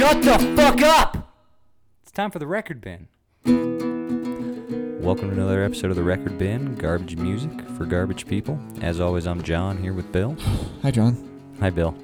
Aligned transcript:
Shut 0.00 0.22
the 0.22 0.38
fuck 0.56 0.80
up! 0.80 1.34
It's 2.02 2.10
time 2.10 2.30
for 2.30 2.38
the 2.38 2.46
record 2.46 2.80
bin. 2.80 3.08
Welcome 5.02 5.28
to 5.28 5.34
another 5.34 5.62
episode 5.62 5.90
of 5.90 5.96
the 5.98 6.02
Record 6.02 6.38
Bin, 6.38 6.74
garbage 6.76 7.16
music 7.16 7.50
for 7.76 7.84
garbage 7.84 8.26
people. 8.26 8.58
As 8.80 8.98
always, 8.98 9.26
I'm 9.26 9.42
John 9.42 9.76
here 9.76 9.92
with 9.92 10.10
Bill. 10.10 10.38
Hi, 10.80 10.90
John. 10.90 11.52
Hi, 11.60 11.68
Bill. 11.68 11.94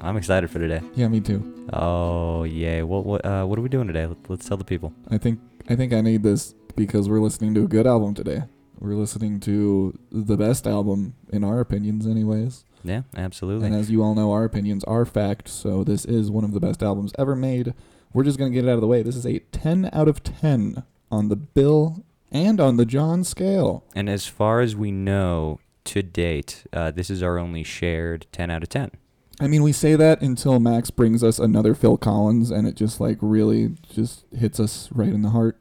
I'm 0.00 0.16
excited 0.16 0.50
for 0.50 0.58
today. 0.58 0.80
Yeah, 0.96 1.06
me 1.06 1.20
too. 1.20 1.68
Oh 1.72 2.42
yay! 2.42 2.82
What 2.82 3.06
what 3.06 3.24
uh, 3.24 3.44
what 3.44 3.56
are 3.56 3.62
we 3.62 3.68
doing 3.68 3.86
today? 3.86 4.06
Let, 4.06 4.28
let's 4.28 4.48
tell 4.48 4.56
the 4.56 4.64
people. 4.64 4.92
I 5.08 5.18
think 5.18 5.38
I 5.68 5.76
think 5.76 5.92
I 5.92 6.00
need 6.00 6.24
this 6.24 6.56
because 6.74 7.08
we're 7.08 7.20
listening 7.20 7.54
to 7.54 7.62
a 7.62 7.68
good 7.68 7.86
album 7.86 8.14
today. 8.14 8.42
We're 8.80 8.96
listening 8.96 9.38
to 9.42 9.96
the 10.10 10.36
best 10.36 10.66
album 10.66 11.14
in 11.32 11.44
our 11.44 11.60
opinions, 11.60 12.04
anyways. 12.04 12.64
Yeah, 12.84 13.02
absolutely. 13.16 13.66
And 13.66 13.76
as 13.76 13.90
you 13.90 14.02
all 14.02 14.14
know, 14.14 14.32
our 14.32 14.44
opinions 14.44 14.84
are 14.84 15.04
fact. 15.04 15.48
So 15.48 15.84
this 15.84 16.04
is 16.04 16.30
one 16.30 16.44
of 16.44 16.52
the 16.52 16.60
best 16.60 16.82
albums 16.82 17.12
ever 17.18 17.34
made. 17.34 17.74
We're 18.12 18.24
just 18.24 18.38
gonna 18.38 18.50
get 18.50 18.64
it 18.64 18.68
out 18.68 18.74
of 18.74 18.80
the 18.80 18.86
way. 18.86 19.02
This 19.02 19.16
is 19.16 19.26
a 19.26 19.40
10 19.52 19.90
out 19.92 20.08
of 20.08 20.22
10 20.22 20.82
on 21.10 21.28
the 21.28 21.36
Bill 21.36 22.04
and 22.30 22.60
on 22.60 22.76
the 22.76 22.86
John 22.86 23.24
scale. 23.24 23.84
And 23.94 24.08
as 24.08 24.26
far 24.26 24.60
as 24.60 24.76
we 24.76 24.90
know 24.90 25.60
to 25.84 26.02
date, 26.02 26.64
uh, 26.72 26.90
this 26.90 27.10
is 27.10 27.22
our 27.22 27.38
only 27.38 27.64
shared 27.64 28.26
10 28.32 28.50
out 28.50 28.62
of 28.62 28.68
10. 28.68 28.92
I 29.40 29.46
mean, 29.46 29.62
we 29.62 29.72
say 29.72 29.94
that 29.94 30.20
until 30.20 30.58
Max 30.58 30.90
brings 30.90 31.22
us 31.22 31.38
another 31.38 31.74
Phil 31.74 31.96
Collins, 31.96 32.50
and 32.50 32.66
it 32.66 32.74
just 32.74 33.00
like 33.00 33.18
really 33.20 33.74
just 33.88 34.24
hits 34.36 34.58
us 34.58 34.88
right 34.92 35.12
in 35.12 35.22
the 35.22 35.30
heart. 35.30 35.58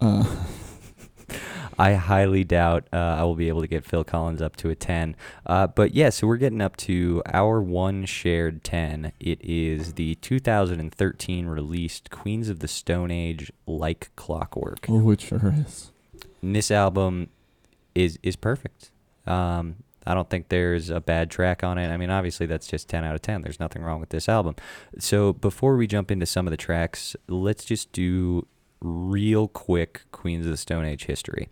Uh, 0.00 0.24
I 1.78 1.94
highly 1.94 2.44
doubt 2.44 2.86
uh, 2.92 2.96
I 2.96 3.22
will 3.24 3.34
be 3.34 3.48
able 3.48 3.60
to 3.62 3.66
get 3.66 3.84
Phil 3.84 4.04
Collins 4.04 4.42
up 4.42 4.56
to 4.56 4.70
a 4.70 4.74
10. 4.74 5.16
Uh, 5.46 5.66
but 5.66 5.94
yeah, 5.94 6.10
so 6.10 6.26
we're 6.26 6.36
getting 6.36 6.60
up 6.60 6.76
to 6.78 7.22
our 7.32 7.60
one 7.60 8.04
shared 8.04 8.62
10. 8.64 9.12
It 9.20 9.40
is 9.42 9.94
the 9.94 10.14
2013 10.16 11.46
released 11.46 12.10
Queens 12.10 12.48
of 12.48 12.58
the 12.60 12.68
Stone 12.68 13.10
Age 13.10 13.52
Like 13.66 14.10
Clockwork. 14.16 14.86
oh, 14.88 15.10
it 15.10 15.20
sure 15.20 15.54
is. 15.66 15.90
And 16.42 16.54
this 16.54 16.70
album 16.70 17.28
is 17.94 18.18
is 18.22 18.36
perfect. 18.36 18.90
Um, 19.26 19.76
I 20.04 20.14
don't 20.14 20.28
think 20.28 20.48
there's 20.48 20.90
a 20.90 21.00
bad 21.00 21.30
track 21.30 21.62
on 21.62 21.78
it. 21.78 21.88
I 21.88 21.96
mean, 21.96 22.10
obviously 22.10 22.46
that's 22.46 22.66
just 22.66 22.88
10 22.88 23.04
out 23.04 23.14
of 23.14 23.22
10. 23.22 23.42
There's 23.42 23.60
nothing 23.60 23.82
wrong 23.82 24.00
with 24.00 24.08
this 24.08 24.28
album. 24.28 24.56
So 24.98 25.32
before 25.32 25.76
we 25.76 25.86
jump 25.86 26.10
into 26.10 26.26
some 26.26 26.46
of 26.46 26.50
the 26.50 26.56
tracks, 26.56 27.14
let's 27.28 27.64
just 27.64 27.92
do 27.92 28.46
real 28.82 29.48
quick 29.48 30.02
Queens 30.12 30.44
of 30.44 30.52
the 30.52 30.56
Stone 30.56 30.84
Age 30.84 31.04
history. 31.04 31.48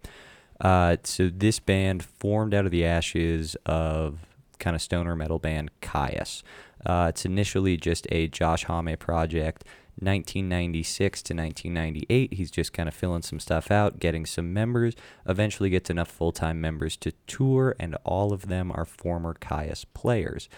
Uh, 0.60 0.96
so 1.04 1.28
this 1.28 1.58
band 1.58 2.04
formed 2.04 2.52
out 2.52 2.66
of 2.66 2.70
the 2.70 2.84
ashes 2.84 3.56
of 3.64 4.26
kind 4.58 4.76
of 4.76 4.82
stoner 4.82 5.16
metal 5.16 5.38
band 5.38 5.70
Kyuss. 5.80 6.42
Uh, 6.84 7.06
it's 7.08 7.24
initially 7.24 7.76
just 7.76 8.06
a 8.10 8.28
Josh 8.28 8.64
Homme 8.64 8.96
project. 8.98 9.64
1996 10.02 11.22
to 11.22 11.34
1998, 11.34 12.32
he's 12.32 12.50
just 12.50 12.72
kind 12.72 12.88
of 12.88 12.94
filling 12.94 13.20
some 13.20 13.38
stuff 13.38 13.70
out, 13.70 13.98
getting 13.98 14.24
some 14.24 14.50
members, 14.50 14.94
eventually 15.26 15.68
gets 15.68 15.90
enough 15.90 16.08
full 16.08 16.32
time 16.32 16.58
members 16.58 16.96
to 16.96 17.12
tour, 17.26 17.76
and 17.78 17.96
all 18.04 18.32
of 18.32 18.48
them 18.48 18.72
are 18.72 18.86
former 18.86 19.34
Kyuss 19.34 19.84
players. 19.92 20.48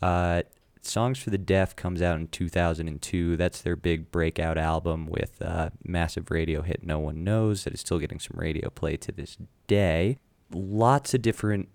Uh, 0.00 0.42
Songs 0.84 1.18
for 1.18 1.30
the 1.30 1.38
Deaf 1.38 1.76
comes 1.76 2.02
out 2.02 2.18
in 2.18 2.28
2002. 2.28 3.36
That's 3.36 3.62
their 3.62 3.76
big 3.76 4.10
breakout 4.10 4.58
album 4.58 5.06
with 5.06 5.40
uh, 5.40 5.70
massive 5.84 6.30
radio 6.30 6.62
hit 6.62 6.84
No 6.84 6.98
One 6.98 7.22
Knows 7.22 7.64
that 7.64 7.72
is 7.72 7.80
still 7.80 7.98
getting 7.98 8.18
some 8.18 8.36
radio 8.36 8.68
play 8.68 8.96
to 8.96 9.12
this 9.12 9.38
day. 9.68 10.18
Lots 10.52 11.14
of 11.14 11.22
different 11.22 11.68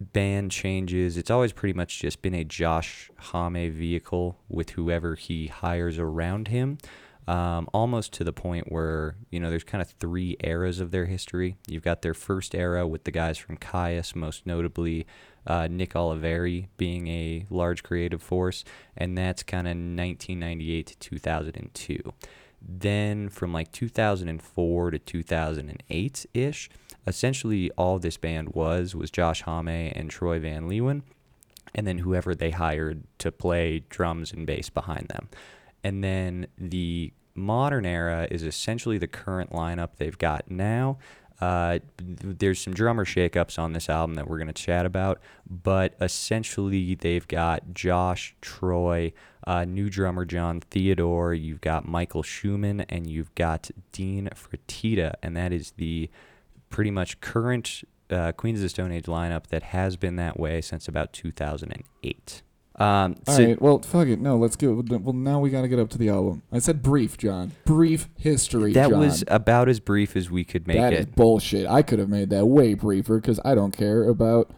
band 0.00 0.50
changes. 0.50 1.16
It's 1.16 1.30
always 1.30 1.52
pretty 1.52 1.74
much 1.74 2.00
just 2.00 2.22
been 2.22 2.34
a 2.34 2.44
Josh 2.44 3.10
Homme 3.18 3.70
vehicle 3.70 4.38
with 4.48 4.70
whoever 4.70 5.14
he 5.14 5.46
hires 5.48 5.98
around 5.98 6.48
him. 6.48 6.78
Um, 7.26 7.68
almost 7.72 8.12
to 8.14 8.24
the 8.24 8.34
point 8.34 8.70
where, 8.70 9.16
you 9.30 9.40
know, 9.40 9.48
there's 9.48 9.64
kind 9.64 9.80
of 9.80 9.88
three 9.88 10.36
eras 10.44 10.78
of 10.78 10.90
their 10.90 11.06
history. 11.06 11.56
You've 11.66 11.82
got 11.82 12.02
their 12.02 12.12
first 12.12 12.54
era 12.54 12.86
with 12.86 13.04
the 13.04 13.10
guys 13.10 13.38
from 13.38 13.56
Kyuss, 13.56 14.14
most 14.14 14.44
notably 14.44 15.06
uh, 15.46 15.68
Nick 15.70 15.94
Oliveri 15.94 16.68
being 16.76 17.08
a 17.08 17.46
large 17.48 17.82
creative 17.82 18.22
force, 18.22 18.64
and 18.96 19.16
that's 19.16 19.42
kind 19.42 19.66
of 19.66 19.70
1998 19.70 20.86
to 20.86 20.98
2002. 20.98 22.12
Then 22.66 23.28
from 23.28 23.52
like 23.52 23.72
2004 23.72 24.90
to 24.90 24.98
2008 24.98 26.26
ish, 26.32 26.70
essentially 27.06 27.70
all 27.72 27.98
this 27.98 28.16
band 28.16 28.54
was 28.54 28.94
was 28.94 29.10
Josh 29.10 29.42
Homme 29.42 29.68
and 29.68 30.10
Troy 30.10 30.40
Van 30.40 30.68
Leeuwen, 30.68 31.02
and 31.74 31.86
then 31.86 31.98
whoever 31.98 32.34
they 32.34 32.50
hired 32.50 33.02
to 33.18 33.30
play 33.30 33.84
drums 33.88 34.32
and 34.32 34.46
bass 34.46 34.70
behind 34.70 35.08
them. 35.08 35.28
And 35.82 36.02
then 36.02 36.46
the 36.56 37.12
modern 37.34 37.86
era 37.86 38.28
is 38.30 38.42
essentially 38.42 38.98
the 38.98 39.06
current 39.06 39.50
lineup 39.50 39.96
they've 39.96 40.18
got 40.18 40.50
now. 40.50 40.98
Uh, 41.40 41.80
there's 41.98 42.60
some 42.60 42.72
drummer 42.72 43.04
shakeups 43.04 43.58
on 43.58 43.72
this 43.72 43.88
album 43.88 44.14
that 44.14 44.28
we're 44.28 44.38
going 44.38 44.46
to 44.46 44.52
chat 44.52 44.86
about, 44.86 45.20
but 45.48 45.94
essentially 46.00 46.94
they've 46.94 47.26
got 47.26 47.74
Josh, 47.74 48.36
Troy, 48.40 49.12
uh, 49.46 49.64
new 49.64 49.90
drummer 49.90 50.24
Jon 50.24 50.60
Theodore, 50.60 51.34
you've 51.34 51.60
got 51.60 51.86
Michael 51.86 52.22
Shuman, 52.22 52.84
and 52.88 53.10
you've 53.10 53.34
got 53.34 53.70
Dean 53.92 54.28
Fertitta, 54.34 55.14
and 55.22 55.36
that 55.36 55.52
is 55.52 55.72
the 55.72 56.08
pretty 56.70 56.90
much 56.90 57.20
current 57.20 57.82
uh, 58.10 58.32
Queens 58.32 58.60
of 58.60 58.62
the 58.62 58.68
Stone 58.68 58.92
Age 58.92 59.06
lineup 59.06 59.48
that 59.48 59.64
has 59.64 59.96
been 59.96 60.16
that 60.16 60.38
way 60.38 60.60
since 60.60 60.86
about 60.88 61.12
2008. 61.12 62.42
Um, 62.76 63.16
All 63.28 63.34
so 63.36 63.44
right, 63.44 63.62
well, 63.62 63.78
fuck 63.82 64.08
it. 64.08 64.20
No, 64.20 64.36
let's 64.36 64.56
go. 64.56 64.82
Well, 64.88 65.12
now 65.12 65.38
we 65.38 65.50
got 65.50 65.62
to 65.62 65.68
get 65.68 65.78
up 65.78 65.90
to 65.90 65.98
the 65.98 66.08
album. 66.08 66.42
I 66.50 66.58
said 66.58 66.82
brief, 66.82 67.16
John. 67.16 67.52
Brief 67.64 68.08
history. 68.18 68.72
that 68.72 68.90
John. 68.90 68.98
was 68.98 69.22
about 69.28 69.68
as 69.68 69.78
brief 69.78 70.16
as 70.16 70.28
we 70.30 70.42
could 70.44 70.66
make 70.66 70.78
That 70.78 70.92
is 70.92 71.00
it. 71.02 71.14
bullshit. 71.14 71.66
I 71.68 71.82
could 71.82 72.00
have 72.00 72.08
made 72.08 72.30
that 72.30 72.46
way 72.46 72.74
briefer 72.74 73.20
because 73.20 73.38
I 73.44 73.54
don't 73.54 73.76
care 73.76 74.08
about 74.08 74.50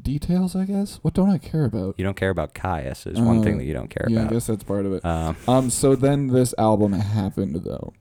details. 0.00 0.56
I 0.56 0.64
guess. 0.64 0.98
What 1.02 1.12
don't 1.12 1.28
I 1.30 1.36
care 1.36 1.66
about? 1.66 1.96
You 1.98 2.04
don't 2.04 2.16
care 2.16 2.30
about 2.30 2.54
Kyuss 2.54 3.06
is 3.06 3.20
one 3.20 3.40
Uh, 3.40 3.42
thing 3.42 3.58
that 3.58 3.64
you 3.64 3.74
don't 3.74 3.90
care 3.90 4.06
about. 4.06 4.14
yeah, 4.14 4.24
I 4.26 4.28
guess 4.32 4.46
that's 4.46 4.64
part 4.64 4.86
of 4.86 4.94
it. 4.94 5.04
Um, 5.04 5.36
Um. 5.46 5.68
So 5.70 5.94
then 5.94 6.28
this 6.28 6.54
album 6.56 6.92
happened, 6.94 7.56
though. 7.64 7.92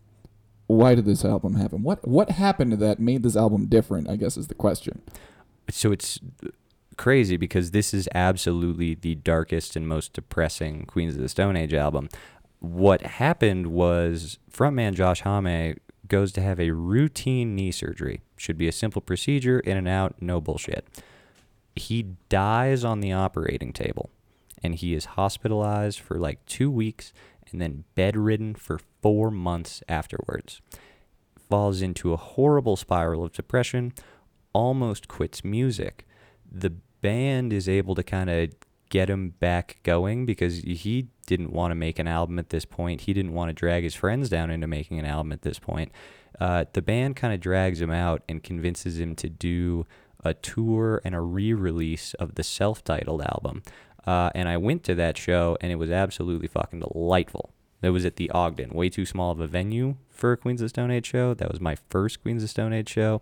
Why 0.67 0.95
did 0.95 1.05
this 1.05 1.25
album 1.25 1.55
happen? 1.55 1.83
What 1.83 2.07
What 2.07 2.31
happened 2.31 2.73
that 2.73 2.99
made 2.99 3.23
this 3.23 3.35
album 3.35 3.65
different? 3.65 4.09
I 4.09 4.15
guess 4.15 4.37
is 4.37 4.47
the 4.47 4.55
question. 4.55 5.01
so 5.69 5.91
it's 5.91 6.19
crazy 6.99 7.37
because 7.37 7.71
this 7.71 7.93
is 7.93 8.09
absolutely 8.13 8.93
the 8.93 9.15
darkest 9.15 9.77
and 9.77 9.87
most 9.87 10.11
depressing 10.11 10.85
Queens 10.85 11.15
of 11.15 11.21
the 11.21 11.29
Stone 11.29 11.55
Age 11.55 11.73
album. 11.73 12.09
What 12.59 13.01
happened 13.01 13.67
was 13.67 14.37
frontman 14.51 14.95
Josh 14.95 15.21
Homme 15.21 15.75
goes 16.09 16.33
to 16.33 16.41
have 16.41 16.59
a 16.59 16.71
routine 16.71 17.55
knee 17.55 17.71
surgery. 17.71 18.21
Should 18.35 18.57
be 18.57 18.67
a 18.67 18.73
simple 18.73 19.01
procedure, 19.01 19.61
in 19.61 19.77
and 19.77 19.87
out, 19.87 20.21
no 20.21 20.41
bullshit. 20.41 20.85
He 21.73 22.03
dies 22.27 22.83
on 22.83 22.99
the 22.99 23.13
operating 23.13 23.71
table 23.71 24.09
and 24.61 24.75
he 24.75 24.93
is 24.93 25.05
hospitalized 25.05 26.01
for 26.01 26.19
like 26.19 26.45
two 26.45 26.69
weeks 26.69 27.13
and 27.49 27.61
then 27.61 27.85
bedridden 27.95 28.55
for 28.55 28.77
four 29.01 29.31
months 29.31 29.81
afterwards. 29.87 30.59
Falls 31.49 31.81
into 31.81 32.11
a 32.11 32.17
horrible 32.17 32.75
spiral 32.75 33.23
of 33.23 33.31
depression, 33.31 33.93
almost 34.51 35.07
quits 35.07 35.45
music. 35.45 36.05
The 36.51 36.73
band 37.01 37.53
is 37.53 37.69
able 37.69 37.95
to 37.95 38.03
kind 38.03 38.29
of 38.29 38.49
get 38.89 39.09
him 39.09 39.29
back 39.39 39.77
going 39.83 40.25
because 40.25 40.57
he 40.59 41.07
didn't 41.27 41.51
want 41.51 41.71
to 41.71 41.75
make 41.75 41.99
an 41.99 42.07
album 42.07 42.39
at 42.39 42.49
this 42.49 42.65
point. 42.65 43.01
He 43.01 43.13
didn't 43.13 43.33
want 43.33 43.49
to 43.49 43.53
drag 43.53 43.83
his 43.83 43.95
friends 43.95 44.29
down 44.29 44.49
into 44.49 44.67
making 44.67 44.99
an 44.99 45.05
album 45.05 45.31
at 45.31 45.43
this 45.43 45.59
point. 45.59 45.91
Uh, 46.39 46.65
the 46.73 46.81
band 46.81 47.15
kind 47.15 47.33
of 47.33 47.39
drags 47.39 47.81
him 47.81 47.91
out 47.91 48.23
and 48.27 48.43
convinces 48.43 48.99
him 48.99 49.15
to 49.15 49.29
do 49.29 49.85
a 50.23 50.33
tour 50.33 51.01
and 51.05 51.13
a 51.13 51.21
re-release 51.21 52.13
of 52.15 52.35
the 52.35 52.43
self-titled 52.43 53.21
album. 53.21 53.61
Uh, 54.05 54.31
and 54.33 54.49
I 54.49 54.57
went 54.57 54.83
to 54.85 54.95
that 54.95 55.17
show 55.17 55.57
and 55.61 55.71
it 55.71 55.75
was 55.75 55.91
absolutely 55.91 56.47
fucking 56.47 56.79
delightful. 56.79 57.51
It 57.81 57.91
was 57.91 58.05
at 58.05 58.17
the 58.17 58.29
Ogden, 58.31 58.71
way 58.71 58.89
too 58.89 59.05
small 59.05 59.31
of 59.31 59.39
a 59.39 59.47
venue 59.47 59.95
for 60.09 60.33
a 60.33 60.37
Queens 60.37 60.61
of 60.61 60.69
Stone 60.69 60.91
Age 60.91 61.05
show. 61.05 61.33
That 61.33 61.51
was 61.51 61.61
my 61.61 61.75
first 61.89 62.21
Queens 62.21 62.43
of 62.43 62.49
Stone 62.49 62.73
Age 62.73 62.89
show. 62.89 63.21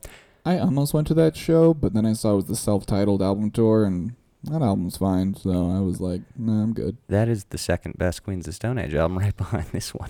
I 0.55 0.59
almost 0.59 0.93
went 0.93 1.07
to 1.07 1.13
that 1.15 1.35
show, 1.35 1.73
but 1.73 1.93
then 1.93 2.05
I 2.05 2.13
saw 2.13 2.33
it 2.33 2.35
was 2.37 2.45
the 2.45 2.55
self-titled 2.55 3.21
album 3.21 3.51
tour, 3.51 3.83
and 3.85 4.13
that 4.43 4.61
album's 4.61 4.97
fine. 4.97 5.35
So 5.35 5.71
I 5.71 5.79
was 5.79 5.99
like, 5.99 6.21
Nah, 6.37 6.63
I'm 6.63 6.73
good. 6.73 6.97
That 7.07 7.27
is 7.27 7.45
the 7.45 7.57
second 7.57 7.97
best 7.97 8.23
Queens 8.23 8.45
of 8.47 8.51
the 8.51 8.55
Stone 8.55 8.77
Age 8.77 8.93
album, 8.95 9.17
right 9.19 9.35
behind 9.45 9.67
this 9.67 9.93
one. 9.93 10.09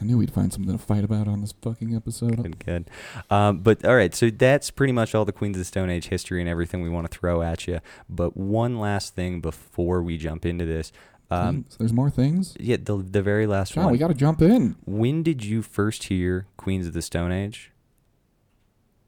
I 0.00 0.04
knew 0.04 0.16
we'd 0.16 0.32
find 0.32 0.50
something 0.50 0.72
to 0.72 0.82
fight 0.82 1.04
about 1.04 1.28
on 1.28 1.42
this 1.42 1.52
fucking 1.60 1.94
episode. 1.94 2.42
Good, 2.42 2.64
good. 2.64 2.90
Um, 3.30 3.58
but 3.58 3.84
all 3.84 3.94
right, 3.94 4.14
so 4.14 4.30
that's 4.30 4.70
pretty 4.70 4.94
much 4.94 5.14
all 5.14 5.26
the 5.26 5.32
Queens 5.32 5.56
of 5.56 5.60
the 5.60 5.64
Stone 5.66 5.90
Age 5.90 6.08
history 6.08 6.40
and 6.40 6.48
everything 6.48 6.80
we 6.82 6.88
want 6.88 7.10
to 7.10 7.18
throw 7.18 7.42
at 7.42 7.66
you. 7.66 7.80
But 8.08 8.34
one 8.36 8.78
last 8.78 9.14
thing 9.14 9.40
before 9.42 10.02
we 10.02 10.16
jump 10.16 10.46
into 10.46 10.64
this. 10.64 10.90
Um, 11.30 11.62
Things? 11.64 11.76
There's 11.76 11.92
more 11.92 12.10
things. 12.10 12.56
yeah, 12.58 12.76
the 12.82 12.96
the 12.96 13.22
very 13.22 13.46
last 13.46 13.74
John, 13.74 13.84
one. 13.84 13.92
we 13.92 13.98
got 13.98 14.08
to 14.08 14.14
jump 14.14 14.40
in. 14.42 14.74
when 14.84 15.22
did 15.22 15.44
you 15.44 15.62
first 15.62 16.04
hear 16.04 16.46
Queens 16.56 16.86
of 16.86 16.92
the 16.92 17.02
Stone 17.02 17.30
Age? 17.30 17.70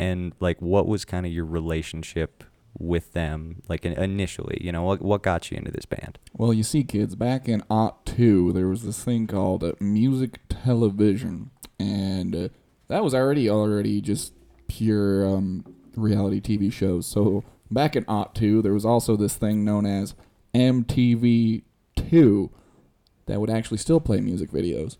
And 0.02 0.32
like, 0.40 0.60
what 0.60 0.88
was 0.88 1.04
kind 1.04 1.25
of 1.26 1.32
your 1.32 1.44
relationship 1.44 2.43
with 2.76 3.12
them, 3.12 3.62
like 3.69 3.84
initially? 3.84 4.58
You 4.60 4.72
know, 4.72 4.82
what 4.82 5.00
what 5.00 5.22
got 5.22 5.50
you 5.50 5.56
into 5.56 5.70
this 5.70 5.84
band? 5.84 6.19
Well, 6.37 6.52
you 6.52 6.64
see, 6.64 6.82
kids, 6.82 7.14
back 7.14 7.49
in 7.49 7.62
Aught 7.70 8.04
two, 8.04 8.52
there 8.52 8.66
was 8.66 8.82
this 8.82 9.04
thing 9.04 9.28
called 9.28 9.62
uh, 9.62 9.75
music 9.78 10.40
television, 10.49 11.50
and 11.78 12.34
uh, 12.34 12.49
that 12.88 13.04
was 13.04 13.14
already 13.14 13.49
already 13.49 14.00
just 14.00 14.32
pure 14.66 15.25
um, 15.25 15.64
reality 15.94 16.40
TV 16.40 16.72
shows. 16.72 17.06
So 17.06 17.44
back 17.70 17.94
in 17.94 18.04
Ot 18.08 18.34
two, 18.34 18.60
there 18.60 18.72
was 18.72 18.84
also 18.84 19.14
this 19.14 19.37
thing 19.37 19.64
known 19.64 19.87
as 19.87 20.16
MTV 20.52 21.62
two 21.94 22.50
that 23.26 23.40
would 23.40 23.50
actually 23.50 23.78
still 23.78 24.00
play 24.00 24.20
music 24.20 24.50
videos. 24.50 24.96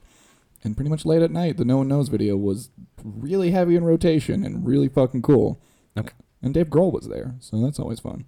And 0.64 0.76
pretty 0.76 0.91
much 0.91 1.05
late 1.05 1.23
at 1.23 1.31
night, 1.31 1.56
the 1.56 1.64
No 1.64 1.79
One 1.79 1.88
Knows 1.88 2.09
video 2.09 2.37
was 2.37 2.70
really 3.03 3.50
heavy 3.50 3.75
in 3.76 3.85
rotation 3.85 4.44
and 4.44 4.64
really 4.67 4.88
fucking 4.88 5.23
cool. 5.23 5.61
Okay. 5.99 6.14
And 6.41 6.55
Dave 6.55 6.69
Grohl 6.69 6.93
was 6.93 7.09
there, 7.09 7.35
so 7.41 7.61
that's 7.61 7.79
always 7.81 8.00
fun. 8.00 8.25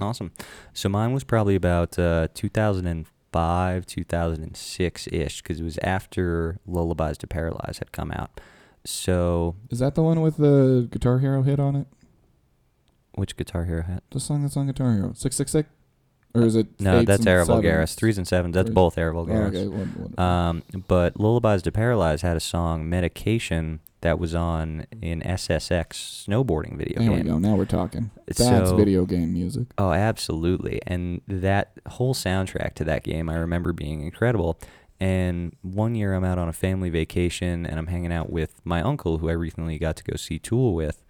Awesome. 0.00 0.32
So 0.72 0.88
mine 0.88 1.12
was 1.12 1.24
probably 1.24 1.54
about 1.54 1.98
uh, 1.98 2.28
2005, 2.34 3.86
2006 3.86 5.08
ish, 5.12 5.42
because 5.42 5.60
it 5.60 5.64
was 5.64 5.78
after 5.82 6.58
Lullabies 6.66 7.18
to 7.18 7.26
Paralyze 7.26 7.78
had 7.78 7.92
come 7.92 8.12
out. 8.12 8.40
So, 8.84 9.56
Is 9.70 9.80
that 9.80 9.94
the 9.96 10.02
one 10.02 10.20
with 10.20 10.36
the 10.36 10.88
Guitar 10.90 11.18
Hero 11.18 11.42
hit 11.42 11.58
on 11.60 11.76
it? 11.76 11.86
which 13.14 13.36
Guitar 13.36 13.64
Hero 13.64 13.82
hat? 13.82 14.04
The 14.12 14.20
song 14.20 14.42
that's 14.42 14.56
on 14.56 14.68
Guitar 14.68 14.92
Hero, 14.94 15.12
six 15.14 15.34
six 15.34 15.50
six, 15.50 15.68
or 16.34 16.42
is 16.42 16.56
it? 16.56 16.66
No, 16.80 17.02
that's 17.02 17.20
and 17.20 17.28
Era 17.28 17.44
sevens? 17.46 17.94
Threes 17.94 18.18
and 18.18 18.26
sevens, 18.28 18.54
that's 18.54 18.66
Threes. 18.66 18.74
both 18.74 18.98
Era 18.98 19.16
Oh, 19.18 19.22
okay, 19.26 19.68
one, 19.68 20.12
one. 20.14 20.18
Um, 20.24 20.62
but 20.86 21.18
Lullabies 21.18 21.62
to 21.62 21.72
Paralyze 21.72 22.22
had 22.22 22.36
a 22.36 22.40
song, 22.40 22.88
Medication, 22.88 23.80
that 24.00 24.18
was 24.20 24.32
on 24.34 24.86
an 25.02 25.22
SSX 25.22 26.24
snowboarding 26.28 26.76
video 26.78 27.00
there 27.00 27.08
game. 27.10 27.18
we 27.18 27.24
go. 27.24 27.38
Now 27.38 27.56
we're 27.56 27.64
talking. 27.64 28.10
That's 28.26 28.38
So- 28.38 28.76
video 28.76 29.04
game 29.04 29.32
music. 29.32 29.66
Oh, 29.76 29.90
absolutely. 29.92 30.80
And 30.86 31.20
that 31.26 31.72
whole 31.88 32.14
soundtrack 32.14 32.74
to 32.74 32.84
that 32.84 33.02
game, 33.02 33.28
I 33.28 33.34
remember 33.34 33.72
being 33.72 34.02
incredible. 34.02 34.56
And 35.00 35.54
one 35.62 35.94
year 35.94 36.14
I'm 36.14 36.24
out 36.24 36.38
on 36.38 36.48
a 36.48 36.52
family 36.52 36.90
vacation 36.90 37.64
and 37.66 37.78
I'm 37.78 37.86
hanging 37.88 38.12
out 38.12 38.30
with 38.30 38.60
my 38.64 38.82
uncle, 38.82 39.18
who 39.18 39.28
I 39.28 39.32
recently 39.32 39.78
got 39.78 39.96
to 39.96 40.04
go 40.04 40.16
see 40.16 40.38
Tool 40.38 40.74
with. 40.74 41.04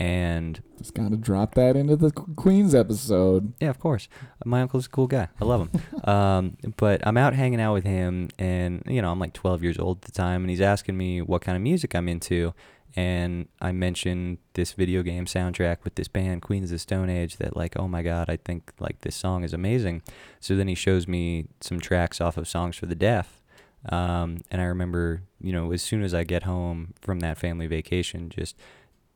And 0.00 0.62
Just 0.78 0.94
gotta 0.94 1.16
drop 1.16 1.54
that 1.56 1.76
into 1.76 1.94
the 1.94 2.10
Queens 2.10 2.74
episode. 2.74 3.52
yeah, 3.60 3.68
of 3.68 3.78
course, 3.78 4.08
my 4.46 4.62
uncle's 4.62 4.86
a 4.86 4.88
cool 4.88 5.06
guy. 5.06 5.28
I 5.38 5.44
love 5.44 5.68
him. 5.68 5.82
um, 6.08 6.56
but 6.78 7.06
I'm 7.06 7.18
out 7.18 7.34
hanging 7.34 7.60
out 7.60 7.74
with 7.74 7.84
him, 7.84 8.30
and 8.38 8.82
you 8.86 9.02
know, 9.02 9.12
I'm 9.12 9.18
like 9.18 9.34
12 9.34 9.62
years 9.62 9.78
old 9.78 9.98
at 9.98 10.02
the 10.02 10.12
time, 10.12 10.40
and 10.42 10.48
he's 10.48 10.62
asking 10.62 10.96
me 10.96 11.20
what 11.20 11.42
kind 11.42 11.54
of 11.54 11.62
music 11.62 11.94
I'm 11.94 12.08
into. 12.08 12.54
And 12.96 13.46
I 13.60 13.72
mentioned 13.72 14.38
this 14.54 14.72
video 14.72 15.02
game 15.02 15.26
soundtrack 15.26 15.84
with 15.84 15.96
this 15.96 16.08
band, 16.08 16.40
Queens 16.42 16.70
of 16.70 16.70
the 16.70 16.78
Stone 16.78 17.10
Age, 17.10 17.36
that 17.36 17.54
like, 17.54 17.78
oh 17.78 17.86
my 17.86 18.02
god, 18.02 18.30
I 18.30 18.36
think 18.36 18.72
like 18.80 19.02
this 19.02 19.14
song 19.14 19.44
is 19.44 19.52
amazing. 19.52 20.00
So 20.40 20.56
then 20.56 20.66
he 20.66 20.74
shows 20.74 21.06
me 21.06 21.48
some 21.60 21.78
tracks 21.78 22.22
off 22.22 22.38
of 22.38 22.48
Songs 22.48 22.74
for 22.74 22.86
the 22.86 22.94
Deaf. 22.94 23.42
Um, 23.88 24.42
and 24.50 24.60
I 24.60 24.64
remember, 24.64 25.22
you 25.40 25.52
know, 25.52 25.72
as 25.72 25.82
soon 25.82 26.02
as 26.02 26.14
I 26.14 26.24
get 26.24 26.42
home 26.42 26.94
from 27.00 27.20
that 27.20 27.38
family 27.38 27.66
vacation, 27.66 28.28
just 28.28 28.56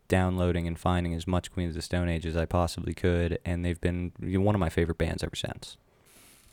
downloading 0.08 0.66
and 0.66 0.78
finding 0.78 1.14
as 1.14 1.26
much 1.26 1.52
Queens 1.52 1.70
of 1.70 1.76
the 1.76 1.82
Stone 1.82 2.08
Age 2.08 2.26
as 2.26 2.36
I 2.36 2.44
possibly 2.44 2.94
could, 2.94 3.38
and 3.44 3.64
they've 3.64 3.80
been 3.80 4.12
one 4.20 4.54
of 4.54 4.58
my 4.60 4.68
favorite 4.68 4.98
bands 4.98 5.22
ever 5.22 5.36
since. 5.36 5.76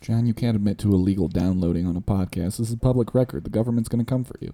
John, 0.02 0.26
you 0.26 0.34
can't 0.34 0.56
admit 0.56 0.80
to 0.80 0.94
illegal 0.94 1.28
downloading 1.28 1.86
on 1.86 1.96
a 1.96 2.02
podcast. 2.02 2.58
This 2.58 2.70
is 2.70 2.76
public 2.76 3.14
record. 3.14 3.44
The 3.44 3.52
government's 3.52 3.90
gonna 3.90 4.06
come 4.06 4.24
for 4.24 4.36
you. 4.42 4.54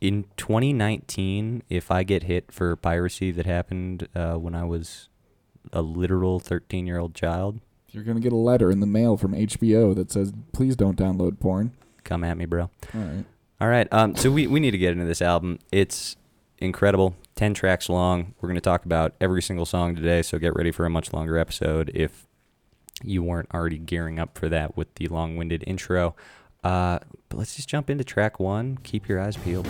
In 0.00 0.24
2019, 0.36 1.62
if 1.68 1.92
I 1.92 2.02
get 2.02 2.24
hit 2.24 2.50
for 2.50 2.74
piracy 2.74 3.30
that 3.30 3.46
happened 3.46 4.08
uh, 4.16 4.34
when 4.34 4.54
I 4.56 4.64
was 4.64 5.08
a 5.72 5.80
literal 5.80 6.40
13 6.40 6.86
year 6.88 6.98
old 6.98 7.14
child, 7.14 7.60
You're 7.92 8.02
gonna 8.02 8.18
get 8.20 8.32
a 8.32 8.36
letter 8.36 8.70
in 8.70 8.80
the 8.80 8.86
mail 8.86 9.16
from 9.16 9.32
HBO 9.32 9.94
that 9.94 10.10
says, 10.10 10.32
"Please 10.52 10.74
don't 10.74 10.96
download 10.96 11.38
porn." 11.38 11.72
come 12.04 12.24
at 12.24 12.36
me, 12.36 12.46
bro. 12.46 12.62
All 12.94 13.00
right. 13.00 13.24
All 13.60 13.68
right. 13.68 13.86
Um, 13.92 14.16
so 14.16 14.28
we, 14.30 14.48
we 14.48 14.58
need 14.58 14.72
to 14.72 14.78
get 14.78 14.90
into 14.90 15.04
this 15.04 15.22
album. 15.22 15.60
It's 15.70 16.16
incredible. 16.62 17.16
10 17.34 17.54
tracks 17.54 17.88
long. 17.88 18.34
We're 18.40 18.48
going 18.48 18.56
to 18.56 18.60
talk 18.60 18.84
about 18.84 19.14
every 19.20 19.42
single 19.42 19.66
song 19.66 19.96
today, 19.96 20.22
so 20.22 20.38
get 20.38 20.54
ready 20.54 20.70
for 20.70 20.86
a 20.86 20.90
much 20.90 21.12
longer 21.12 21.38
episode 21.38 21.90
if 21.94 22.26
you 23.02 23.22
weren't 23.22 23.48
already 23.52 23.78
gearing 23.78 24.18
up 24.18 24.38
for 24.38 24.48
that 24.48 24.76
with 24.76 24.94
the 24.94 25.08
long 25.08 25.36
winded 25.36 25.64
intro. 25.66 26.14
Uh, 26.62 27.00
but 27.28 27.38
let's 27.38 27.56
just 27.56 27.68
jump 27.68 27.90
into 27.90 28.04
track 28.04 28.38
one. 28.38 28.78
Keep 28.84 29.08
your 29.08 29.20
eyes 29.20 29.36
peeled. 29.36 29.68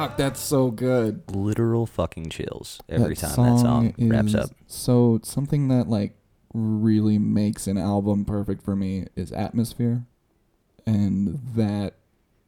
Fuck, 0.00 0.16
that's 0.16 0.40
so 0.40 0.70
good. 0.70 1.22
Literal 1.34 1.84
fucking 1.84 2.30
chills 2.30 2.80
every 2.88 3.14
That 3.14 3.34
time 3.34 3.54
that 3.54 3.60
song 3.60 3.94
wraps 3.98 4.34
up. 4.34 4.50
So 4.66 5.20
something 5.22 5.68
that 5.68 5.88
like 5.88 6.14
really 6.54 7.18
makes 7.18 7.66
an 7.66 7.76
album 7.76 8.24
perfect 8.24 8.62
for 8.62 8.74
me 8.74 9.08
is 9.14 9.30
atmosphere, 9.30 10.06
and 10.86 11.38
that 11.54 11.96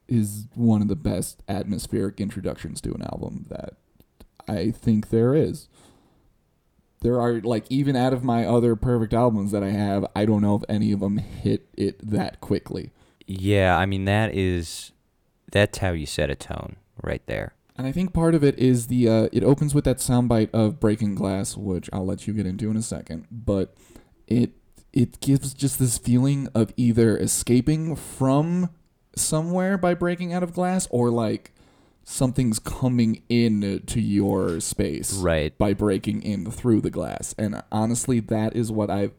is 0.08 0.46
one 0.54 0.81
of 0.81 0.88
the 0.88 0.96
best 0.96 1.43
atmospheric 1.46 2.22
introductions 2.22 2.81
to 2.81 2.94
an 2.94 3.02
album 3.02 3.44
that 3.50 3.75
I 4.49 4.70
think 4.70 5.10
there 5.10 5.34
is. 5.34 5.69
There 7.02 7.20
are 7.20 7.40
like 7.40 7.66
even 7.69 7.96
out 7.96 8.14
of 8.14 8.25
my 8.25 8.46
other 8.46 8.76
perfect 8.76 9.12
albums 9.12 9.52
that 9.52 9.62
I 9.62 9.70
have, 9.70 10.06
I 10.16 10.25
don't 10.25 10.40
know 10.40 10.56
if 10.56 10.62
any 10.70 10.90
of 10.90 11.00
them 11.00 11.19
hit 11.19 11.69
it 11.76 11.99
that 12.08 12.40
quickly. 12.40 12.93
Yeah, 13.26 13.76
I 13.76 13.84
mean, 13.84 14.06
that 14.06 14.34
is, 14.34 14.93
that's 15.50 15.78
how 15.78 15.90
you 15.90 16.06
set 16.06 16.31
a 16.31 16.34
tone 16.34 16.76
right 17.02 17.22
there. 17.26 17.54
And 17.76 17.86
I 17.86 17.92
think 17.92 18.12
part 18.12 18.34
of 18.34 18.44
it 18.44 18.58
is 18.58 18.88
the 18.88 19.08
uh, 19.08 19.28
it 19.32 19.42
opens 19.44 19.74
with 19.74 19.84
that 19.84 19.96
soundbite 19.98 20.50
of 20.52 20.78
breaking 20.80 21.14
glass, 21.14 21.56
which 21.56 21.88
I'll 21.92 22.04
let 22.04 22.26
you 22.26 22.34
get 22.34 22.46
into 22.46 22.70
in 22.70 22.76
a 22.76 22.82
second. 22.82 23.26
But 23.30 23.74
it 24.26 24.50
it 24.92 25.20
gives 25.20 25.54
just 25.54 25.78
this 25.78 25.96
feeling 25.96 26.48
of 26.54 26.72
either 26.76 27.16
escaping 27.16 27.96
from 27.96 28.68
somewhere 29.16 29.78
by 29.78 29.94
breaking 29.94 30.34
out 30.34 30.42
of 30.42 30.52
glass, 30.52 30.86
or 30.90 31.10
like 31.10 31.52
something's 32.04 32.58
coming 32.58 33.22
in 33.28 33.82
to 33.86 34.00
your 34.00 34.58
space 34.60 35.14
Right. 35.14 35.56
by 35.56 35.72
breaking 35.72 36.22
in 36.22 36.50
through 36.50 36.80
the 36.82 36.90
glass. 36.90 37.34
And 37.38 37.62
honestly, 37.70 38.20
that 38.20 38.54
is 38.56 38.70
what 38.72 38.90
I've 38.90 39.12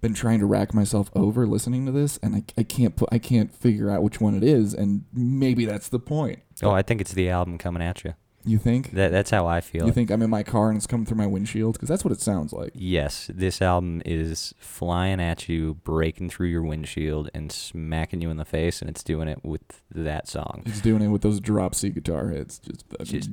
been 0.00 0.14
trying 0.14 0.38
to 0.40 0.46
rack 0.46 0.72
myself 0.74 1.10
over 1.14 1.46
listening 1.46 1.86
to 1.86 1.92
this, 1.92 2.18
and 2.22 2.36
I, 2.36 2.44
I 2.56 2.62
can't 2.62 2.96
put 2.96 3.08
I 3.12 3.18
can't 3.18 3.52
figure 3.52 3.90
out 3.90 4.02
which 4.02 4.20
one 4.20 4.34
it 4.34 4.44
is, 4.44 4.74
and 4.74 5.04
maybe 5.12 5.64
that's 5.64 5.88
the 5.88 5.98
point. 5.98 6.40
Oh, 6.62 6.70
I 6.70 6.82
think 6.82 7.00
it's 7.00 7.12
the 7.12 7.28
album 7.28 7.58
coming 7.58 7.82
at 7.82 8.04
you. 8.04 8.14
You 8.44 8.56
think? 8.56 8.92
That, 8.92 9.10
that's 9.10 9.30
how 9.30 9.46
I 9.46 9.60
feel. 9.60 9.84
You 9.84 9.92
think 9.92 10.10
I'm 10.10 10.22
in 10.22 10.30
my 10.30 10.42
car 10.42 10.68
and 10.68 10.76
it's 10.76 10.86
coming 10.86 11.04
through 11.04 11.18
my 11.18 11.26
windshield? 11.26 11.74
Because 11.74 11.88
that's 11.88 12.04
what 12.04 12.12
it 12.12 12.20
sounds 12.20 12.52
like. 12.52 12.70
Yes, 12.72 13.30
this 13.34 13.60
album 13.60 14.00
is 14.06 14.54
flying 14.58 15.20
at 15.20 15.48
you, 15.48 15.74
breaking 15.84 16.30
through 16.30 16.46
your 16.46 16.62
windshield, 16.62 17.30
and 17.34 17.52
smacking 17.52 18.22
you 18.22 18.30
in 18.30 18.38
the 18.38 18.44
face, 18.44 18.80
and 18.80 18.88
it's 18.88 19.02
doing 19.02 19.28
it 19.28 19.44
with 19.44 19.82
that 19.94 20.28
song. 20.28 20.62
It's 20.66 20.80
doing 20.80 21.02
it 21.02 21.08
with 21.08 21.22
those 21.22 21.40
drop 21.40 21.74
C 21.74 21.90
guitar 21.90 22.28
hits. 22.28 22.58
Just, 22.58 22.84
Just 23.02 23.30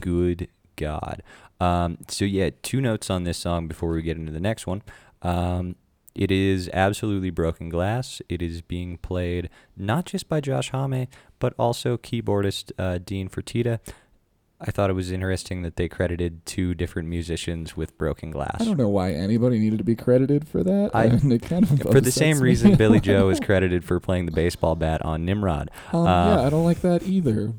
good 0.00 0.48
God. 0.76 1.22
Um, 1.60 1.98
so 2.08 2.24
yeah, 2.24 2.50
two 2.62 2.80
notes 2.80 3.10
on 3.10 3.24
this 3.24 3.38
song 3.38 3.66
before 3.66 3.90
we 3.90 4.02
get 4.02 4.16
into 4.16 4.32
the 4.32 4.40
next 4.40 4.66
one. 4.66 4.82
Um, 5.22 5.76
it 6.14 6.30
is 6.30 6.68
absolutely 6.72 7.30
broken 7.30 7.68
glass. 7.68 8.20
It 8.28 8.42
is 8.42 8.62
being 8.62 8.98
played 8.98 9.48
not 9.76 10.06
just 10.06 10.28
by 10.28 10.40
Josh 10.40 10.70
Homme, 10.70 11.06
but 11.38 11.54
also 11.58 11.96
keyboardist 11.96 12.72
uh, 12.78 12.98
Dean 12.98 13.28
Fertitta. 13.28 13.78
I 14.62 14.70
thought 14.70 14.90
it 14.90 14.92
was 14.92 15.10
interesting 15.10 15.62
that 15.62 15.76
they 15.76 15.88
credited 15.88 16.44
two 16.44 16.74
different 16.74 17.08
musicians 17.08 17.78
with 17.78 17.96
broken 17.96 18.30
glass. 18.30 18.58
I 18.60 18.64
don't 18.66 18.76
know 18.76 18.90
why 18.90 19.12
anybody 19.12 19.58
needed 19.58 19.78
to 19.78 19.84
be 19.84 19.94
credited 19.96 20.46
for 20.46 20.62
that. 20.62 20.90
I- 20.92 21.04
and 21.06 21.32
it 21.32 21.40
kind 21.40 21.62
of 21.64 21.80
For 21.80 21.98
the 22.02 22.12
same 22.12 22.40
reason 22.40 22.74
Billie 22.74 23.00
Joe 23.00 23.30
is 23.30 23.40
credited 23.42 23.86
for 23.86 23.98
playing 24.00 24.26
the 24.26 24.32
baseball 24.32 24.76
bat 24.76 25.00
on 25.00 25.24
Nimrod. 25.24 25.70
Um, 25.94 26.06
Uh, 26.06 26.36
yeah, 26.36 26.46
I 26.46 26.50
don't 26.50 26.64
like 26.64 26.82
that 26.82 27.04
either. 27.04 27.54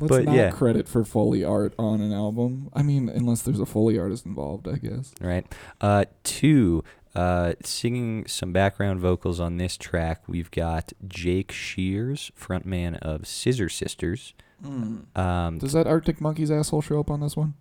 Let's 0.00 0.08
but 0.08 0.24
not 0.24 0.34
yeah. 0.34 0.50
credit 0.50 0.88
for 0.88 1.04
Foley 1.04 1.44
art 1.44 1.72
on 1.78 2.00
an 2.00 2.12
album. 2.12 2.68
I 2.74 2.82
mean, 2.82 3.08
unless 3.08 3.42
there's 3.42 3.60
a 3.60 3.66
Foley 3.66 3.96
artist 3.96 4.26
involved, 4.26 4.66
I 4.66 4.78
guess. 4.78 5.14
right? 5.20 5.46
Uh, 5.80 6.06
two, 6.24 6.82
uh, 7.14 7.54
singing 7.64 8.26
some 8.26 8.52
background 8.52 9.00
vocals 9.00 9.40
on 9.40 9.56
this 9.56 9.76
track, 9.76 10.22
we've 10.28 10.50
got 10.50 10.92
Jake 11.06 11.50
Shears, 11.52 12.30
frontman 12.38 12.98
of 12.98 13.26
Scissor 13.26 13.68
Sisters. 13.68 14.34
Um, 14.64 15.58
Does 15.58 15.72
that 15.72 15.86
Arctic 15.86 16.20
Monkeys 16.20 16.50
asshole 16.50 16.82
show 16.82 17.00
up 17.00 17.10
on 17.10 17.20
this 17.20 17.36
one? 17.36 17.54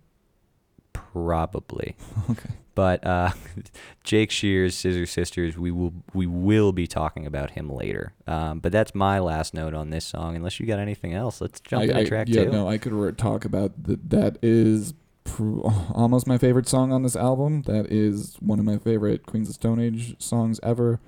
probably, 0.93 1.95
Okay. 2.29 2.49
but 2.75 3.05
uh, 3.05 3.31
Jake 4.03 4.31
Shears, 4.31 4.75
Scissor 4.75 5.05
Sisters, 5.05 5.57
we 5.57 5.71
will 5.71 5.93
we 6.13 6.25
will 6.27 6.71
be 6.71 6.87
talking 6.87 7.25
about 7.25 7.51
him 7.51 7.69
later. 7.69 8.13
Um, 8.27 8.59
but 8.59 8.71
that's 8.71 8.93
my 8.93 9.19
last 9.19 9.53
note 9.53 9.73
on 9.73 9.89
this 9.89 10.05
song. 10.05 10.35
Unless 10.35 10.59
you 10.59 10.65
got 10.65 10.79
anything 10.79 11.13
else, 11.13 11.41
let's 11.41 11.59
jump 11.59 11.81
I, 11.81 11.85
into 11.85 11.99
I- 11.99 12.05
track 12.05 12.27
yeah, 12.29 12.45
two. 12.45 12.51
no, 12.51 12.67
I 12.67 12.77
could 12.77 12.93
re- 12.93 13.11
talk 13.13 13.45
about 13.45 13.83
that. 13.83 14.09
That 14.09 14.37
is 14.41 14.93
pr- 15.29 15.59
almost 15.93 16.27
my 16.27 16.37
favorite 16.37 16.67
song 16.67 16.91
on 16.91 17.03
this 17.03 17.15
album. 17.15 17.63
That 17.63 17.91
is 17.91 18.35
one 18.39 18.59
of 18.59 18.65
my 18.65 18.77
favorite 18.77 19.25
Queens 19.25 19.49
of 19.49 19.55
Stone 19.55 19.79
Age 19.79 20.15
songs 20.21 20.59
ever. 20.63 20.99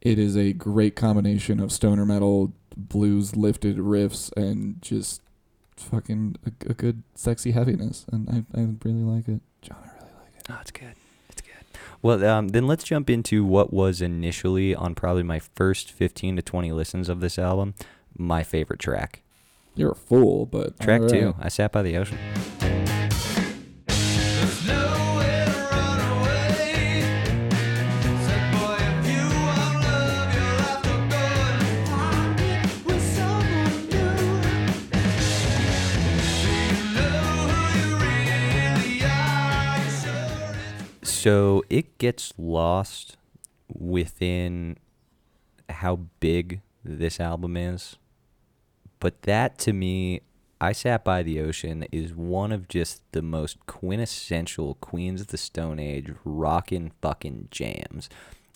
It 0.00 0.18
is 0.18 0.36
a 0.36 0.52
great 0.52 0.94
combination 0.94 1.58
of 1.60 1.72
stoner 1.72 2.06
metal, 2.06 2.52
blues 2.76 3.34
lifted 3.34 3.78
riffs, 3.78 4.30
and 4.36 4.80
just 4.80 5.22
fucking 5.76 6.36
a, 6.46 6.70
a 6.70 6.74
good 6.74 7.02
sexy 7.14 7.52
heaviness. 7.52 8.06
And 8.12 8.28
I, 8.28 8.60
I 8.60 8.68
really 8.84 9.02
like 9.02 9.28
it. 9.28 9.40
John, 9.62 9.78
I 9.82 9.94
really 9.98 10.14
like 10.22 10.36
it. 10.38 10.46
Oh, 10.48 10.58
it's 10.60 10.70
good. 10.70 10.94
It's 11.28 11.40
good. 11.42 11.80
Well, 12.02 12.24
um, 12.24 12.48
then 12.48 12.66
let's 12.66 12.84
jump 12.84 13.10
into 13.10 13.44
what 13.44 13.72
was 13.72 14.00
initially 14.00 14.74
on 14.74 14.94
probably 14.94 15.22
my 15.22 15.40
first 15.40 15.90
15 15.90 16.36
to 16.36 16.42
20 16.42 16.72
listens 16.72 17.08
of 17.08 17.20
this 17.20 17.38
album, 17.38 17.74
my 18.16 18.42
favorite 18.42 18.78
track. 18.78 19.22
You're 19.74 19.92
a 19.92 19.96
fool, 19.96 20.46
but 20.46 20.80
Track 20.80 21.02
all 21.02 21.08
two. 21.08 21.34
I 21.38 21.48
Sat 21.48 21.70
by 21.70 21.82
the 21.82 21.98
Ocean. 21.98 22.18
So 41.26 41.64
it 41.68 41.98
gets 41.98 42.32
lost 42.38 43.16
within 43.66 44.76
how 45.68 45.96
big 46.20 46.60
this 46.84 47.18
album 47.18 47.56
is. 47.56 47.96
But 49.00 49.22
that 49.22 49.58
to 49.58 49.72
me, 49.72 50.20
I 50.60 50.70
Sat 50.70 51.02
by 51.02 51.24
the 51.24 51.40
Ocean 51.40 51.84
is 51.90 52.14
one 52.14 52.52
of 52.52 52.68
just 52.68 53.02
the 53.10 53.22
most 53.22 53.58
quintessential 53.66 54.76
Queens 54.76 55.20
of 55.20 55.26
the 55.26 55.36
Stone 55.36 55.80
Age 55.80 56.12
rockin' 56.24 56.92
fucking 57.02 57.48
jams. 57.50 58.08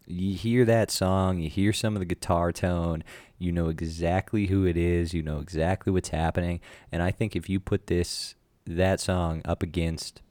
You 0.06 0.36
hear 0.36 0.64
that 0.64 0.92
song, 0.92 1.40
you 1.40 1.50
hear 1.50 1.72
some 1.72 1.96
of 1.96 1.98
the 1.98 2.06
guitar 2.06 2.52
tone, 2.52 3.02
you 3.36 3.50
know 3.50 3.68
exactly 3.68 4.46
who 4.46 4.64
it 4.64 4.76
is, 4.76 5.12
you 5.12 5.24
know 5.24 5.40
exactly 5.40 5.92
what's 5.92 6.10
happening. 6.10 6.60
And 6.92 7.02
I 7.02 7.10
think 7.10 7.34
if 7.34 7.48
you 7.48 7.58
put 7.58 7.88
this 7.88 8.36
that 8.64 9.00
song 9.00 9.42
up 9.44 9.60
against 9.60 10.22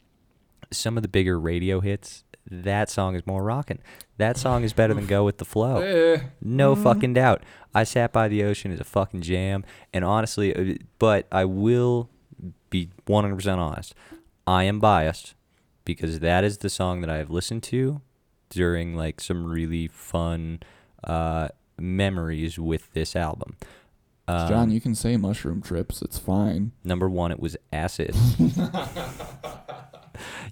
some 0.71 0.97
of 0.97 1.03
the 1.03 1.09
bigger 1.09 1.37
radio 1.37 1.81
hits, 1.81 2.23
that 2.51 2.89
song 2.89 3.15
is 3.15 3.25
more 3.25 3.43
rocking. 3.43 3.79
That 4.17 4.37
song 4.37 4.63
is 4.63 4.73
better 4.73 4.93
than 4.93 5.05
Go 5.05 5.23
with 5.23 5.37
the 5.37 5.45
Flow. 5.45 5.77
Eh. 5.89 6.21
No 6.41 6.75
fucking 6.75 7.13
doubt. 7.13 7.43
I 7.73 7.83
Sat 7.83 8.11
by 8.11 8.27
the 8.27 8.43
Ocean 8.43 8.71
is 8.71 8.79
a 8.79 8.83
fucking 8.83 9.21
jam. 9.21 9.63
And 9.93 10.03
honestly, 10.03 10.55
uh, 10.55 10.75
but 10.97 11.27
I 11.31 11.45
will 11.45 12.09
be 12.69 12.89
100% 13.07 13.57
honest. 13.57 13.93
I 14.45 14.63
am 14.63 14.79
biased 14.79 15.35
because 15.85 16.19
that 16.19 16.43
is 16.43 16.59
the 16.59 16.69
song 16.69 17.01
that 17.01 17.09
I 17.09 17.17
have 17.17 17.29
listened 17.29 17.63
to 17.63 18.01
during 18.49 18.95
like 18.95 19.21
some 19.21 19.45
really 19.45 19.87
fun 19.87 20.59
uh, 21.03 21.49
memories 21.77 22.57
with 22.59 22.91
this 22.93 23.15
album. 23.15 23.55
Um, 24.27 24.47
John, 24.47 24.71
you 24.71 24.79
can 24.81 24.93
say 24.93 25.17
mushroom 25.17 25.61
trips. 25.61 26.01
It's 26.01 26.19
fine. 26.19 26.71
Number 26.83 27.09
one, 27.09 27.31
it 27.31 27.39
was 27.39 27.57
acid. 27.73 28.15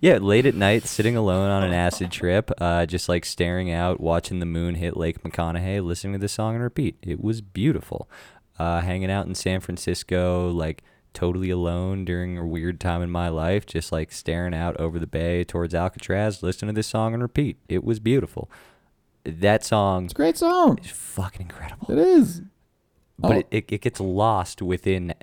yeah, 0.01 0.17
late 0.17 0.45
at 0.45 0.55
night, 0.55 0.83
sitting 0.85 1.15
alone 1.15 1.49
on 1.49 1.63
an 1.63 1.73
acid 1.73 2.11
trip, 2.11 2.51
uh, 2.59 2.85
just 2.85 3.07
like 3.09 3.25
staring 3.25 3.71
out, 3.71 3.99
watching 3.99 4.39
the 4.39 4.45
moon 4.45 4.75
hit 4.75 4.97
Lake 4.97 5.21
McConaughy, 5.23 5.83
listening 5.83 6.13
to 6.13 6.19
this 6.19 6.33
song 6.33 6.55
and 6.55 6.63
repeat. 6.63 6.97
It 7.01 7.23
was 7.23 7.41
beautiful. 7.41 8.09
Uh, 8.59 8.81
hanging 8.81 9.11
out 9.11 9.27
in 9.27 9.35
San 9.35 9.59
Francisco, 9.59 10.49
like 10.49 10.83
totally 11.13 11.49
alone 11.49 12.05
during 12.05 12.37
a 12.37 12.45
weird 12.45 12.79
time 12.79 13.01
in 13.01 13.09
my 13.09 13.29
life, 13.29 13.65
just 13.65 13.91
like 13.91 14.11
staring 14.11 14.53
out 14.53 14.75
over 14.77 14.97
the 14.99 15.07
bay 15.07 15.43
towards 15.43 15.73
Alcatraz, 15.75 16.41
listening 16.43 16.73
to 16.73 16.79
this 16.79 16.87
song 16.87 17.13
and 17.13 17.21
repeat. 17.23 17.57
It 17.69 17.83
was 17.83 17.99
beautiful. 17.99 18.49
That 19.23 19.63
song 19.65 20.05
It's 20.05 20.13
a 20.13 20.15
great 20.15 20.37
song. 20.37 20.77
It's 20.81 20.89
fucking 20.91 21.41
incredible 21.41 21.91
It 21.91 21.97
is. 21.99 22.41
but 23.19 23.31
Oh. 23.31 23.35
it, 23.39 23.47
it, 23.51 23.65
it 23.69 23.81
gets 23.81 23.99
lost 23.99 24.61
within 24.61 25.13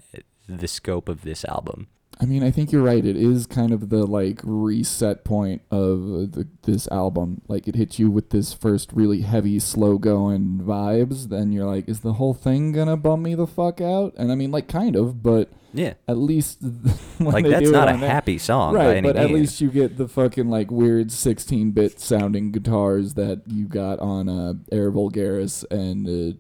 the 0.49 0.69
scope 0.69 1.09
of 1.09 1.23
this 1.23 1.45
album. 1.45 1.87
I 2.21 2.26
mean, 2.26 2.44
I 2.44 2.50
think 2.52 2.71
you're 2.71 2.83
right. 2.83 3.04
It 3.04 3.16
is 3.16 3.47
kind 3.47 3.73
of 3.73 3.90
the 3.90 4.06
like 4.06 4.40
reset 4.44 5.25
point 5.25 5.62
of 5.71 6.33
the, 6.33 6.47
this 6.62 6.87
album. 6.88 7.42
Like 7.49 7.66
it 7.66 7.75
hits 7.75 7.99
you 7.99 8.11
with 8.11 8.30
this 8.30 8.52
first 8.52 8.92
really 8.92 9.23
heavy, 9.23 9.59
slow 9.59 9.99
going 9.99 10.61
vibes. 10.62 11.28
Then 11.28 11.50
you're 11.52 11.66
like, 11.66 11.88
is 11.88 12.00
the 12.00 12.14
whole 12.14 12.33
thing 12.33 12.71
gonna 12.73 12.97
bum 12.97 13.23
me 13.23 13.35
the 13.35 13.49
fuck 13.49 13.80
out? 13.80 14.14
And 14.16 14.30
I 14.30 14.37
mean, 14.37 14.52
like, 14.52 14.68
kind 14.68 14.94
of, 14.94 15.25
but 15.25 15.50
Yeah, 15.73 15.94
at 16.06 16.16
least 16.16 16.59
like 17.21 17.44
that's 17.47 17.71
not 17.71 17.88
a 17.88 17.99
that- 17.99 18.09
happy 18.11 18.38
song 18.38 18.75
by 18.75 18.94
right? 18.94 19.02
But 19.02 19.16
at 19.16 19.30
least 19.33 19.61
you 19.61 19.71
get 19.71 19.97
the 19.99 20.06
fucking 20.06 20.49
like 20.49 20.71
weird 20.71 21.09
16-bit 21.09 21.99
sounding 22.00 22.52
guitars 22.52 23.14
that 23.14 23.42
you 23.49 23.66
got 23.66 23.99
on 23.99 24.28
uh, 24.28 24.54
Era 24.71 24.92
Vulgaris 24.92 25.64
and 25.71 26.06
uh, 26.06 26.37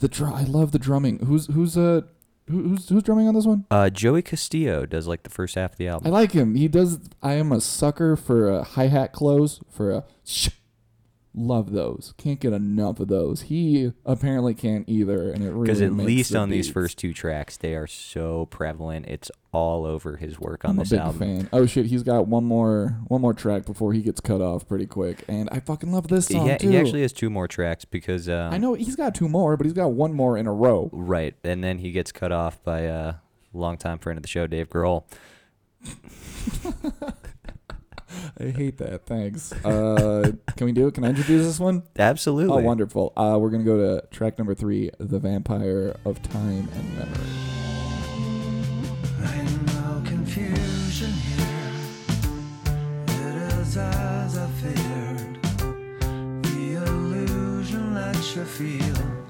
the 0.00 0.08
drum. 0.08 0.34
I 0.34 0.42
love 0.42 0.72
the 0.72 0.78
drumming. 0.80 1.20
Who's 1.20 1.46
who's 1.46 1.78
uh 1.78 2.02
who, 2.48 2.62
who's 2.68 2.88
who's 2.88 3.02
drumming 3.02 3.28
on 3.28 3.34
this 3.34 3.46
one? 3.46 3.64
uh, 3.70 3.90
Joey 3.90 4.22
Castillo 4.22 4.86
does 4.86 5.06
like 5.06 5.22
the 5.22 5.30
first 5.30 5.54
half 5.54 5.72
of 5.72 5.78
the 5.78 5.88
album. 5.88 6.06
I 6.06 6.10
like 6.10 6.32
him. 6.32 6.54
He 6.54 6.68
does. 6.68 6.98
I 7.22 7.34
am 7.34 7.52
a 7.52 7.60
sucker 7.60 8.16
for 8.16 8.48
a 8.50 8.62
hi 8.64 8.86
hat 8.88 9.12
close 9.12 9.60
for 9.70 9.90
a. 9.92 10.04
Sh- 10.24 10.50
love 11.36 11.72
those. 11.72 12.14
Can't 12.16 12.40
get 12.40 12.52
enough 12.52 12.98
of 12.98 13.08
those. 13.08 13.42
He 13.42 13.92
apparently 14.04 14.54
can't 14.54 14.88
either, 14.88 15.30
and 15.30 15.44
it 15.44 15.50
really 15.50 15.66
Because 15.66 15.82
at 15.82 15.92
least 15.92 16.32
the 16.32 16.38
on 16.38 16.48
these 16.50 16.70
first 16.70 16.98
two 16.98 17.12
tracks, 17.12 17.56
they 17.56 17.74
are 17.74 17.86
so 17.86 18.46
prevalent. 18.46 19.06
It's 19.06 19.30
all 19.52 19.84
over 19.86 20.16
his 20.16 20.40
work 20.40 20.64
on 20.64 20.72
I'm 20.72 20.78
a 20.78 20.82
this 20.82 20.90
big 20.90 21.00
album. 21.00 21.18
fan. 21.18 21.48
Oh 21.52 21.66
shit, 21.66 21.86
he's 21.86 22.02
got 22.02 22.26
one 22.26 22.44
more 22.44 22.96
one 23.08 23.20
more 23.20 23.34
track 23.34 23.64
before 23.66 23.92
he 23.92 24.00
gets 24.02 24.20
cut 24.20 24.40
off 24.40 24.66
pretty 24.66 24.86
quick, 24.86 25.24
and 25.28 25.48
I 25.52 25.60
fucking 25.60 25.92
love 25.92 26.08
this 26.08 26.26
song 26.26 26.48
He, 26.48 26.56
too. 26.56 26.70
he 26.70 26.78
actually 26.78 27.02
has 27.02 27.12
two 27.12 27.30
more 27.30 27.46
tracks 27.46 27.84
because 27.84 28.28
um, 28.28 28.52
I 28.52 28.58
know 28.58 28.74
he's 28.74 28.96
got 28.96 29.14
two 29.14 29.28
more, 29.28 29.56
but 29.56 29.64
he's 29.66 29.74
got 29.74 29.92
one 29.92 30.12
more 30.14 30.36
in 30.38 30.46
a 30.46 30.52
row. 30.52 30.88
right, 30.92 31.34
and 31.44 31.62
then 31.62 31.78
he 31.78 31.92
gets 31.92 32.12
cut 32.12 32.32
off 32.32 32.62
by 32.64 32.80
a 32.80 32.94
uh, 32.94 33.12
longtime 33.52 33.98
friend 33.98 34.16
of 34.18 34.22
the 34.22 34.28
show, 34.28 34.46
Dave 34.46 34.68
Grohl. 34.70 35.04
I 38.40 38.44
hate 38.50 38.78
that. 38.78 39.06
Thanks. 39.06 39.52
Uh, 39.64 40.32
can 40.56 40.66
we 40.66 40.72
do 40.72 40.86
it? 40.88 40.94
Can 40.94 41.04
I 41.04 41.08
introduce 41.10 41.46
this 41.46 41.60
one? 41.60 41.82
Absolutely. 41.98 42.54
Oh, 42.56 42.58
wonderful. 42.60 43.12
Uh, 43.16 43.38
we're 43.40 43.50
gonna 43.50 43.64
go 43.64 43.76
to 44.00 44.06
track 44.08 44.38
number 44.38 44.54
three, 44.54 44.90
"The 44.98 45.18
Vampire 45.18 45.96
of 46.04 46.22
Time 46.22 46.68
and 46.74 46.98
Memory." 46.98 47.26
Ain't 49.34 49.66
no 49.74 50.02
confusion 50.04 51.10
here. 51.10 51.72
It 53.06 53.52
is 53.58 53.76
as 53.76 54.38
I 54.38 54.46
feared. 54.48 55.42
The 56.42 56.82
illusion 56.86 57.94
that 57.94 58.16
you 58.36 58.44
feel 58.44 59.25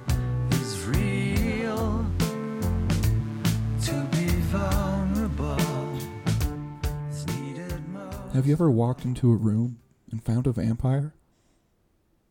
Have 8.36 8.46
you 8.46 8.52
ever 8.52 8.70
walked 8.70 9.06
into 9.06 9.32
a 9.32 9.34
room 9.34 9.78
and 10.10 10.22
found 10.22 10.46
a 10.46 10.52
vampire? 10.52 11.14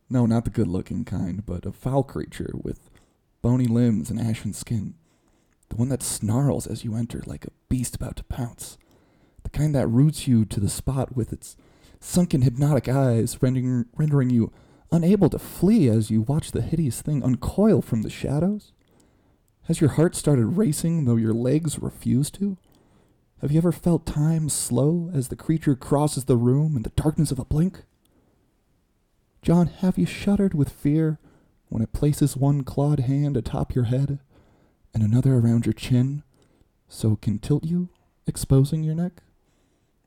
No, 0.08 0.24
not 0.24 0.44
the 0.44 0.50
good 0.50 0.68
looking 0.68 1.04
kind, 1.04 1.44
but 1.44 1.66
a 1.66 1.72
foul 1.72 2.04
creature 2.04 2.52
with 2.54 2.90
bony 3.42 3.66
limbs 3.66 4.08
and 4.08 4.20
ashen 4.20 4.52
skin. 4.52 4.94
The 5.68 5.74
one 5.74 5.88
that 5.88 6.04
snarls 6.04 6.68
as 6.68 6.84
you 6.84 6.94
enter 6.94 7.24
like 7.26 7.44
a 7.44 7.50
beast 7.68 7.96
about 7.96 8.14
to 8.18 8.22
pounce. 8.22 8.78
The 9.42 9.50
kind 9.50 9.74
that 9.74 9.88
roots 9.88 10.28
you 10.28 10.44
to 10.44 10.60
the 10.60 10.68
spot 10.68 11.16
with 11.16 11.32
its 11.32 11.56
sunken 11.98 12.42
hypnotic 12.42 12.88
eyes, 12.88 13.42
rendering, 13.42 13.86
rendering 13.96 14.30
you 14.30 14.52
unable 14.92 15.28
to 15.30 15.40
flee 15.40 15.88
as 15.88 16.08
you 16.08 16.22
watch 16.22 16.52
the 16.52 16.62
hideous 16.62 17.02
thing 17.02 17.20
uncoil 17.24 17.82
from 17.82 18.02
the 18.02 18.10
shadows? 18.10 18.70
Has 19.64 19.80
your 19.80 19.90
heart 19.90 20.14
started 20.14 20.46
racing 20.46 21.04
though 21.04 21.16
your 21.16 21.34
legs 21.34 21.80
refuse 21.80 22.30
to? 22.30 22.58
Have 23.42 23.52
you 23.52 23.58
ever 23.58 23.72
felt 23.72 24.06
time 24.06 24.48
slow 24.48 25.10
as 25.12 25.28
the 25.28 25.36
creature 25.36 25.76
crosses 25.76 26.24
the 26.24 26.38
room 26.38 26.74
in 26.74 26.82
the 26.82 26.90
darkness 26.90 27.30
of 27.30 27.38
a 27.38 27.44
blink? 27.44 27.82
John, 29.42 29.66
have 29.66 29.98
you 29.98 30.06
shuddered 30.06 30.54
with 30.54 30.70
fear 30.70 31.18
when 31.68 31.82
it 31.82 31.92
places 31.92 32.34
one 32.34 32.64
clawed 32.64 33.00
hand 33.00 33.36
atop 33.36 33.74
your 33.74 33.84
head 33.84 34.20
and 34.94 35.02
another 35.02 35.34
around 35.34 35.66
your 35.66 35.74
chin 35.74 36.22
so 36.88 37.12
it 37.12 37.20
can 37.20 37.38
tilt 37.38 37.64
you, 37.64 37.90
exposing 38.26 38.82
your 38.82 38.94
neck? 38.94 39.22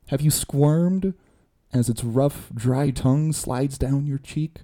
Have 0.08 0.20
you 0.20 0.32
squirmed 0.32 1.14
as 1.72 1.88
its 1.88 2.02
rough, 2.02 2.50
dry 2.52 2.90
tongue 2.90 3.32
slides 3.32 3.78
down 3.78 4.06
your 4.06 4.18
cheek, 4.18 4.62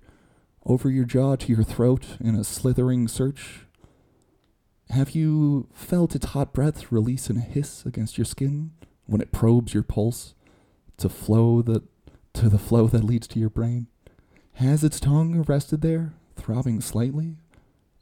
over 0.65 0.91
your 0.91 1.05
jaw 1.05 1.37
to 1.37 1.53
your 1.53 1.63
throat 1.63 2.17
in 2.19 2.35
a 2.35 2.43
slithering 2.43 3.07
search? 3.07 3.66
Have 4.91 5.11
you 5.11 5.69
felt 5.73 6.15
its 6.15 6.27
hot 6.27 6.53
breath 6.53 6.91
release 6.93 7.29
in 7.29 7.37
a 7.37 7.41
hiss 7.41 7.85
against 7.85 8.17
your 8.17 8.25
skin 8.25 8.71
when 9.07 9.21
it 9.21 9.33
probes 9.33 9.75
your 9.75 9.83
pulse 9.83 10.35
to 10.99 11.09
flow 11.09 11.61
that 11.63 11.83
to 12.35 12.49
the 12.49 12.59
flow 12.59 12.87
that 12.89 13.05
leads 13.05 13.27
to 13.29 13.39
your 13.39 13.51
brain? 13.51 13.89
Has 14.55 14.85
its 14.85 15.01
tongue 15.01 15.43
rested 15.43 15.83
there, 15.83 16.15
throbbing 16.37 16.81
slightly, 16.81 17.37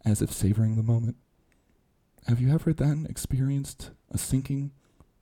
as 0.04 0.22
if 0.22 0.30
savoring 0.32 0.76
the 0.76 0.82
moment? 0.82 1.16
Have 2.28 2.40
you 2.40 2.52
ever 2.52 2.72
then 2.72 3.06
experienced 3.08 3.90
a 4.10 4.18
sinking, 4.18 4.72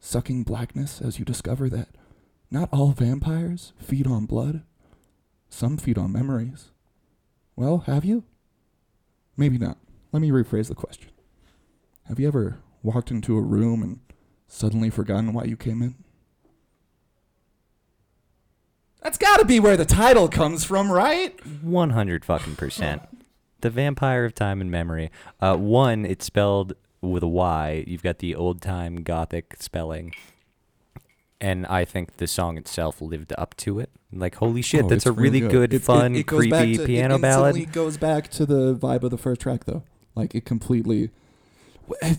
sucking 0.00 0.42
blackness 0.42 1.00
as 1.00 1.19
you 1.19 1.25
discover 1.25 1.69
that 1.71 1.88
Not 2.50 2.69
all 2.71 2.90
vampires 2.92 3.73
feed 3.78 4.07
on 4.07 4.26
blood. 4.26 4.62
Some 5.49 5.78
feed 5.78 5.97
on 5.97 6.12
memories. 6.12 6.71
Well, 7.57 7.78
have 7.87 8.04
you? 8.04 8.25
Maybe 9.38 9.57
not. 9.57 9.78
Let 10.12 10.21
me 10.21 10.31
rephrase 10.31 10.69
the 10.69 10.75
question. 10.75 11.12
Have 12.09 12.18
you 12.21 12.28
ever 12.28 12.59
walked 12.82 13.11
into 13.11 13.37
a 13.37 13.40
room 13.40 13.82
and 13.82 14.00
suddenly 14.49 14.90
forgotten 14.90 15.32
why 15.32 15.44
you 15.44 15.56
came 15.56 15.82
in? 15.82 15.94
That's 19.02 19.18
got 19.18 19.38
to 19.38 19.44
be 19.44 19.59
where 19.59 19.76
the 19.76 19.85
title 19.85 20.28
comes 20.28 20.64
from, 20.64 20.90
right? 20.90 21.35
100 21.62 22.25
fucking 22.25 22.56
percent. 22.56 23.02
The 23.61 23.71
Vampire 23.71 24.25
of 24.25 24.35
Time 24.35 24.61
and 24.61 24.71
Memory. 24.71 25.11
Uh, 25.40 25.56
one, 25.56 26.04
it's 26.04 26.25
spelled 26.25 26.75
with 27.00 27.23
a 27.23 27.28
Y. 27.28 27.85
You've 27.87 28.02
got 28.02 28.18
the 28.18 28.35
old 28.35 28.61
time 28.62 29.02
gothic 29.02 29.56
spelling. 29.59 30.14
And 31.40 31.66
I 31.66 31.85
think 31.85 32.18
the 32.18 32.28
song 32.28 32.56
itself 32.56 33.00
lived 33.00 33.32
up 33.37 33.56
to 33.59 33.80
it. 33.80 33.90
Like, 34.12 34.37
holy 34.37 34.62
shit, 34.62 34.85
Oh, 34.85 34.88
that's 34.88 35.06
a 35.06 35.12
really 35.12 35.40
good, 35.40 35.73
It- 35.73 35.76
it- 35.76 35.82
fun, 35.82 36.14
it 36.14 36.26
back 36.26 36.26
creepy 36.26 36.76
to- 36.76 36.87
piano 36.87 37.16
it 37.16 37.23
ballad. 37.23 37.56
instantly 37.56 37.73
goes 37.73 37.97
back 37.97 38.28
to 38.32 38.47
the 38.47 38.76
vibe 38.76 39.02
of 39.02 39.11
the 39.11 39.18
first 39.18 39.40
track, 39.40 39.64
though. 39.64 39.82
Like 40.14 40.35
it 40.37 40.44
completely, 40.44 41.11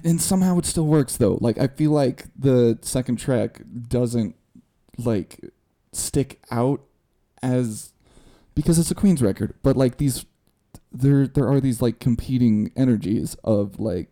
and 0.03 0.21
somehow 0.21 0.57
it 0.59 0.65
still 0.65 0.85
works 0.87 1.17
though. 1.17 1.37
Like 1.41 1.57
I 1.57 1.67
feel 1.67 1.91
like 1.91 2.25
the 2.37 2.77
second 2.81 3.17
track 3.17 3.61
doesn't 3.87 4.35
like 4.97 5.39
stick 5.91 6.41
out 6.51 6.81
as 7.41 7.93
because 8.55 8.77
it's 8.77 8.91
a 8.91 8.95
Queen's 8.95 9.21
record, 9.21 9.55
but 9.63 9.75
like 9.75 9.97
these, 9.97 10.25
there 10.91 11.27
there 11.27 11.47
are 11.49 11.59
these 11.59 11.81
like 11.81 11.99
competing 11.99 12.71
energies 12.75 13.35
of 13.43 13.79
like 13.79 14.09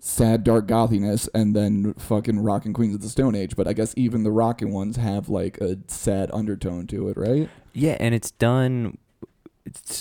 sad 0.00 0.44
dark 0.44 0.66
gothiness 0.66 1.28
and 1.34 1.56
then 1.56 1.92
fucking 1.94 2.38
rockin' 2.38 2.72
queens 2.72 2.94
of 2.94 3.00
the 3.02 3.08
stone 3.08 3.34
age 3.34 3.56
but 3.56 3.66
i 3.66 3.72
guess 3.72 3.92
even 3.96 4.22
the 4.22 4.30
rockin' 4.30 4.70
ones 4.70 4.94
have 4.94 5.28
like 5.28 5.58
a 5.58 5.76
sad 5.88 6.30
undertone 6.32 6.86
to 6.86 7.08
it 7.08 7.16
right 7.16 7.48
Yeah, 7.74 7.96
and 7.98 8.14
it's 8.14 8.30
done. 8.30 8.98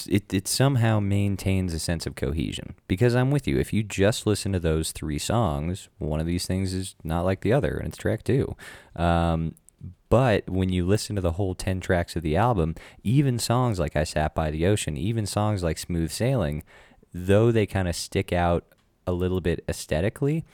It 0.07 0.33
it 0.33 0.47
somehow 0.47 0.99
maintains 0.99 1.73
a 1.73 1.79
sense 1.79 2.05
of 2.05 2.15
cohesion 2.15 2.75
because 2.87 3.15
I'm 3.15 3.31
with 3.31 3.47
you. 3.47 3.57
If 3.57 3.73
you 3.73 3.83
just 3.83 4.27
listen 4.27 4.53
to 4.53 4.59
those 4.59 4.91
three 4.91 5.19
songs, 5.19 5.89
one 5.97 6.19
of 6.19 6.25
these 6.25 6.45
things 6.45 6.73
is 6.73 6.95
not 7.03 7.25
like 7.25 7.41
the 7.41 7.53
other, 7.53 7.77
and 7.77 7.87
it's 7.87 7.97
track 7.97 8.23
two. 8.23 8.55
Um, 8.95 9.55
but 10.09 10.49
when 10.49 10.69
you 10.69 10.85
listen 10.85 11.15
to 11.15 11.21
the 11.21 11.33
whole 11.33 11.55
ten 11.55 11.79
tracks 11.79 12.15
of 12.15 12.23
the 12.23 12.35
album, 12.35 12.75
even 13.03 13.39
songs 13.39 13.79
like 13.79 13.95
"I 13.95 14.03
Sat 14.03 14.35
by 14.35 14.51
the 14.51 14.65
Ocean," 14.65 14.97
even 14.97 15.25
songs 15.25 15.63
like 15.63 15.77
"Smooth 15.77 16.11
Sailing," 16.11 16.63
though 17.13 17.51
they 17.51 17.65
kind 17.65 17.87
of 17.87 17.95
stick 17.95 18.31
out 18.31 18.65
a 19.05 19.11
little 19.11 19.41
bit 19.41 19.63
aesthetically, 19.67 20.45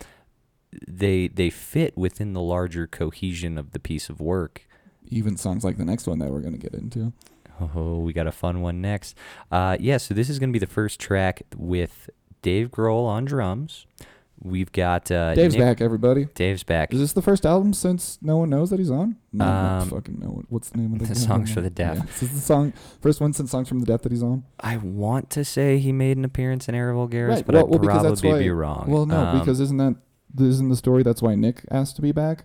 they 0.87 1.27
they 1.27 1.49
fit 1.49 1.97
within 1.97 2.33
the 2.33 2.41
larger 2.41 2.87
cohesion 2.87 3.57
of 3.57 3.71
the 3.71 3.79
piece 3.79 4.09
of 4.09 4.19
work 4.19 4.67
even 5.09 5.37
songs 5.37 5.63
like 5.63 5.77
the 5.77 5.85
next 5.85 6.07
one 6.07 6.19
that 6.19 6.31
we're 6.31 6.41
going 6.41 6.53
to 6.53 6.59
get 6.59 6.73
into 6.73 7.13
Oh, 7.61 7.99
we 7.99 8.13
got 8.13 8.27
a 8.27 8.31
fun 8.31 8.61
one 8.61 8.81
next. 8.81 9.15
Uh, 9.51 9.77
yeah, 9.79 9.97
so 9.97 10.13
this 10.13 10.29
is 10.29 10.39
going 10.39 10.49
to 10.49 10.53
be 10.53 10.59
the 10.59 10.71
first 10.71 10.99
track 10.99 11.43
with 11.55 12.09
Dave 12.41 12.71
Grohl 12.71 13.05
on 13.05 13.25
drums. 13.25 13.85
We've 14.41 14.71
got 14.73 15.09
uh, 15.09 15.35
dave's 15.35 15.55
Nick- 15.55 15.63
back 15.63 15.79
everybody 15.81 16.25
Dave's 16.35 16.63
back. 16.63 16.93
is 16.93 16.99
this 16.99 17.13
the 17.13 17.21
first 17.21 17.45
album 17.45 17.71
since 17.71 18.17
no 18.21 18.35
one 18.35 18.49
knows 18.49 18.71
that 18.71 18.79
he's 18.79 18.91
on 18.91 19.15
no 19.31 19.45
Um, 19.45 19.89
fucking 19.89 20.19
no 20.19 20.27
one 20.31 20.45
what's 20.49 20.69
the 20.69 20.79
name 20.79 20.91
of 20.91 20.99
the 20.99 21.05
the 21.05 21.15
Songs 21.15 21.53
for 21.53 21.61
the 21.61 21.69
Deaf. 21.69 21.95
yeah, 21.95 22.03
this 22.03 22.23
is 22.23 22.31
the 22.33 22.39
song 22.41 22.73
first 22.99 23.21
one 23.21 23.31
since 23.31 23.51
songs 23.51 23.69
from 23.69 23.79
the 23.79 23.85
deaf 23.85 24.01
that 24.01 24.11
he's 24.11 24.23
on 24.23 24.43
I 24.59 24.75
want 24.77 25.29
to 25.29 25.45
say 25.45 25.77
he 25.77 25.93
made 25.93 26.17
an 26.17 26.25
appearance 26.25 26.67
in 26.67 26.75
Era 26.75 26.93
Vulgaris, 26.93 27.45
but 27.45 27.55
well- 27.55 27.73
I'd 27.73 27.83
probably 27.83 28.09
that's 28.09 28.21
why- 28.23 28.39
be 28.39 28.49
wrong. 28.49 28.87
well 28.89 29.05
no 29.05 29.17
Um, 29.17 29.39
because 29.39 29.61
isn't 29.61 29.77
that 29.77 29.95
isn't 30.37 30.67
the 30.67 30.75
story 30.75 31.03
that's 31.03 31.21
why 31.21 31.35
nick 31.35 31.63
asked 31.71 31.95
to 31.97 32.01
be 32.01 32.11
back 32.11 32.43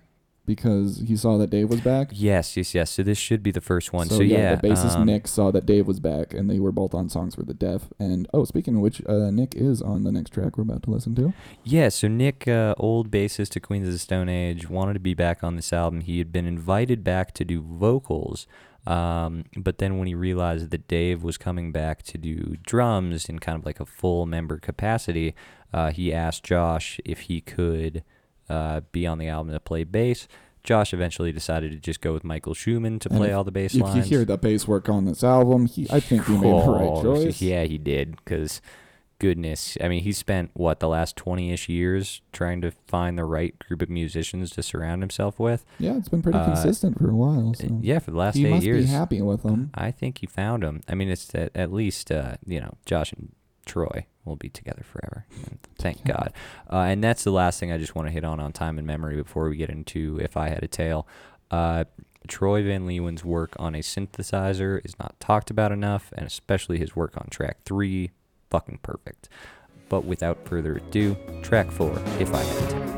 because 0.48 1.04
he 1.06 1.16
saw 1.16 1.38
that 1.38 1.50
dave 1.50 1.70
was 1.70 1.80
back 1.80 2.08
yes, 2.12 2.56
yes, 2.56 2.74
yes. 2.74 2.90
So 2.90 3.02
this 3.02 3.18
should 3.18 3.42
be 3.42 3.50
the 3.50 3.60
first 3.60 3.92
one. 3.92 4.08
So, 4.08 4.16
So, 4.16 4.22
yeah, 4.22 4.56
the 4.56 4.68
bassist 4.68 4.96
um, 4.96 5.06
Nick 5.06 5.26
saw 5.28 5.50
that 5.50 5.66
Dave 5.66 5.86
was 5.86 6.00
back, 6.00 6.34
and 6.34 6.50
they 6.50 6.58
were 6.58 6.72
both 6.72 6.94
on 6.94 7.08
songs 7.08 7.34
for 7.34 7.42
the 7.42 7.54
deaf. 7.54 7.88
And 7.98 8.28
oh, 8.34 8.44
speaking 8.44 8.76
of 8.76 8.80
which, 8.80 9.02
uh, 9.06 9.30
Nick 9.30 9.54
is 9.54 9.80
on 9.80 10.04
the 10.04 10.12
next 10.12 10.30
track 10.30 10.56
we're 10.56 10.62
about 10.62 10.82
to 10.84 10.90
listen 10.90 11.14
to. 11.16 11.32
Yeah, 11.64 11.88
so 11.88 12.08
Nick, 12.08 12.48
uh, 12.48 12.74
old 12.78 13.10
bassist 13.10 13.50
to 13.50 13.60
Queens 13.60 13.86
of 13.86 13.92
the 13.92 13.98
Stone 13.98 14.28
Age, 14.28 14.68
wanted 14.68 14.94
to 14.94 15.00
be 15.00 15.14
back 15.14 15.44
on 15.44 15.56
this 15.56 15.72
album. 15.72 16.00
He 16.00 16.18
had 16.18 16.32
been 16.32 16.46
invited 16.46 17.04
back 17.04 17.32
to 17.34 17.44
do 17.44 17.62
vocals, 17.62 18.46
um, 18.86 19.44
but 19.56 19.78
then 19.78 19.98
when 19.98 20.06
he 20.06 20.14
realized 20.14 20.70
that 20.70 20.88
Dave 20.88 21.22
was 21.22 21.36
coming 21.36 21.72
back 21.72 22.02
to 22.04 22.18
do 22.18 22.56
drums 22.64 23.28
in 23.28 23.38
kind 23.38 23.58
of 23.58 23.64
like 23.64 23.80
a 23.80 23.86
full 23.86 24.26
member 24.26 24.58
capacity, 24.58 25.34
uh, 25.72 25.90
he 25.90 26.12
asked 26.12 26.44
Josh 26.44 27.00
if 27.04 27.20
he 27.22 27.40
could 27.40 28.02
uh, 28.48 28.80
be 28.92 29.06
on 29.06 29.18
the 29.18 29.28
album 29.28 29.52
to 29.52 29.60
play 29.60 29.84
bass. 29.84 30.28
Josh 30.64 30.92
eventually 30.92 31.32
decided 31.32 31.70
to 31.72 31.78
just 31.78 32.00
go 32.00 32.12
with 32.12 32.24
Michael 32.24 32.52
Shuman 32.54 33.00
to 33.00 33.08
play 33.08 33.28
if- 33.30 33.34
all 33.36 33.44
the 33.44 33.50
bass 33.52 33.74
If 33.74 33.80
lines. 33.82 33.96
you 33.96 34.02
hear 34.18 34.24
the 34.26 34.36
bass 34.36 34.68
work 34.68 34.88
on 34.88 35.04
this 35.06 35.24
album, 35.24 35.66
he, 35.66 35.86
I 35.90 36.00
think 36.00 36.26
he 36.26 36.32
made 36.34 36.42
the 36.42 36.70
right 36.70 36.88
Oh, 36.88 37.02
choice. 37.02 37.40
Yeah, 37.40 37.64
he 37.64 37.78
did. 37.78 38.16
Because, 38.16 38.60
goodness, 39.18 39.78
I 39.80 39.88
mean, 39.88 40.02
he 40.02 40.12
spent 40.12 40.50
what 40.54 40.80
the 40.80 40.88
last 40.88 41.16
twenty-ish 41.16 41.68
years 41.68 42.20
trying 42.32 42.60
to 42.62 42.70
find 42.86 43.16
the 43.16 43.24
right 43.24 43.58
group 43.58 43.80
of 43.82 43.88
musicians 43.88 44.50
to 44.50 44.62
surround 44.62 45.00
himself 45.02 45.38
with. 45.38 45.64
Yeah, 45.78 45.96
it's 45.96 46.08
been 46.08 46.22
pretty 46.22 46.38
Uh, 46.38 46.46
consistent 46.46 46.98
for 46.98 47.10
a 47.10 47.14
while. 47.16 47.54
So. 47.54 47.78
Yeah, 47.80 47.98
for 48.00 48.10
the 48.10 48.18
last 48.18 48.34
he 48.36 48.46
eight 48.46 48.50
must 48.50 48.66
years. 48.66 48.86
be 48.86 48.90
happy 48.90 49.22
with 49.22 49.44
them. 49.44 49.70
I 49.74 49.90
think 49.90 50.18
he 50.18 50.26
found 50.26 50.62
them. 50.64 50.82
I 50.88 50.94
mean, 50.94 51.08
it's 51.08 51.34
at, 51.34 51.50
at 51.56 51.72
least 51.72 52.10
uh, 52.12 52.36
you 52.46 52.60
know 52.60 52.74
Josh 52.84 53.12
and 53.12 53.32
Troy 53.64 54.06
will 54.28 54.36
be 54.36 54.48
together 54.48 54.82
forever. 54.82 55.26
And 55.46 55.58
thank 55.78 56.04
God. 56.06 56.32
Uh, 56.70 56.80
and 56.80 57.02
that's 57.02 57.24
the 57.24 57.32
last 57.32 57.58
thing 57.58 57.72
I 57.72 57.78
just 57.78 57.94
want 57.94 58.08
to 58.08 58.12
hit 58.12 58.24
on 58.24 58.40
on 58.40 58.52
time 58.52 58.78
and 58.78 58.86
memory 58.86 59.16
before 59.16 59.48
we 59.48 59.56
get 59.56 59.70
into 59.70 60.18
if 60.20 60.36
I 60.36 60.48
had 60.48 60.62
a 60.62 60.68
tail. 60.68 61.06
Uh, 61.50 61.84
Troy 62.26 62.62
Van 62.62 62.86
Leeuwen's 62.86 63.24
work 63.24 63.54
on 63.58 63.74
a 63.74 63.78
synthesizer 63.78 64.84
is 64.84 64.98
not 64.98 65.18
talked 65.18 65.50
about 65.50 65.72
enough, 65.72 66.12
and 66.16 66.26
especially 66.26 66.78
his 66.78 66.94
work 66.94 67.16
on 67.16 67.28
track 67.30 67.58
three, 67.64 68.10
fucking 68.50 68.80
perfect. 68.82 69.28
But 69.88 70.04
without 70.04 70.46
further 70.46 70.76
ado, 70.76 71.16
track 71.42 71.70
four, 71.70 71.98
if 72.18 72.34
I 72.34 72.42
had 72.42 72.62
a 72.62 72.72
tail. 72.72 72.97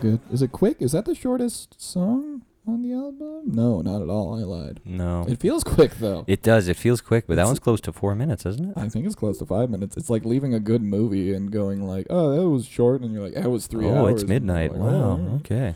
Good. 0.00 0.20
Is 0.32 0.42
it 0.42 0.52
quick? 0.52 0.76
Is 0.80 0.92
that 0.92 1.04
the 1.04 1.14
shortest 1.14 1.80
song 1.80 2.42
on 2.66 2.82
the 2.82 2.92
album? 2.92 3.42
No, 3.46 3.80
not 3.80 4.02
at 4.02 4.08
all. 4.08 4.34
I 4.38 4.42
lied. 4.44 4.80
No, 4.84 5.24
It 5.28 5.40
feels 5.40 5.64
quick 5.64 5.94
though. 5.96 6.24
it 6.26 6.42
does. 6.42 6.68
It 6.68 6.76
feels 6.76 7.00
quick, 7.00 7.26
but 7.26 7.34
that 7.36 7.42
It's- 7.42 7.48
one's 7.48 7.58
close 7.60 7.80
to 7.82 7.92
four 7.92 8.14
minutes, 8.14 8.44
isn't 8.46 8.70
it? 8.70 8.72
I 8.76 8.88
think 8.88 9.06
it's 9.06 9.14
close 9.14 9.38
to 9.38 9.46
five 9.46 9.70
minutes. 9.70 9.96
It's 9.96 10.10
like 10.10 10.24
leaving 10.24 10.54
a 10.54 10.60
good 10.60 10.82
movie 10.82 11.32
and 11.32 11.50
going 11.50 11.82
like, 11.86 12.06
"Oh, 12.10 12.34
that 12.36 12.48
was 12.48 12.64
short," 12.66 13.00
and 13.02 13.12
you're 13.12 13.22
like, 13.24 13.34
"That 13.34 13.50
was 13.50 13.66
three 13.66 13.86
oh, 13.86 13.90
hours." 13.94 13.98
Oh, 13.98 14.06
it's 14.08 14.22
and 14.22 14.30
you're 14.30 14.40
midnight. 14.40 14.72
like, 14.72 14.80
wow. 14.80 15.20
"Oh, 15.20 15.34
Okay. 15.36 15.74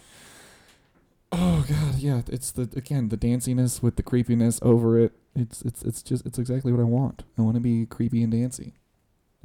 Oh 1.32 1.64
god, 1.68 1.96
yeah. 1.98 2.22
It's 2.28 2.52
the 2.52 2.68
again 2.76 3.08
the 3.08 3.16
danciness 3.16 3.82
with 3.82 3.96
the 3.96 4.04
creepiness 4.04 4.60
over 4.62 4.98
it. 5.00 5.12
It's 5.34 5.62
it's 5.62 5.82
it's 5.82 6.00
just 6.02 6.24
it's 6.26 6.38
exactly 6.38 6.70
what 6.70 6.80
I 6.80 6.84
want. 6.84 7.24
I 7.36 7.42
want 7.42 7.56
to 7.56 7.60
be 7.60 7.86
creepy 7.86 8.22
and 8.22 8.30
dancy. 8.30 8.74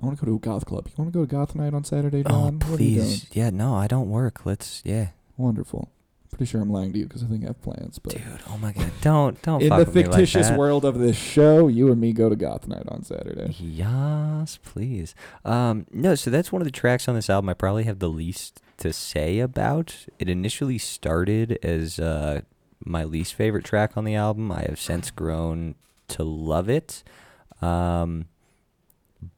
I 0.01 0.05
want 0.05 0.17
to 0.17 0.25
go 0.25 0.31
to 0.31 0.35
a 0.37 0.39
goth 0.39 0.65
club. 0.65 0.87
You 0.87 0.93
want 0.97 1.11
to 1.13 1.19
go 1.19 1.25
to 1.25 1.29
goth 1.31 1.55
night 1.55 1.73
on 1.73 1.83
Saturday, 1.83 2.23
Oh, 2.25 2.29
John? 2.29 2.59
What 2.59 2.79
are 2.79 2.83
you 2.83 2.95
doing? 2.95 3.07
please. 3.07 3.27
Yeah, 3.33 3.49
no, 3.49 3.75
I 3.75 3.87
don't 3.87 4.09
work. 4.09 4.45
Let's, 4.45 4.81
yeah. 4.85 5.07
Wonderful. 5.37 5.89
Pretty 6.29 6.45
sure 6.45 6.61
I'm 6.61 6.69
lying 6.71 6.93
to 6.93 6.99
you 6.99 7.05
because 7.07 7.23
I 7.23 7.27
think 7.27 7.43
I 7.43 7.47
have 7.47 7.61
plans. 7.61 7.97
But 7.99 8.13
Dude, 8.13 8.21
oh 8.49 8.57
my 8.59 8.71
god. 8.71 8.91
Don't, 9.01 9.41
don't 9.41 9.61
in 9.63 9.69
fuck 9.69 9.79
the 9.79 9.85
with 9.85 9.95
me 9.95 10.01
like 10.03 10.11
fictitious 10.11 10.49
that. 10.49 10.59
world 10.59 10.85
of 10.85 10.99
this 10.99 11.17
show, 11.17 11.67
you 11.67 11.91
and 11.91 11.99
me 11.99 12.13
go 12.13 12.29
to 12.29 12.35
goth 12.35 12.67
night 12.67 12.85
on 12.87 13.03
Saturday. 13.03 13.55
Yes, 13.59 14.59
please. 14.63 15.15
Um, 15.43 15.87
no, 15.91 16.13
so 16.15 16.29
that's 16.29 16.51
one 16.51 16.61
of 16.61 16.65
the 16.65 16.71
tracks 16.71 17.07
on 17.07 17.15
this 17.15 17.29
album 17.31 17.49
I 17.49 17.55
probably 17.55 17.83
have 17.85 17.97
the 17.99 18.09
least 18.09 18.61
to 18.77 18.93
say 18.93 19.39
about. 19.39 20.05
It 20.19 20.29
initially 20.29 20.77
started 20.77 21.57
as 21.63 21.99
uh, 21.99 22.41
my 22.85 23.03
least 23.03 23.33
favorite 23.33 23.65
track 23.65 23.97
on 23.97 24.05
the 24.05 24.13
album. 24.15 24.51
I 24.51 24.61
have 24.69 24.79
since 24.79 25.09
grown 25.11 25.75
to 26.09 26.23
love 26.23 26.69
it. 26.69 27.03
Um, 27.61 28.25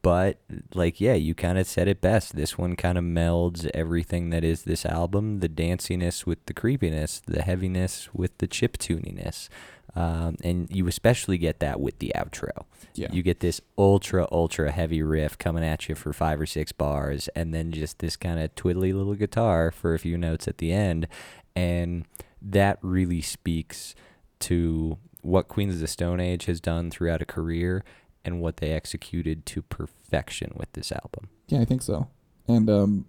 but 0.01 0.39
like 0.73 1.01
yeah, 1.01 1.13
you 1.13 1.33
kind 1.33 1.57
of 1.57 1.65
said 1.65 1.87
it 1.87 2.01
best. 2.01 2.35
This 2.35 2.57
one 2.57 2.75
kind 2.75 2.97
of 2.97 3.03
melds 3.03 3.69
everything 3.73 4.29
that 4.29 4.43
is 4.43 4.63
this 4.63 4.85
album: 4.85 5.39
the 5.39 5.49
danciness 5.49 6.25
with 6.25 6.45
the 6.45 6.53
creepiness, 6.53 7.21
the 7.25 7.41
heaviness 7.41 8.09
with 8.13 8.37
the 8.37 8.47
chip 8.47 8.77
tuniness, 8.77 9.49
um, 9.95 10.37
and 10.43 10.69
you 10.69 10.87
especially 10.87 11.37
get 11.37 11.59
that 11.59 11.79
with 11.79 11.99
the 11.99 12.11
outro. 12.15 12.65
Yeah. 12.93 13.07
You 13.11 13.23
get 13.23 13.39
this 13.39 13.61
ultra 13.77 14.27
ultra 14.31 14.71
heavy 14.71 15.01
riff 15.01 15.37
coming 15.37 15.63
at 15.63 15.89
you 15.89 15.95
for 15.95 16.13
five 16.13 16.39
or 16.39 16.45
six 16.45 16.71
bars, 16.71 17.27
and 17.35 17.53
then 17.53 17.71
just 17.71 17.99
this 17.99 18.15
kind 18.15 18.39
of 18.39 18.53
twiddly 18.55 18.93
little 18.93 19.15
guitar 19.15 19.71
for 19.71 19.93
a 19.93 19.99
few 19.99 20.17
notes 20.17 20.47
at 20.47 20.59
the 20.59 20.71
end, 20.71 21.07
and 21.55 22.05
that 22.41 22.77
really 22.81 23.21
speaks 23.21 23.95
to 24.39 24.97
what 25.21 25.47
Queens 25.47 25.75
of 25.75 25.79
the 25.79 25.87
Stone 25.87 26.19
Age 26.19 26.45
has 26.45 26.59
done 26.59 26.89
throughout 26.89 27.21
a 27.21 27.25
career 27.25 27.83
and 28.23 28.41
what 28.41 28.57
they 28.57 28.71
executed 28.71 29.45
to 29.47 29.61
perfection 29.61 30.51
with 30.55 30.71
this 30.73 30.91
album. 30.91 31.29
Yeah, 31.47 31.59
I 31.61 31.65
think 31.65 31.81
so. 31.81 32.07
And 32.47 32.69
um, 32.69 33.05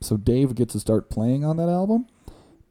so 0.00 0.16
Dave 0.16 0.54
gets 0.54 0.72
to 0.72 0.80
start 0.80 1.08
playing 1.10 1.44
on 1.44 1.56
that 1.56 1.68
album, 1.68 2.06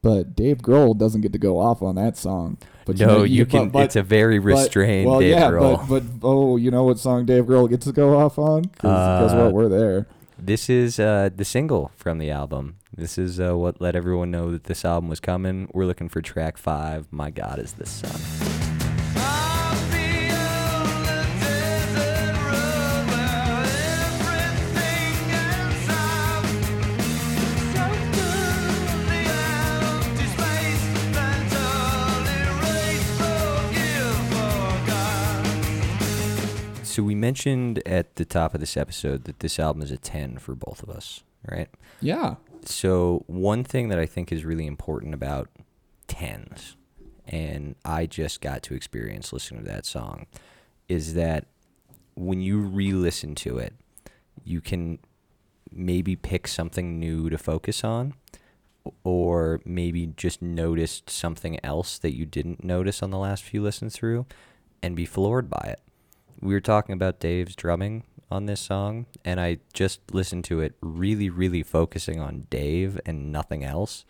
but 0.02 0.36
Dave 0.36 0.58
Grohl 0.60 0.98
doesn't 0.98 1.22
get 1.22 1.32
to 1.34 1.40
go 1.40 1.60
off 1.60 1.82
on 1.82 1.96
that 1.96 2.18
song. 2.18 2.58
But 2.86 3.00
no, 3.00 3.06
know, 3.08 3.24
you 3.24 3.46
but- 3.46 3.52
can. 3.52 3.70
but- 3.70 3.84
it's 3.84 3.96
a 3.96 4.04
very 4.04 4.38
but- 4.40 4.46
restrained 4.46 5.10
well, 5.10 5.20
Dave 5.20 5.32
yeah, 5.32 5.50
Grohl. 5.50 5.88
But, 5.90 6.20
but 6.20 6.28
oh, 6.28 6.58
you 6.58 6.70
know 6.72 6.84
what 6.84 7.00
song 7.00 7.26
Dave 7.26 7.46
Grohl 7.46 7.70
gets 7.70 7.86
to 7.86 7.92
go 7.92 8.18
off 8.18 8.38
on? 8.38 8.64
Because 8.64 9.34
Uh, 9.34 9.44
what, 9.44 9.54
we're 9.54 9.70
there. 9.70 10.08
This 10.38 10.70
is 10.70 11.00
uh, 11.00 11.30
the 11.36 11.46
single 11.46 11.92
from 11.96 12.18
the 12.20 12.30
album. 12.30 12.76
This 12.96 13.18
is 13.18 13.40
uh, 13.40 13.58
what 13.58 13.82
let 13.82 13.96
everyone 13.96 14.32
know 14.32 14.52
that 14.52 14.66
this 14.66 14.86
album 14.86 15.10
was 15.10 15.20
coming. 15.20 15.70
We're 15.74 15.86
looking 15.86 16.10
for 16.10 16.22
track 16.22 16.58
five. 16.58 17.08
My 17.12 17.32
God, 17.32 17.58
is 17.60 17.74
the 17.74 17.86
sun. 17.86 18.55
So 36.96 37.04
we 37.04 37.14
mentioned 37.14 37.86
at 37.86 38.16
the 38.16 38.24
top 38.24 38.54
of 38.54 38.62
this 38.62 38.78
episode 38.78 39.26
that 39.26 39.42
this 39.42 39.60
album 39.60 39.82
is 39.84 39.92
a 39.92 39.98
ten 39.98 40.38
for 40.38 40.56
both 40.56 40.82
of 40.82 40.90
us, 40.90 41.26
right? 41.46 41.68
Yeah. 42.00 42.36
So 42.64 43.26
one 43.28 43.66
thing 43.66 43.90
that 43.90 44.00
I 44.00 44.06
think 44.06 44.32
is 44.32 44.46
really 44.46 44.66
important 44.66 45.14
about 45.14 45.50
tens, 46.08 46.78
and 47.28 47.76
I 47.84 48.06
just 48.06 48.40
got 48.40 48.64
to 48.64 48.76
experience 48.76 49.34
listening 49.34 49.66
to 49.66 49.70
that 49.70 49.86
song, 49.86 50.26
is 50.88 51.16
that 51.16 51.48
when 52.14 52.40
you 52.40 52.60
re-listen 52.60 53.36
to 53.36 53.58
it, 53.58 53.74
you 54.46 54.62
can 54.62 55.00
maybe 55.70 56.16
pick 56.16 56.48
something 56.48 56.98
new 56.98 57.30
to 57.30 57.38
focus 57.38 57.84
on, 57.84 58.14
or 59.04 59.60
maybe 59.66 60.14
just 60.16 60.42
notice 60.42 61.02
something 61.08 61.60
else 61.62 61.98
that 61.98 62.16
you 62.16 62.26
didn't 62.26 62.64
notice 62.64 63.04
on 63.04 63.10
the 63.10 63.18
last 63.18 63.44
few 63.44 63.62
listens 63.62 63.98
through, 63.98 64.26
and 64.82 64.96
be 64.96 65.04
floored 65.04 65.50
by 65.50 65.66
it. 65.68 65.82
We 66.46 66.54
were 66.54 66.62
talking 66.62 66.94
about 66.94 67.20
Dave's 67.20 67.56
drumming 67.56 68.04
on 68.30 68.46
this 68.46 68.62
song, 68.62 69.08
and 69.26 69.42
I 69.42 69.58
just 69.74 70.14
listened 70.14 70.44
to 70.46 70.60
it 70.60 70.76
really, 70.80 71.28
really 71.28 71.64
focusing 71.64 72.20
on 72.20 72.46
Dave 72.52 73.00
and 73.04 73.32
nothing 73.32 73.64
else. 73.64 74.06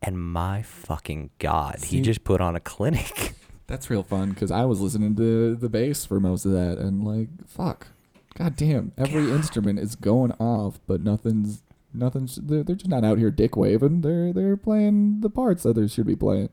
And 0.00 0.18
my 0.18 0.62
fucking 0.62 1.28
God, 1.38 1.84
he 1.84 2.00
just 2.00 2.24
put 2.24 2.40
on 2.40 2.56
a 2.56 2.60
clinic. 2.60 3.34
That's 3.66 3.90
real 3.90 4.02
fun 4.02 4.30
because 4.30 4.50
I 4.50 4.64
was 4.64 4.80
listening 4.80 5.14
to 5.16 5.54
the 5.54 5.68
bass 5.68 6.06
for 6.06 6.18
most 6.18 6.46
of 6.46 6.52
that, 6.52 6.78
and 6.78 7.04
like, 7.04 7.28
fuck, 7.46 7.88
god 8.34 8.56
damn, 8.56 8.92
every 8.96 9.30
instrument 9.30 9.78
is 9.78 9.94
going 9.94 10.32
off, 10.32 10.80
but 10.86 11.02
nothing's 11.02 11.62
nothing's. 11.92 12.36
They're, 12.36 12.62
they're 12.62 12.76
just 12.76 12.88
not 12.88 13.04
out 13.04 13.18
here 13.18 13.30
dick 13.30 13.58
waving. 13.58 14.00
They're 14.00 14.32
they're 14.32 14.56
playing 14.56 15.20
the 15.20 15.30
parts 15.30 15.64
that 15.64 15.76
they 15.76 15.86
should 15.86 16.06
be 16.06 16.16
playing. 16.16 16.48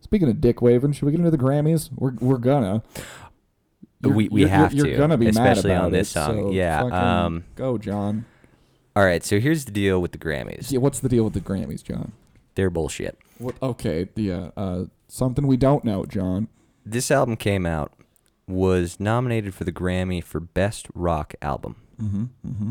Speaking 0.00 0.30
of 0.30 0.40
dick 0.40 0.62
waving, 0.62 0.92
should 0.92 1.04
we 1.04 1.12
get 1.12 1.20
into 1.20 1.30
the 1.30 1.36
Grammys? 1.36 1.90
We're 1.94 2.14
we're 2.20 2.38
gonna. 2.38 2.82
You're- 4.02 4.16
We- 4.16 4.28
we 4.28 4.40
you're- 4.42 4.50
have 4.50 4.72
you're, 4.72 4.84
to, 4.86 4.90
You're 4.90 4.98
gonna 4.98 5.16
be 5.18 5.26
especially 5.28 5.70
mad 5.72 5.84
on 5.84 5.92
this 5.92 6.08
it, 6.10 6.12
song. 6.12 6.36
so 6.36 6.50
Yeah, 6.52 6.82
um, 6.84 7.44
go, 7.56 7.76
John. 7.78 8.24
All 8.96 9.04
right, 9.04 9.22
so 9.22 9.38
here's 9.38 9.64
the 9.66 9.70
deal 9.72 10.00
with 10.00 10.12
the 10.12 10.18
Grammys. 10.18 10.72
Yeah, 10.72 10.78
what's 10.80 11.00
the 11.00 11.08
deal 11.08 11.24
with 11.24 11.34
the 11.34 11.40
Grammys, 11.40 11.82
John? 11.84 12.12
They're 12.54 12.70
bullshit. 12.70 13.18
What? 13.38 13.54
Okay, 13.62 14.08
yeah, 14.16 14.50
uh, 14.56 14.84
something 15.08 15.46
we 15.46 15.56
don't 15.56 15.84
know, 15.84 16.04
John. 16.06 16.48
This 16.84 17.10
album 17.10 17.36
came 17.36 17.66
out, 17.66 17.92
was 18.48 18.98
nominated 18.98 19.54
for 19.54 19.64
the 19.64 19.72
Grammy 19.72 20.22
for 20.24 20.40
Best 20.40 20.88
Rock 20.94 21.34
Album. 21.40 21.76
Mm-hmm. 22.02 22.24
Mm-hmm. 22.46 22.70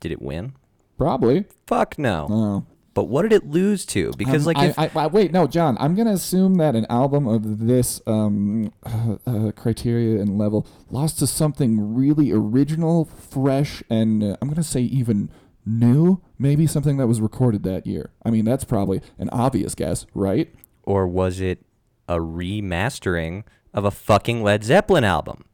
Did 0.00 0.12
it 0.12 0.22
win? 0.22 0.54
Probably. 0.96 1.44
Fuck 1.66 1.98
no. 1.98 2.26
Oh. 2.30 2.66
But 2.98 3.04
what 3.04 3.22
did 3.22 3.32
it 3.32 3.48
lose 3.48 3.86
to? 3.86 4.12
Because 4.16 4.44
Um, 4.44 4.54
like 4.54 4.68
if, 4.70 4.78
I, 4.78 4.90
I, 4.92 5.06
wait, 5.06 5.30
no, 5.32 5.46
John. 5.46 5.76
I'm 5.78 5.94
gonna 5.94 6.14
assume 6.14 6.56
that 6.56 6.74
an 6.74 6.84
album 6.90 7.28
of 7.28 7.66
this 7.66 8.02
um, 8.08 8.72
uh, 8.84 9.18
uh, 9.24 9.52
criteria 9.52 10.20
and 10.20 10.36
level 10.36 10.66
lost 10.90 11.20
to 11.20 11.28
something 11.28 11.94
really 11.94 12.32
original, 12.32 13.04
fresh, 13.04 13.84
and 13.88 14.24
uh, 14.24 14.36
I'm 14.42 14.48
gonna 14.48 14.64
say 14.64 14.80
even 14.80 15.30
new. 15.64 16.20
Maybe 16.40 16.66
something 16.66 16.96
that 16.96 17.06
was 17.06 17.20
recorded 17.20 17.62
that 17.62 17.86
year. 17.86 18.10
I 18.24 18.30
mean, 18.30 18.44
that's 18.44 18.64
probably 18.64 19.00
an 19.16 19.28
obvious 19.30 19.76
guess, 19.76 20.04
right? 20.12 20.52
or 20.88 21.06
was 21.06 21.38
it 21.38 21.64
a 22.08 22.16
remastering 22.16 23.44
of 23.74 23.84
a 23.84 23.90
fucking 23.90 24.42
Led 24.42 24.64
Zeppelin 24.64 25.04
album 25.04 25.44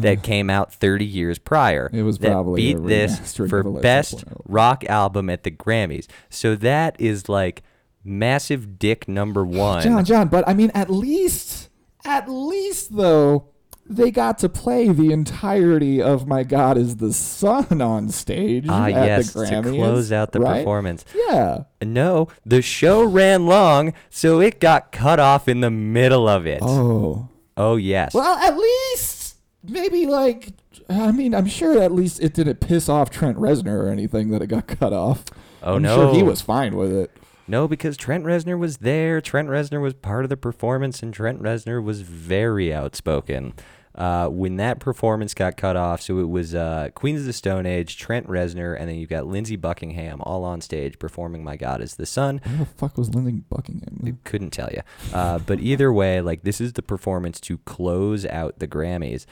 that 0.00 0.22
came 0.22 0.48
out 0.50 0.72
30 0.72 1.04
years 1.04 1.38
prior? 1.38 1.90
It 1.92 2.02
was 2.02 2.18
probably 2.18 2.74
beat 2.74 2.84
this 2.86 3.36
for 3.36 3.60
of 3.60 3.66
a 3.66 3.70
Led 3.70 3.82
best 3.82 4.24
rock 4.46 4.84
album 4.84 5.28
at 5.30 5.42
the 5.44 5.50
Grammys. 5.50 6.06
So 6.28 6.54
that 6.56 7.00
is 7.00 7.28
like 7.28 7.62
massive 8.04 8.78
dick 8.78 9.08
number 9.08 9.44
one. 9.44 9.82
John, 9.82 10.04
John. 10.04 10.28
But 10.28 10.48
I 10.48 10.54
mean, 10.54 10.70
at 10.74 10.90
least, 10.90 11.68
at 12.04 12.28
least 12.28 12.96
though. 12.96 13.46
They 13.92 14.12
got 14.12 14.38
to 14.38 14.48
play 14.48 14.88
the 14.90 15.10
entirety 15.10 16.00
of 16.00 16.24
"My 16.24 16.44
God 16.44 16.78
Is 16.78 16.98
the 16.98 17.12
Sun" 17.12 17.82
on 17.82 18.08
stage 18.10 18.66
Ah, 18.68 18.84
at 18.84 18.90
yes, 18.92 19.32
the 19.32 19.40
Grammys 19.40 19.64
to 19.64 19.70
close 19.72 20.12
out 20.12 20.30
the 20.30 20.38
right? 20.38 20.58
performance. 20.58 21.04
Yeah. 21.12 21.64
No, 21.82 22.28
the 22.46 22.62
show 22.62 23.02
ran 23.02 23.46
long, 23.46 23.92
so 24.08 24.40
it 24.40 24.60
got 24.60 24.92
cut 24.92 25.18
off 25.18 25.48
in 25.48 25.60
the 25.60 25.72
middle 25.72 26.28
of 26.28 26.46
it. 26.46 26.60
Oh. 26.62 27.28
Oh, 27.56 27.74
yes. 27.74 28.14
Well, 28.14 28.38
at 28.38 28.56
least 28.56 29.19
maybe 29.62 30.06
like 30.06 30.52
I 30.88 31.12
mean, 31.12 31.34
I'm 31.34 31.46
sure 31.46 31.80
at 31.80 31.92
least 31.92 32.20
it 32.20 32.34
didn't 32.34 32.60
piss 32.60 32.88
off 32.88 33.10
Trent 33.10 33.36
Reznor 33.36 33.84
or 33.84 33.88
anything 33.88 34.30
that 34.30 34.42
it 34.42 34.48
got 34.48 34.66
cut 34.66 34.92
off. 34.92 35.24
Oh, 35.62 35.76
I'm 35.76 35.82
no. 35.82 35.96
sure 35.96 36.14
he 36.14 36.22
was 36.22 36.40
fine 36.40 36.76
with 36.76 36.92
it. 36.92 37.10
No, 37.46 37.66
because 37.66 37.96
Trent 37.96 38.24
Reznor 38.24 38.58
was 38.58 38.78
there. 38.78 39.20
Trent 39.20 39.48
Reznor 39.48 39.82
was 39.82 39.92
part 39.94 40.24
of 40.24 40.28
the 40.28 40.36
performance, 40.36 41.02
and 41.02 41.12
Trent 41.12 41.42
Reznor 41.42 41.82
was 41.82 42.02
very 42.02 42.72
outspoken. 42.72 43.54
Uh, 43.92 44.28
when 44.28 44.56
that 44.56 44.78
performance 44.78 45.34
got 45.34 45.56
cut 45.56 45.76
off, 45.76 46.00
so 46.00 46.20
it 46.20 46.28
was 46.28 46.54
uh, 46.54 46.90
Queens 46.94 47.20
of 47.20 47.26
the 47.26 47.32
Stone 47.32 47.66
Age, 47.66 47.98
Trent 47.98 48.28
Reznor, 48.28 48.78
and 48.78 48.88
then 48.88 48.96
you've 48.96 49.10
got 49.10 49.26
Lindsey 49.26 49.56
Buckingham 49.56 50.20
all 50.22 50.44
on 50.44 50.60
stage 50.60 50.96
performing 51.00 51.42
"My 51.42 51.56
God 51.56 51.82
Is 51.82 51.96
the 51.96 52.06
Sun." 52.06 52.40
Where 52.44 52.58
the 52.58 52.66
fuck 52.66 52.96
was 52.96 53.12
Lindsey 53.12 53.42
Buckingham? 53.50 54.20
Couldn't 54.22 54.50
tell 54.50 54.70
you, 54.72 54.82
uh, 55.12 55.40
but 55.40 55.58
either 55.58 55.92
way, 55.92 56.20
like 56.20 56.44
this 56.44 56.60
is 56.60 56.74
the 56.74 56.82
performance 56.82 57.40
to 57.40 57.58
close 57.58 58.24
out 58.24 58.60
the 58.60 58.68
Grammys, 58.68 59.26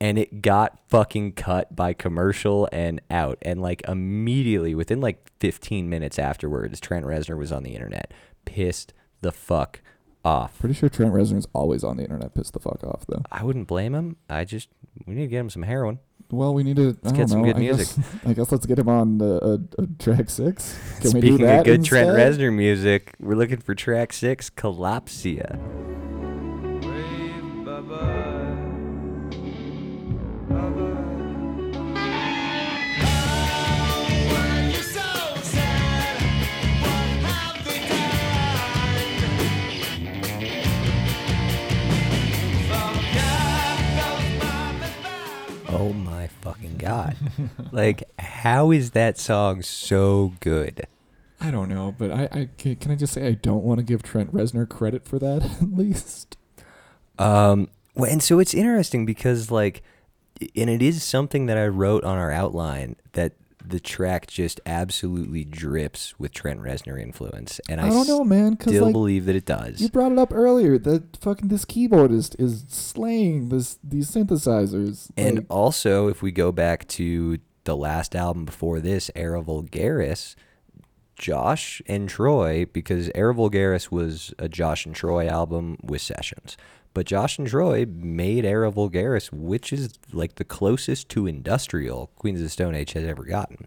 and 0.00 0.18
it 0.18 0.42
got 0.42 0.78
fucking 0.88 1.32
cut 1.32 1.74
by 1.74 1.92
commercial 1.92 2.68
and 2.72 3.00
out, 3.10 3.38
and 3.42 3.60
like 3.60 3.82
immediately 3.88 4.74
within 4.74 5.00
like 5.00 5.28
15 5.40 5.88
minutes 5.88 6.18
afterwards, 6.18 6.80
Trent 6.80 7.04
Reznor 7.04 7.38
was 7.38 7.52
on 7.52 7.62
the 7.62 7.74
internet, 7.74 8.12
pissed 8.44 8.92
the 9.20 9.32
fuck 9.32 9.80
off. 10.24 10.58
Pretty 10.58 10.74
sure 10.74 10.88
Trent 10.88 11.12
Reznor's 11.12 11.46
always 11.52 11.82
on 11.84 11.96
the 11.96 12.02
internet 12.02 12.34
pissed 12.34 12.52
the 12.52 12.60
fuck 12.60 12.82
off 12.84 13.04
though. 13.08 13.22
I 13.30 13.42
wouldn't 13.44 13.66
blame 13.68 13.94
him. 13.94 14.16
I 14.28 14.44
just 14.44 14.68
we 15.06 15.14
need 15.14 15.22
to 15.22 15.28
get 15.28 15.40
him 15.40 15.50
some 15.50 15.62
heroin. 15.62 15.98
Well, 16.30 16.52
we 16.52 16.62
need 16.62 16.76
to. 16.76 16.82
I 16.82 16.86
Let's 16.86 17.12
get 17.12 17.16
don't 17.16 17.28
some 17.28 17.38
know, 17.40 17.46
good 17.46 17.56
I 17.56 17.60
music. 17.60 17.96
Guess, 17.96 18.06
I 18.26 18.32
guess 18.34 18.52
let's 18.52 18.66
get 18.66 18.78
him 18.78 18.88
on 18.88 19.22
uh, 19.22 19.36
uh, 19.36 19.58
track 19.98 20.28
six. 20.28 20.78
Can 21.00 21.12
we 21.12 21.20
do 21.20 21.28
Speaking 21.28 21.46
that 21.46 21.60
of 21.60 21.64
good 21.64 21.84
Trent 21.84 22.10
instead? 22.10 22.38
Reznor 22.38 22.54
music, 22.54 23.14
we're 23.18 23.34
looking 23.36 23.58
for 23.58 23.74
track 23.74 24.12
six, 24.12 24.50
Kalopsia. 24.50 25.97
God! 46.88 47.16
like, 47.72 48.04
how 48.18 48.70
is 48.70 48.92
that 48.92 49.18
song 49.18 49.62
so 49.62 50.32
good? 50.40 50.86
I 51.40 51.50
don't 51.50 51.68
know, 51.68 51.94
but 51.96 52.10
I, 52.10 52.28
I 52.32 52.48
can, 52.58 52.90
I 52.90 52.96
just 52.96 53.12
say 53.12 53.26
I 53.26 53.32
don't 53.32 53.62
want 53.62 53.78
to 53.78 53.84
give 53.84 54.02
Trent 54.02 54.32
Reznor 54.32 54.68
credit 54.68 55.06
for 55.06 55.18
that 55.18 55.42
at 55.62 55.76
least. 55.76 56.36
Um, 57.18 57.68
well, 57.94 58.10
and 58.10 58.22
so 58.22 58.38
it's 58.38 58.54
interesting 58.54 59.06
because 59.06 59.50
like, 59.50 59.82
and 60.56 60.70
it 60.70 60.82
is 60.82 61.02
something 61.02 61.46
that 61.46 61.58
I 61.58 61.66
wrote 61.66 62.04
on 62.04 62.16
our 62.16 62.32
outline 62.32 62.96
that 63.12 63.32
the 63.64 63.80
track 63.80 64.26
just 64.26 64.60
absolutely 64.66 65.44
drips 65.44 66.18
with 66.18 66.32
Trent 66.32 66.60
Reznor 66.60 67.00
influence, 67.00 67.60
and 67.68 67.80
I, 67.80 67.86
I, 67.86 67.90
don't 67.90 68.08
know, 68.08 68.24
man, 68.24 68.58
still 68.60 68.86
like 68.86 68.92
believe 68.92 69.26
that 69.26 69.36
it 69.36 69.44
does. 69.44 69.80
you 69.80 69.88
brought 69.88 70.12
it 70.12 70.18
up 70.18 70.32
earlier 70.32 70.78
that 70.78 71.16
fucking 71.18 71.48
this 71.48 71.64
keyboardist 71.64 72.34
is 72.38 72.48
is 72.48 72.64
slaying 72.68 73.48
this 73.48 73.78
these 73.82 74.10
synthesizers. 74.10 75.10
And 75.16 75.38
Like, 75.38 75.46
also, 75.50 76.08
if 76.08 76.22
we 76.22 76.32
go 76.32 76.52
back 76.52 76.88
to 76.88 77.38
the 77.64 77.76
last 77.76 78.16
album 78.16 78.44
before 78.44 78.80
this, 78.80 79.10
Era 79.14 79.42
Vulgaris, 79.42 80.34
Josh 81.16 81.82
and 81.86 82.08
Troy, 82.08 82.66
because 82.72 83.10
Era 83.14 83.34
Vulgaris 83.34 83.90
was 83.90 84.32
a 84.38 84.48
Josh 84.48 84.86
and 84.86 84.94
Troy 84.94 85.28
album 85.28 85.76
with 85.82 86.00
sessions. 86.00 86.56
But 86.94 87.06
Josh 87.06 87.38
and 87.38 87.46
Troy 87.46 87.86
made 87.86 88.44
Era 88.44 88.72
Vulgaris, 88.72 89.32
which 89.32 89.72
is 89.72 89.98
like 90.12 90.36
the 90.36 90.44
closest 90.44 91.08
to 91.10 91.26
industrial 91.26 92.10
Queens 92.16 92.40
of 92.40 92.44
the 92.44 92.50
Stone 92.50 92.74
Age 92.74 92.92
has 92.92 93.04
ever 93.04 93.24
gotten. 93.24 93.66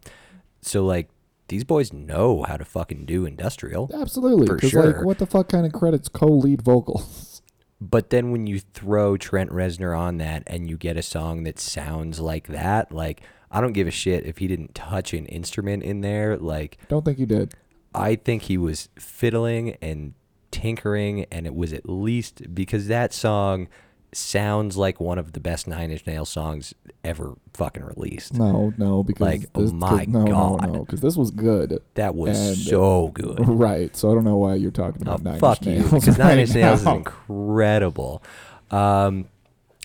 So, 0.61 0.85
like, 0.85 1.09
these 1.47 1.63
boys 1.63 1.91
know 1.91 2.43
how 2.47 2.57
to 2.57 2.65
fucking 2.65 3.05
do 3.05 3.25
industrial. 3.25 3.89
Absolutely. 3.93 4.47
For 4.47 4.59
sure. 4.59 4.85
like, 4.85 5.05
what 5.05 5.17
the 5.17 5.25
fuck 5.25 5.49
kind 5.49 5.65
of 5.65 5.73
credits 5.73 6.07
co-lead 6.07 6.61
vocals? 6.61 7.41
But 7.81 8.11
then 8.11 8.31
when 8.31 8.45
you 8.45 8.59
throw 8.59 9.17
Trent 9.17 9.49
Reznor 9.49 9.97
on 9.97 10.17
that 10.17 10.43
and 10.45 10.69
you 10.69 10.77
get 10.77 10.97
a 10.97 11.01
song 11.01 11.43
that 11.43 11.59
sounds 11.59 12.19
like 12.19 12.47
that, 12.47 12.91
like 12.91 13.21
I 13.49 13.59
don't 13.59 13.73
give 13.73 13.87
a 13.87 13.91
shit 13.91 14.25
if 14.25 14.37
he 14.37 14.47
didn't 14.47 14.75
touch 14.75 15.13
an 15.13 15.25
instrument 15.25 15.81
in 15.81 16.01
there. 16.01 16.37
Like 16.37 16.77
Don't 16.89 17.03
think 17.03 17.17
he 17.17 17.25
did. 17.25 17.55
I 17.93 18.15
think 18.15 18.43
he 18.43 18.57
was 18.57 18.89
fiddling 18.99 19.77
and 19.81 20.13
tinkering, 20.51 21.25
and 21.31 21.45
it 21.45 21.55
was 21.55 21.73
at 21.73 21.87
least 21.89 22.53
because 22.53 22.87
that 22.87 23.13
song 23.13 23.67
sounds 24.13 24.75
like 24.75 24.99
one 24.99 25.17
of 25.17 25.31
the 25.31 25.39
best 25.39 25.67
Nine 25.69 25.89
Inch 25.89 26.05
Nails 26.05 26.27
songs 26.29 26.73
ever 27.03 27.35
fucking 27.53 27.83
released. 27.83 28.33
No, 28.33 28.73
no, 28.77 29.03
because 29.03 29.21
Like, 29.21 29.45
oh 29.55 29.61
this, 29.61 29.71
my 29.71 30.03
no, 30.05 30.25
God. 30.27 30.61
no, 30.67 30.73
no, 30.73 30.79
because 30.85 30.99
this 30.99 31.15
was 31.15 31.31
good. 31.31 31.79
That 31.93 32.13
was 32.13 32.37
And- 32.37 32.57
so 32.57 33.07
good. 33.13 33.39
Right. 33.47 33.95
So 33.95 34.11
I 34.11 34.13
don't 34.13 34.25
know 34.25 34.35
why 34.37 34.55
you're 34.55 34.69
talking 34.71 35.07
Oh, 35.07 35.13
about 35.13 35.23
Nine 35.23 35.39
fuck 35.39 35.65
Inch 35.65 35.67
you, 35.77 35.79
Nails 35.83 35.91
because 35.91 36.17
Nine 36.17 36.39
Inch 36.39 36.53
Nails 36.53 36.81
is 36.81 36.87
incredible. 36.87 38.21
Um, 38.69 39.29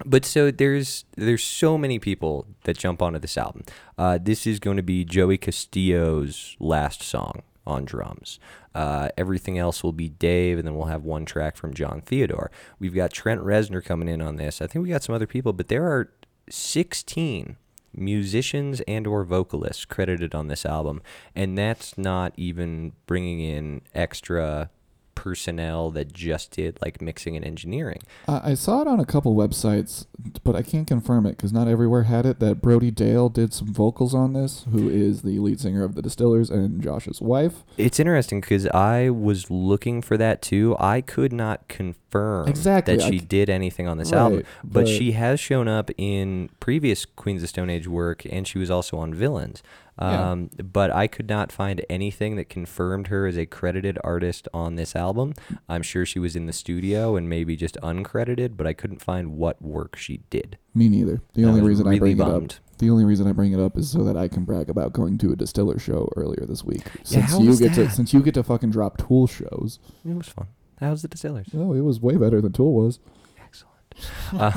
but 0.04 0.24
so 0.24 0.50
there's 0.50 1.04
there's 1.16 1.42
so 1.44 1.78
many 1.78 1.98
people 1.98 2.46
that 2.64 2.76
jump 2.76 3.00
onto 3.00 3.18
this 3.20 3.38
album. 3.38 3.62
Uh, 3.96 4.18
this 4.20 4.46
is 4.46 4.58
going 4.58 4.76
to 4.76 4.82
be 4.82 5.04
Joey 5.04 5.38
Castillo's 5.38 6.56
last 6.60 7.02
song 7.02 7.42
on 7.66 7.84
drums. 7.84 8.38
Uh, 8.74 9.08
everything 9.16 9.58
else 9.58 9.82
will 9.82 9.92
be 9.92 10.08
Dave, 10.08 10.58
and 10.58 10.66
then 10.66 10.76
we'll 10.76 10.86
have 10.86 11.04
one 11.04 11.24
track 11.24 11.56
from 11.56 11.74
Jon 11.74 12.00
Theodore. 12.00 12.50
We've 12.78 12.94
got 12.94 13.12
Trent 13.12 13.40
Reznor 13.40 13.84
coming 13.84 14.08
in 14.08 14.20
on 14.20 14.36
this. 14.36 14.60
I 14.62 14.66
think 14.66 14.82
we 14.82 14.90
got 14.90 15.02
some 15.02 15.14
other 15.14 15.26
people, 15.26 15.52
but 15.52 15.68
there 15.68 15.84
are 15.84 16.10
16 16.48 17.56
musicians 17.94 18.82
and 18.82 19.06
or 19.06 19.24
vocalists 19.24 19.86
credited 19.86 20.34
on 20.34 20.48
this 20.48 20.66
album 20.66 21.00
and 21.34 21.56
that's 21.56 21.96
not 21.96 22.30
even 22.36 22.92
bringing 23.06 23.40
in 23.40 23.80
extra 23.94 24.68
personnel 25.16 25.90
that 25.90 26.12
just 26.12 26.52
did 26.52 26.78
like 26.84 27.00
mixing 27.02 27.34
and 27.36 27.44
engineering 27.44 28.00
I 28.28 28.52
I 28.52 28.54
saw 28.54 28.80
it 28.82 28.86
on 28.86 29.00
a 29.00 29.04
couple 29.04 29.34
websites, 29.34 30.06
but 30.44 30.54
I 30.54 30.62
can't 30.62 30.86
confirm 30.86 31.26
it 31.26 31.30
because 31.30 31.52
not 31.52 31.66
everywhere 31.68 32.04
had 32.04 32.24
it. 32.26 32.38
That 32.38 32.62
Brody 32.62 32.90
Dalle 32.92 33.28
did 33.28 33.52
some 33.52 33.72
vocals 33.72 34.14
on 34.14 34.32
this, 34.34 34.64
who 34.70 34.88
is 34.88 35.22
the 35.22 35.38
lead 35.40 35.58
singer 35.60 35.82
of 35.82 35.94
the 35.96 36.02
Distillers 36.02 36.48
and 36.50 36.80
Josh's 36.82 37.20
wife. 37.20 37.64
it's 37.76 37.98
interesting 37.98 38.40
because 38.40 38.66
i 38.68 39.10
was 39.10 39.50
looking 39.50 40.00
for 40.02 40.16
that 40.16 40.40
too 40.42 40.76
i 40.78 41.00
could 41.00 41.32
not 41.32 41.66
confirm 41.68 42.46
Exactly, 42.48 42.96
that 42.96 43.02
she 43.02 43.18
did 43.18 43.50
anything 43.50 43.86
on 43.88 43.98
this 43.98 44.12
Right, 44.12 44.18
album 44.20 44.42
but, 44.62 44.72
but- 44.84 44.88
she 44.88 45.12
has 45.12 45.40
shown 45.40 45.66
up 45.68 45.90
in 45.98 46.50
previous 46.60 47.04
queens 47.04 47.42
of 47.42 47.48
stone 47.48 47.68
age 47.70 47.88
work 47.88 48.24
and 48.30 48.46
she 48.46 48.58
was 48.58 48.70
also 48.70 48.96
on 48.98 49.12
villains 49.14 49.62
Yeah. 50.00 50.30
um, 50.32 50.50
but 50.62 50.90
i 50.90 51.06
could 51.06 51.28
not 51.28 51.50
find 51.50 51.84
anything 51.88 52.36
that 52.36 52.48
confirmed 52.50 53.06
her 53.08 53.26
as 53.26 53.36
a 53.38 53.46
credited 53.46 53.98
artist 54.04 54.46
on 54.52 54.76
this 54.76 54.94
album 54.94 55.32
i'm 55.68 55.82
sure 55.82 56.04
she 56.04 56.18
was 56.18 56.36
in 56.36 56.46
the 56.46 56.52
studio 56.52 57.16
and 57.16 57.28
maybe 57.28 57.56
just 57.56 57.78
uncredited 57.82 58.56
but 58.56 58.66
i 58.66 58.72
couldn't 58.74 59.00
find 59.00 59.36
what 59.36 59.60
work 59.62 59.96
she 59.96 60.18
did 60.30 60.58
Me 60.74 60.88
neither. 60.90 61.22
The 61.34 61.44
I 61.44 61.48
only 61.48 61.62
reason 61.62 61.86
I 61.86 61.90
really 61.92 62.14
bring 62.14 62.28
it 62.28 62.34
up, 62.34 62.52
the 62.78 62.90
only 62.90 63.04
reason 63.06 63.26
I 63.26 63.32
bring 63.32 63.52
it 63.52 63.60
up 63.60 63.78
is 63.78 63.90
so 63.90 64.04
that 64.04 64.16
I 64.18 64.28
can 64.28 64.44
brag 64.44 64.68
about 64.68 64.92
going 64.92 65.16
to 65.18 65.32
a 65.32 65.36
Distiller 65.36 65.78
show 65.78 66.10
earlier 66.16 66.44
this 66.46 66.62
week. 66.62 66.82
Yeah, 66.84 67.00
Since 67.04 67.30
how 67.30 67.40
you 67.40 67.56
get 67.56 67.72
to 67.74 67.88
since 67.90 68.12
you 68.12 68.20
get 68.22 68.34
to 68.34 68.42
fucking 68.42 68.72
drop 68.72 68.98
Tool 68.98 69.26
shows. 69.26 69.78
it 70.04 70.14
was 70.14 70.28
fun 70.28 70.48
how's 70.78 71.00
the 71.00 71.08
distillers 71.08 71.46
Oh, 71.54 71.72
it 71.72 71.80
was 71.80 71.98
way 72.00 72.16
better 72.16 72.42
than 72.42 72.52
Tool 72.52 72.74
was. 72.74 72.98
Excellent. 73.42 73.72
Uh, 74.38 74.52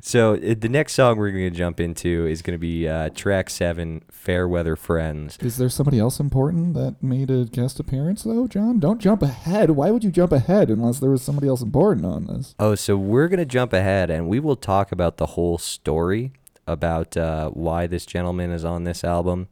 so 0.00 0.34
uh, 0.34 0.54
the 0.58 0.68
next 0.68 0.94
song 0.94 1.18
we're 1.18 1.30
going 1.30 1.50
to 1.50 1.56
jump 1.56 1.80
into 1.80 2.26
is 2.26 2.42
going 2.42 2.54
to 2.54 2.58
be 2.58 2.88
uh, 2.88 3.10
track 3.10 3.50
seven, 3.50 4.02
Fairweather 4.10 4.76
Friends." 4.76 5.36
Is 5.40 5.56
there 5.56 5.68
somebody 5.68 5.98
else 5.98 6.20
important 6.20 6.74
that 6.74 7.02
made 7.02 7.30
a 7.30 7.44
guest 7.44 7.80
appearance 7.80 8.22
though, 8.22 8.46
John? 8.46 8.78
Don't 8.78 9.00
jump 9.00 9.22
ahead. 9.22 9.70
Why 9.70 9.90
would 9.90 10.04
you 10.04 10.10
jump 10.10 10.32
ahead 10.32 10.70
unless 10.70 10.98
there 10.98 11.10
was 11.10 11.22
somebody 11.22 11.48
else 11.48 11.62
important 11.62 12.06
on 12.06 12.26
this? 12.26 12.54
Oh, 12.58 12.74
so 12.74 12.96
we're 12.96 13.28
going 13.28 13.38
to 13.38 13.46
jump 13.46 13.72
ahead 13.72 14.10
and 14.10 14.28
we 14.28 14.40
will 14.40 14.56
talk 14.56 14.92
about 14.92 15.16
the 15.16 15.26
whole 15.26 15.58
story 15.58 16.32
about 16.66 17.16
uh, 17.16 17.50
why 17.50 17.86
this 17.86 18.06
gentleman 18.06 18.50
is 18.50 18.64
on 18.64 18.84
this 18.84 19.04
album 19.04 19.48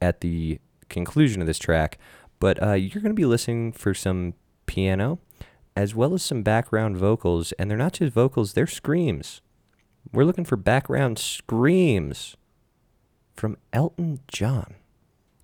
at 0.00 0.20
the 0.20 0.58
conclusion 0.88 1.40
of 1.40 1.46
this 1.46 1.58
track. 1.58 1.98
But 2.38 2.62
uh, 2.62 2.72
you're 2.72 3.02
going 3.02 3.14
to 3.14 3.14
be 3.14 3.24
listening 3.24 3.72
for 3.72 3.94
some 3.94 4.34
piano 4.66 5.18
as 5.76 5.94
well 5.94 6.14
as 6.14 6.22
some 6.22 6.42
background 6.42 6.96
vocals, 6.96 7.52
and 7.52 7.70
they're 7.70 7.78
not 7.78 7.94
just 7.94 8.12
vocals; 8.12 8.52
they're 8.52 8.66
screams. 8.66 9.40
We're 10.10 10.24
looking 10.24 10.44
for 10.44 10.56
background 10.56 11.18
screams 11.18 12.36
from 13.34 13.56
Elton 13.72 14.20
John. 14.28 14.74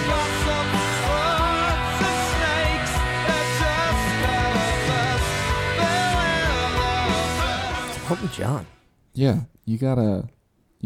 Got 0.06 0.30
some 0.44 0.70
birds 1.06 2.00
and 2.04 2.20
snakes, 2.32 2.94
they're 3.26 3.50
just 3.60 4.02
skeletons. 7.96 8.10
Elton 8.10 8.30
John. 8.32 8.66
Yeah, 9.14 9.38
you 9.64 9.78
got 9.78 9.98
a 9.98 10.28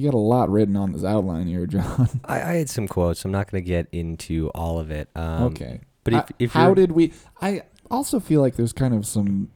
you 0.01 0.11
got 0.11 0.17
a 0.17 0.19
lot 0.21 0.49
written 0.51 0.77
on 0.77 0.93
this 0.93 1.05
outline 1.05 1.47
here, 1.47 1.67
John. 1.67 2.09
I, 2.25 2.37
I 2.43 2.53
had 2.55 2.71
some 2.71 2.89
quotes. 2.89 3.25
I'm 3.25 3.31
not 3.33 3.51
going 3.51 3.63
to 3.63 3.67
get 3.69 3.87
into 3.93 4.49
all 4.55 4.79
of 4.79 4.91
it. 4.91 5.09
Um, 5.15 5.45
okay, 5.45 5.81
But 6.05 6.15
if, 6.15 6.21
I- 6.21 6.27
if 6.39 6.53
how 6.53 6.75
did 6.75 6.93
we? 6.93 7.13
I 7.41 7.63
also 7.91 8.21
feel 8.21 8.41
like 8.41 8.57
there's 8.57 8.73
kind 8.73 8.95
of 8.95 9.07
some 9.07 9.51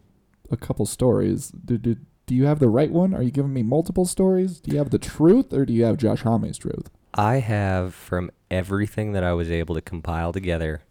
a 0.50 0.56
couple 0.56 0.84
stories. 0.86 1.48
Do, 1.50 1.78
do, 1.78 1.96
do 2.26 2.34
you 2.34 2.44
have 2.46 2.58
the 2.58 2.68
right 2.68 2.90
one? 2.90 3.14
Are 3.14 3.22
you 3.22 3.30
giving 3.30 3.52
me 3.52 3.62
multiple 3.62 4.04
stories? 4.04 4.60
Do 4.60 4.70
you 4.72 4.78
have 4.78 4.90
the 4.90 4.98
truth, 4.98 5.52
or 5.52 5.64
do 5.64 5.72
you 5.72 5.84
have 5.84 5.96
Josh 5.96 6.22
Homme's 6.22 6.58
truth? 6.58 6.90
I 7.14 7.36
have 7.36 7.94
from 7.94 8.30
everything 8.50 9.12
that 9.12 9.22
I 9.24 9.32
was 9.32 9.50
able 9.50 9.74
to 9.76 9.80
compile 9.80 10.32
together 10.32 10.82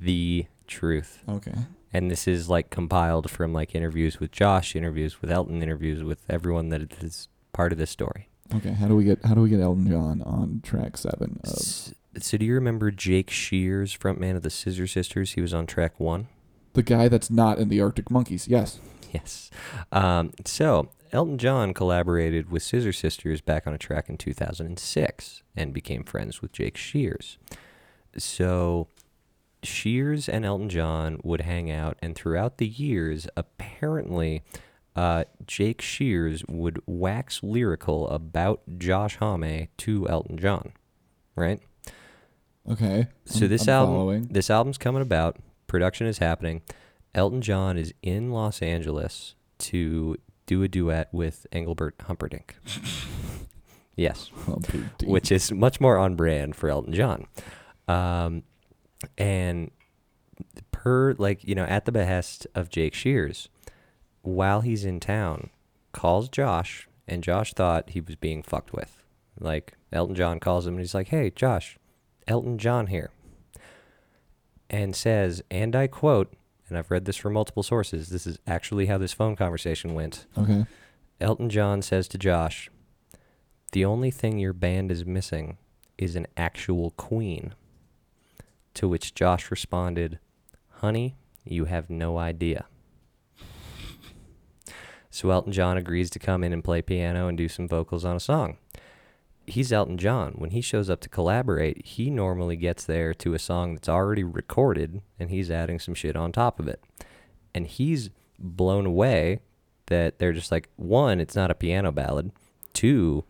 the 0.00 0.46
truth. 0.66 1.22
Okay. 1.28 1.54
And 1.92 2.10
this 2.10 2.26
is 2.26 2.48
like 2.48 2.70
compiled 2.70 3.30
from 3.30 3.52
like 3.52 3.74
interviews 3.74 4.18
with 4.18 4.32
Josh, 4.32 4.74
interviews 4.74 5.20
with 5.20 5.30
Elton, 5.30 5.62
interviews 5.62 6.02
with 6.02 6.20
everyone 6.28 6.70
that 6.70 6.92
is 7.02 7.28
part 7.52 7.72
of 7.72 7.78
this 7.78 7.90
story. 7.90 8.28
Okay. 8.54 8.72
How 8.72 8.88
do 8.88 8.96
we 8.96 9.04
get 9.04 9.24
how 9.24 9.34
do 9.34 9.40
we 9.42 9.48
get 9.48 9.60
Elton 9.60 9.88
John 9.88 10.22
on 10.22 10.60
track 10.62 10.96
seven? 10.96 11.40
Of, 11.44 11.50
S- 11.52 11.94
So 12.20 12.36
do 12.36 12.44
you 12.44 12.54
remember 12.54 12.90
Jake 12.90 13.30
Shears, 13.30 13.96
frontman 13.96 14.36
of 14.36 14.42
the 14.42 14.50
Scissor 14.50 14.86
Sisters? 14.86 15.32
He 15.32 15.40
was 15.40 15.54
on 15.54 15.66
track 15.66 15.98
one. 15.98 16.28
the 16.74 16.82
guy 16.82 17.08
that's 17.08 17.30
not 17.30 17.58
in 17.58 17.68
the 17.68 17.80
Arctic 17.80 18.10
Monkeys. 18.10 18.48
Yes. 18.48 18.78
Yes. 19.12 19.50
Um, 19.90 20.32
so 20.46 20.88
Elton 21.12 21.36
John 21.38 21.74
collaborated 21.74 22.50
with 22.50 22.62
Scissor 22.62 22.92
Sisters 22.94 23.40
back 23.42 23.66
on 23.66 23.74
a 23.74 23.78
track 23.78 24.08
in 24.08 24.16
2006 24.16 25.42
and 25.54 25.72
became 25.74 26.02
friends 26.04 26.40
with 26.40 26.52
Jake 26.52 26.76
Shears. 26.78 27.36
So 28.16 28.88
Shears 29.62 30.28
and 30.28 30.44
Elton 30.44 30.68
John 30.70 31.20
would 31.22 31.42
hang 31.42 31.70
out, 31.70 31.98
and 32.02 32.14
throughout 32.14 32.58
the 32.58 32.66
years, 32.66 33.28
apparently, 33.36 34.42
uh, 34.94 35.24
Jake 35.46 35.80
Shears 35.80 36.44
would 36.48 36.80
wax 36.86 37.42
lyrical 37.42 38.08
about 38.08 38.60
Josh 38.78 39.16
Homme 39.16 39.68
to 39.78 40.08
Elton 40.08 40.36
John, 40.38 40.72
right? 41.36 41.60
Okay. 42.70 43.06
So 43.24 43.40
I'm- 43.40 43.48
this 43.50 43.62
I'm 43.68 43.74
album, 43.74 43.94
following. 43.94 44.22
this 44.28 44.50
album's 44.50 44.78
coming 44.78 45.02
about. 45.02 45.36
Production 45.66 46.06
is 46.06 46.18
happening. 46.18 46.62
Elton 47.14 47.40
John 47.42 47.76
is 47.78 47.92
in 48.02 48.30
Los 48.30 48.60
Angeles 48.62 49.34
to 49.58 50.16
do 50.46 50.62
a 50.62 50.68
duet 50.68 51.08
with 51.12 51.46
Engelbert 51.52 51.94
Humperdinck. 52.02 52.56
yes, 53.96 54.30
Dee. 54.98 55.06
which 55.06 55.30
is 55.32 55.52
much 55.52 55.80
more 55.80 55.98
on 55.98 56.14
brand 56.16 56.56
for 56.56 56.68
Elton 56.68 56.92
John. 56.92 57.26
Um, 57.88 58.42
and 59.18 59.70
per 60.70 61.14
like 61.18 61.44
you 61.44 61.54
know 61.54 61.64
at 61.64 61.84
the 61.84 61.92
behest 61.92 62.46
of 62.54 62.68
Jake 62.70 62.94
Shears, 62.94 63.48
while 64.22 64.62
he's 64.62 64.84
in 64.84 65.00
town, 65.00 65.50
calls 65.92 66.28
Josh, 66.28 66.88
and 67.06 67.22
Josh 67.22 67.52
thought 67.54 67.90
he 67.90 68.00
was 68.00 68.16
being 68.16 68.42
fucked 68.42 68.72
with. 68.72 69.02
Like 69.38 69.74
Elton 69.92 70.14
John 70.14 70.40
calls 70.40 70.66
him 70.66 70.74
and 70.74 70.80
he's 70.80 70.94
like, 70.94 71.08
"Hey, 71.08 71.30
Josh, 71.30 71.78
Elton 72.26 72.58
John 72.58 72.86
here," 72.88 73.10
and 74.70 74.96
says, 74.96 75.42
and 75.50 75.76
I 75.76 75.86
quote, 75.86 76.32
and 76.68 76.78
I've 76.78 76.90
read 76.90 77.04
this 77.04 77.18
from 77.18 77.34
multiple 77.34 77.62
sources. 77.62 78.08
This 78.08 78.26
is 78.26 78.38
actually 78.46 78.86
how 78.86 78.96
this 78.96 79.12
phone 79.12 79.36
conversation 79.36 79.92
went. 79.92 80.24
Okay. 80.38 80.64
Elton 81.20 81.50
John 81.50 81.82
says 81.82 82.08
to 82.08 82.18
Josh, 82.18 82.70
The 83.72 83.84
only 83.84 84.10
thing 84.10 84.38
your 84.38 84.54
band 84.54 84.90
is 84.90 85.04
missing 85.04 85.58
is 85.98 86.16
an 86.16 86.26
actual 86.34 86.92
queen. 86.92 87.54
To 88.74 88.88
which 88.88 89.14
Josh 89.14 89.50
responded, 89.50 90.18
Honey, 90.76 91.14
you 91.44 91.66
have 91.66 91.90
no 91.90 92.16
idea. 92.16 92.64
So 95.12 95.30
Elton 95.30 95.52
John 95.52 95.76
agrees 95.76 96.08
to 96.10 96.18
come 96.18 96.42
in 96.42 96.54
and 96.54 96.64
play 96.64 96.80
piano 96.80 97.28
and 97.28 97.36
do 97.36 97.46
some 97.46 97.68
vocals 97.68 98.02
on 98.02 98.16
a 98.16 98.20
song. 98.20 98.56
he's 99.46 99.70
Elton 99.70 99.98
John. 99.98 100.32
When 100.36 100.52
he 100.52 100.62
shows 100.62 100.88
up 100.88 101.00
to 101.00 101.08
collaborate, 101.10 101.84
he 101.84 102.08
normally 102.08 102.56
gets 102.56 102.86
there 102.86 103.12
to 103.14 103.34
a 103.34 103.38
song 103.38 103.74
that's 103.74 103.90
already 103.90 104.24
recorded 104.24 105.02
and 105.20 105.28
he's 105.28 105.50
adding 105.50 105.78
some 105.78 105.94
shit 105.94 106.16
on 106.16 106.32
top 106.32 106.58
of 106.58 106.66
it. 106.66 106.82
And 107.54 107.66
he's 107.66 108.08
blown 108.38 108.86
away 108.86 109.40
that 109.86 110.18
they're 110.18 110.32
just 110.32 110.50
like, 110.50 110.70
one, 110.76 111.20
it's 111.20 111.36
not 111.36 111.50
a 111.50 111.54
piano 111.54 111.92
ballad. 111.92 112.30
Two, 112.72 113.24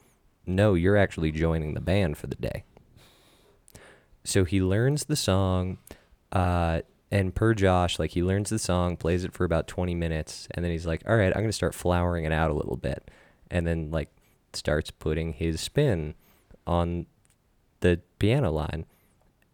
no, 0.46 0.74
you're 0.74 0.96
actually 0.96 1.32
joining 1.32 1.74
the 1.74 1.80
band 1.80 2.16
for 2.16 2.28
the 2.28 2.36
day. 2.36 2.62
So 4.22 4.44
he 4.44 4.62
learns 4.62 5.06
the 5.06 5.16
song, 5.16 5.78
uh, 6.30 6.82
and 7.12 7.34
per 7.34 7.52
Josh, 7.52 7.98
like 7.98 8.12
he 8.12 8.22
learns 8.22 8.48
the 8.48 8.58
song, 8.58 8.96
plays 8.96 9.22
it 9.22 9.34
for 9.34 9.44
about 9.44 9.68
20 9.68 9.94
minutes, 9.94 10.48
and 10.52 10.64
then 10.64 10.72
he's 10.72 10.86
like, 10.86 11.02
all 11.06 11.14
right, 11.14 11.28
I'm 11.28 11.42
going 11.42 11.46
to 11.46 11.52
start 11.52 11.74
flowering 11.74 12.24
it 12.24 12.32
out 12.32 12.50
a 12.50 12.54
little 12.54 12.78
bit. 12.78 13.10
And 13.50 13.66
then, 13.66 13.90
like, 13.90 14.08
starts 14.54 14.90
putting 14.90 15.34
his 15.34 15.60
spin 15.60 16.14
on 16.66 17.04
the 17.80 18.00
piano 18.18 18.50
line. 18.50 18.86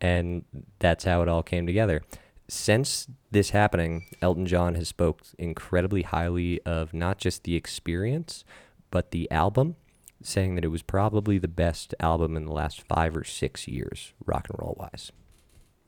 And 0.01 0.44
that's 0.79 1.03
how 1.03 1.21
it 1.23 1.29
all 1.29 1.42
came 1.42 1.66
together. 1.66 2.03
Since 2.47 3.09
this 3.33 3.51
happening, 3.51 4.07
Elton 4.23 4.47
John 4.47 4.77
has 4.77 4.87
spoke 4.87 5.23
incredibly 5.37 6.03
highly 6.03 6.62
of 6.62 6.94
not 6.94 7.18
just 7.18 7.42
the 7.42 7.57
experience, 7.57 8.44
but 8.92 9.11
the 9.11 9.29
album, 9.33 9.75
saying 10.23 10.55
that 10.55 10.64
it 10.64 10.68
was 10.68 10.83
probably 10.83 11.38
the 11.38 11.49
best 11.49 11.92
album 11.99 12.37
in 12.37 12.44
the 12.44 12.53
last 12.53 12.83
five 12.83 13.16
or 13.16 13.25
six 13.25 13.66
years, 13.66 14.12
rock 14.25 14.47
and 14.49 14.61
roll 14.61 14.77
wise. 14.79 15.11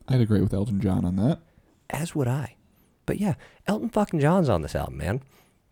I'd 0.08 0.20
agree 0.20 0.40
with 0.40 0.52
Elton 0.52 0.80
John 0.80 1.04
on 1.04 1.14
that. 1.14 1.38
As 1.90 2.14
would 2.14 2.28
I. 2.28 2.56
But 3.06 3.18
yeah, 3.20 3.34
Elton 3.66 3.88
fucking 3.90 4.20
John's 4.20 4.48
on 4.48 4.62
this 4.62 4.74
album, 4.74 4.96
man. 4.98 5.22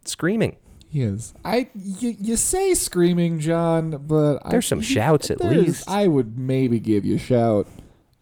Screaming. 0.04 0.56
He 0.90 1.02
is. 1.02 1.34
I 1.44 1.68
you, 1.74 2.16
you 2.18 2.36
say 2.36 2.74
screaming, 2.74 3.40
John, 3.40 3.90
but 4.06 4.38
I, 4.44 4.50
There's 4.50 4.66
some 4.66 4.80
shouts 4.80 5.30
at 5.30 5.38
there's- 5.38 5.56
least. 5.66 5.88
I 5.90 6.06
would 6.08 6.38
maybe 6.38 6.80
give 6.80 7.04
you 7.04 7.16
a 7.16 7.18
shout. 7.18 7.66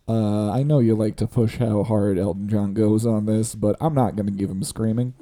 Uh, 0.09 0.51
I 0.53 0.63
know 0.63 0.79
you 0.81 0.95
like 0.95 1.17
to 1.17 1.27
push 1.27 1.57
how 1.59 1.83
hard 1.83 2.19
Elton 2.19 2.49
John 2.49 2.75
goes 2.75 3.05
on 3.07 3.27
this, 3.27 3.55
but 3.55 3.77
I'm 3.81 3.95
not 3.95 4.15
gonna 4.17 4.31
give 4.33 4.51
him 4.51 4.63
screaming. 4.63 5.15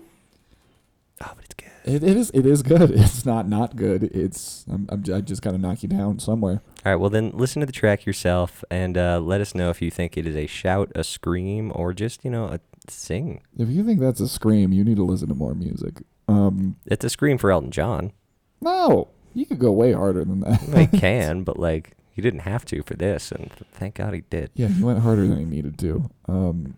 Oh, 1.23 1.33
but 1.37 1.45
it's 1.45 1.55
good. 1.55 1.71
It, 1.85 2.03
it 2.03 2.16
is 2.16 2.31
it 2.35 2.47
is 2.47 2.62
good. 2.62 2.90
It's 2.94 3.27
not 3.27 3.49
not 3.49 3.77
good. 3.77 4.05
It's 4.05 4.64
I'm, 4.70 4.87
I'm 4.90 5.05
I 5.14 5.20
just 5.20 5.42
gotta 5.42 5.59
knock 5.59 5.83
you 5.83 5.88
down 5.88 6.18
somewhere. 6.18 6.62
All 6.85 6.92
right, 6.92 6.97
well 6.97 7.11
then 7.11 7.31
listen 7.35 7.61
to 7.61 7.66
the 7.66 7.73
track 7.73 8.07
yourself 8.07 8.64
and 8.70 8.97
uh, 8.97 9.20
let 9.20 9.40
us 9.40 9.55
know 9.55 9.70
if 9.70 9.81
you 9.83 9.90
think 9.90 10.16
it 10.16 10.27
is 10.27 10.37
a 10.37 10.47
shout, 10.47 10.90
a 10.94 11.05
scream, 11.05 11.70
or 11.75 11.92
just 11.92 12.25
you 12.25 12.31
know 12.31 12.47
a 12.47 12.61
sing. 12.88 13.42
If 13.59 13.68
you 13.68 13.85
think 13.85 14.01
that's 14.01 14.20
a 14.20 14.29
scream, 14.29 14.73
you 14.73 14.85
need 14.85 14.97
to 14.97 15.05
listen 15.05 15.29
to 15.29 15.35
more 15.35 15.55
music. 15.55 16.03
Um, 16.29 16.77
It's 16.87 17.05
a 17.05 17.11
scream 17.11 17.37
for 17.38 17.51
Elton 17.51 17.70
John. 17.70 18.12
no, 18.61 19.09
you 19.35 19.44
could 19.47 19.59
go 19.59 19.73
way 19.73 19.92
harder 19.92 20.25
than 20.25 20.40
that. 20.40 20.61
He 20.92 20.99
can, 20.99 21.42
but 21.42 21.59
like 21.59 21.92
he 22.12 22.23
didn't 22.23 22.40
have 22.40 22.64
to 22.66 22.83
for 22.83 22.94
this, 22.94 23.31
and 23.33 23.51
thank 23.73 23.97
God 23.97 24.14
he 24.14 24.23
did. 24.31 24.51
yeah, 24.55 24.68
he 24.68 24.83
went 24.83 25.01
harder 25.01 25.27
than 25.27 25.38
he 25.38 25.44
needed 25.44 25.79
to. 25.81 26.09
Um, 26.29 26.77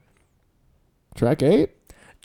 track 1.15 1.43
eight. 1.43 1.71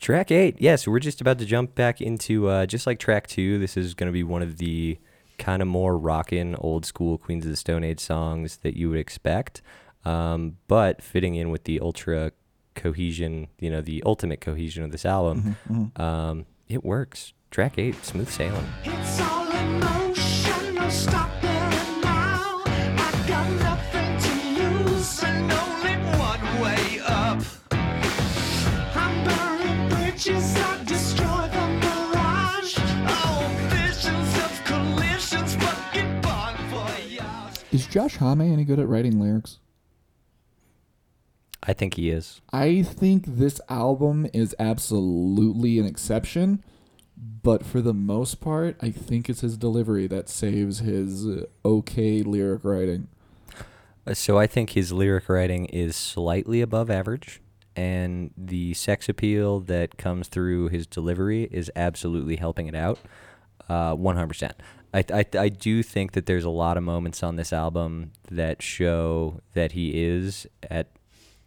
Track 0.02 0.32
eight, 0.32 0.56
yes, 0.58 0.88
we're 0.88 1.00
just 1.00 1.22
about 1.22 1.38
to 1.38 1.46
jump 1.46 1.76
back 1.76 2.02
into 2.02 2.48
uh, 2.50 2.66
just 2.66 2.88
like 2.88 2.98
track 2.98 3.28
two. 3.28 3.60
This 3.60 3.78
is 3.78 3.94
going 3.94 4.08
to 4.08 4.12
be 4.12 4.24
one 4.24 4.42
of 4.42 4.58
the 4.58 4.98
kind 5.38 5.62
of 5.62 5.68
more 5.68 5.96
rockin' 5.96 6.56
old 6.56 6.88
school 6.88 7.20
Queens 7.20 7.46
of 7.46 7.52
the 7.52 7.56
Stone 7.56 7.84
Age 7.84 8.00
songs 8.00 8.58
that 8.64 8.76
you 8.76 8.90
would 8.90 8.98
expect, 8.98 9.62
um, 10.04 10.58
but 10.68 11.04
fitting 11.04 11.36
in 11.36 11.52
with 11.52 11.66
the 11.66 11.80
ultra 11.80 12.32
cohesion, 12.74 13.48
you 13.60 13.70
know, 13.70 13.82
the 13.82 14.02
ultimate 14.04 14.42
cohesion 14.42 14.84
of 14.84 14.92
this 14.92 15.06
album. 15.06 15.56
Mm-hmm, 15.70 16.02
Um, 16.02 16.46
it 16.68 16.84
works. 16.84 17.34
Track 17.52 17.78
eight, 17.78 18.04
smooth 18.04 18.30
sailing. 18.30 18.66
Is 37.72 37.88
Josh 37.88 38.18
Homme 38.18 38.42
any 38.42 38.66
good 38.66 38.80
at 38.80 38.88
writing 38.88 39.20
lyrics? 39.20 39.60
I 41.64 41.74
think 41.74 41.94
he 41.94 42.10
is. 42.10 42.42
I 42.52 42.82
think 42.82 43.24
this 43.26 43.62
album 43.70 44.28
is 44.34 44.56
absolutely 44.60 45.80
an 45.80 45.86
exception, 45.86 46.64
but 47.16 47.64
for 47.66 47.82
the 47.82 47.94
most 47.94 48.42
part, 48.42 48.76
I 48.82 48.90
think 48.90 49.30
it's 49.30 49.42
his 49.42 49.58
delivery 49.58 50.08
that 50.08 50.28
saves 50.28 50.80
his 50.80 51.26
uh, 51.26 51.46
okay 51.64 52.24
lyric 52.24 52.66
writing. 52.66 53.08
Uh, 54.06 54.16
So 54.16 54.38
I 54.38 54.48
think 54.48 54.72
his 54.72 54.92
lyric 54.92 55.30
writing 55.30 55.66
is 55.66 55.96
slightly 55.96 56.62
above 56.62 56.90
average, 56.90 57.42
and 57.76 58.32
the 58.36 58.74
sex 58.74 59.08
appeal 59.08 59.60
that 59.62 59.98
comes 59.98 60.28
through 60.28 60.70
his 60.70 60.88
delivery 60.88 61.48
is 61.52 61.72
absolutely 61.76 62.36
helping 62.38 62.68
it 62.68 62.76
out. 62.76 63.00
Uh, 63.70 63.96
100%. 63.96 64.52
I, 64.94 65.06
I, 65.14 65.26
I 65.38 65.50
do 65.50 65.84
think 65.84 66.12
that 66.14 66.26
there's 66.26 66.44
a 66.44 66.50
lot 66.50 66.78
of 66.78 66.84
moments 66.84 67.24
on 67.24 67.36
this 67.36 67.54
album 67.54 68.12
that 68.30 68.62
show 68.62 69.40
that 69.54 69.72
he 69.72 70.04
is, 70.04 70.48
at 70.70 70.88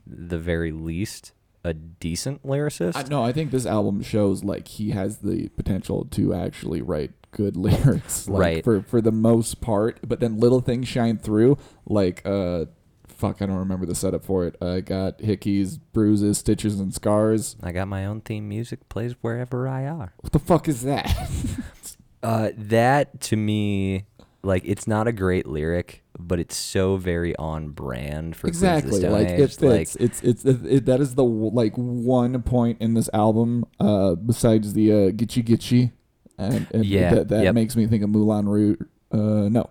the 0.06 0.38
very 0.38 0.72
least, 0.72 1.32
a 1.62 1.74
decent 1.74 2.42
lyricist. 2.44 2.96
I, 2.96 3.02
no, 3.02 3.22
I 3.24 3.32
think 3.32 3.50
this 3.50 3.66
album 3.66 4.02
shows 4.02 4.44
like 4.44 4.68
he 4.68 4.90
has 4.90 5.18
the 5.18 5.48
potential 5.50 6.06
to 6.12 6.34
actually 6.34 6.82
write 6.82 7.12
good 7.32 7.56
lyrics, 7.58 8.28
like, 8.28 8.40
Right. 8.40 8.64
For 8.64 8.82
for 8.82 9.00
the 9.00 9.12
most 9.12 9.60
part, 9.60 10.00
but 10.06 10.20
then 10.20 10.38
little 10.38 10.60
things 10.60 10.88
shine 10.88 11.18
through, 11.18 11.58
like 11.86 12.22
uh, 12.24 12.66
fuck, 13.08 13.40
I 13.40 13.46
don't 13.46 13.56
remember 13.56 13.86
the 13.86 13.94
setup 13.94 14.24
for 14.24 14.44
it. 14.46 14.56
I 14.62 14.80
got 14.80 15.18
hickeys, 15.18 15.78
bruises, 15.92 16.38
stitches, 16.38 16.78
and 16.80 16.92
scars. 16.92 17.56
I 17.62 17.72
got 17.72 17.88
my 17.88 18.04
own 18.04 18.20
theme 18.20 18.48
music 18.48 18.88
plays 18.88 19.14
wherever 19.22 19.66
I 19.66 19.86
are. 19.86 20.12
What 20.20 20.32
the 20.32 20.38
fuck 20.38 20.68
is 20.68 20.82
that? 20.82 21.10
Uh, 22.24 22.50
that 22.56 23.20
to 23.20 23.36
me, 23.36 24.04
like, 24.42 24.62
it's 24.64 24.86
not 24.86 25.06
a 25.06 25.12
great 25.12 25.46
lyric, 25.46 26.02
but 26.18 26.38
it's 26.40 26.56
so 26.56 26.96
very 26.96 27.36
on 27.36 27.68
brand 27.70 28.36
for 28.36 28.48
Queens 28.48 28.56
of 28.56 28.60
the 28.62 28.66
exactly 28.76 29.00
Stone 29.00 29.12
like 29.12 29.28
Age. 29.28 29.40
it 29.40 29.52
fits 29.52 29.96
it's 29.96 30.22
it's 30.22 30.44
it, 30.44 30.66
it, 30.66 30.84
that 30.86 31.00
is 31.00 31.14
the 31.16 31.24
like 31.24 31.74
one 31.76 32.40
point 32.42 32.80
in 32.80 32.94
this 32.94 33.10
album 33.12 33.64
uh 33.80 34.14
besides 34.14 34.74
the 34.74 34.92
uh 34.92 34.94
gitchy 35.10 35.44
gitchy 35.44 35.92
and, 36.38 36.66
and 36.72 36.84
Yeah, 36.84 37.14
that, 37.14 37.28
that 37.28 37.44
yep. 37.44 37.54
makes 37.54 37.74
me 37.76 37.86
think 37.86 38.02
of 38.04 38.10
moulin 38.10 38.48
rouge 38.48 38.78
uh 39.12 39.48
no 39.48 39.70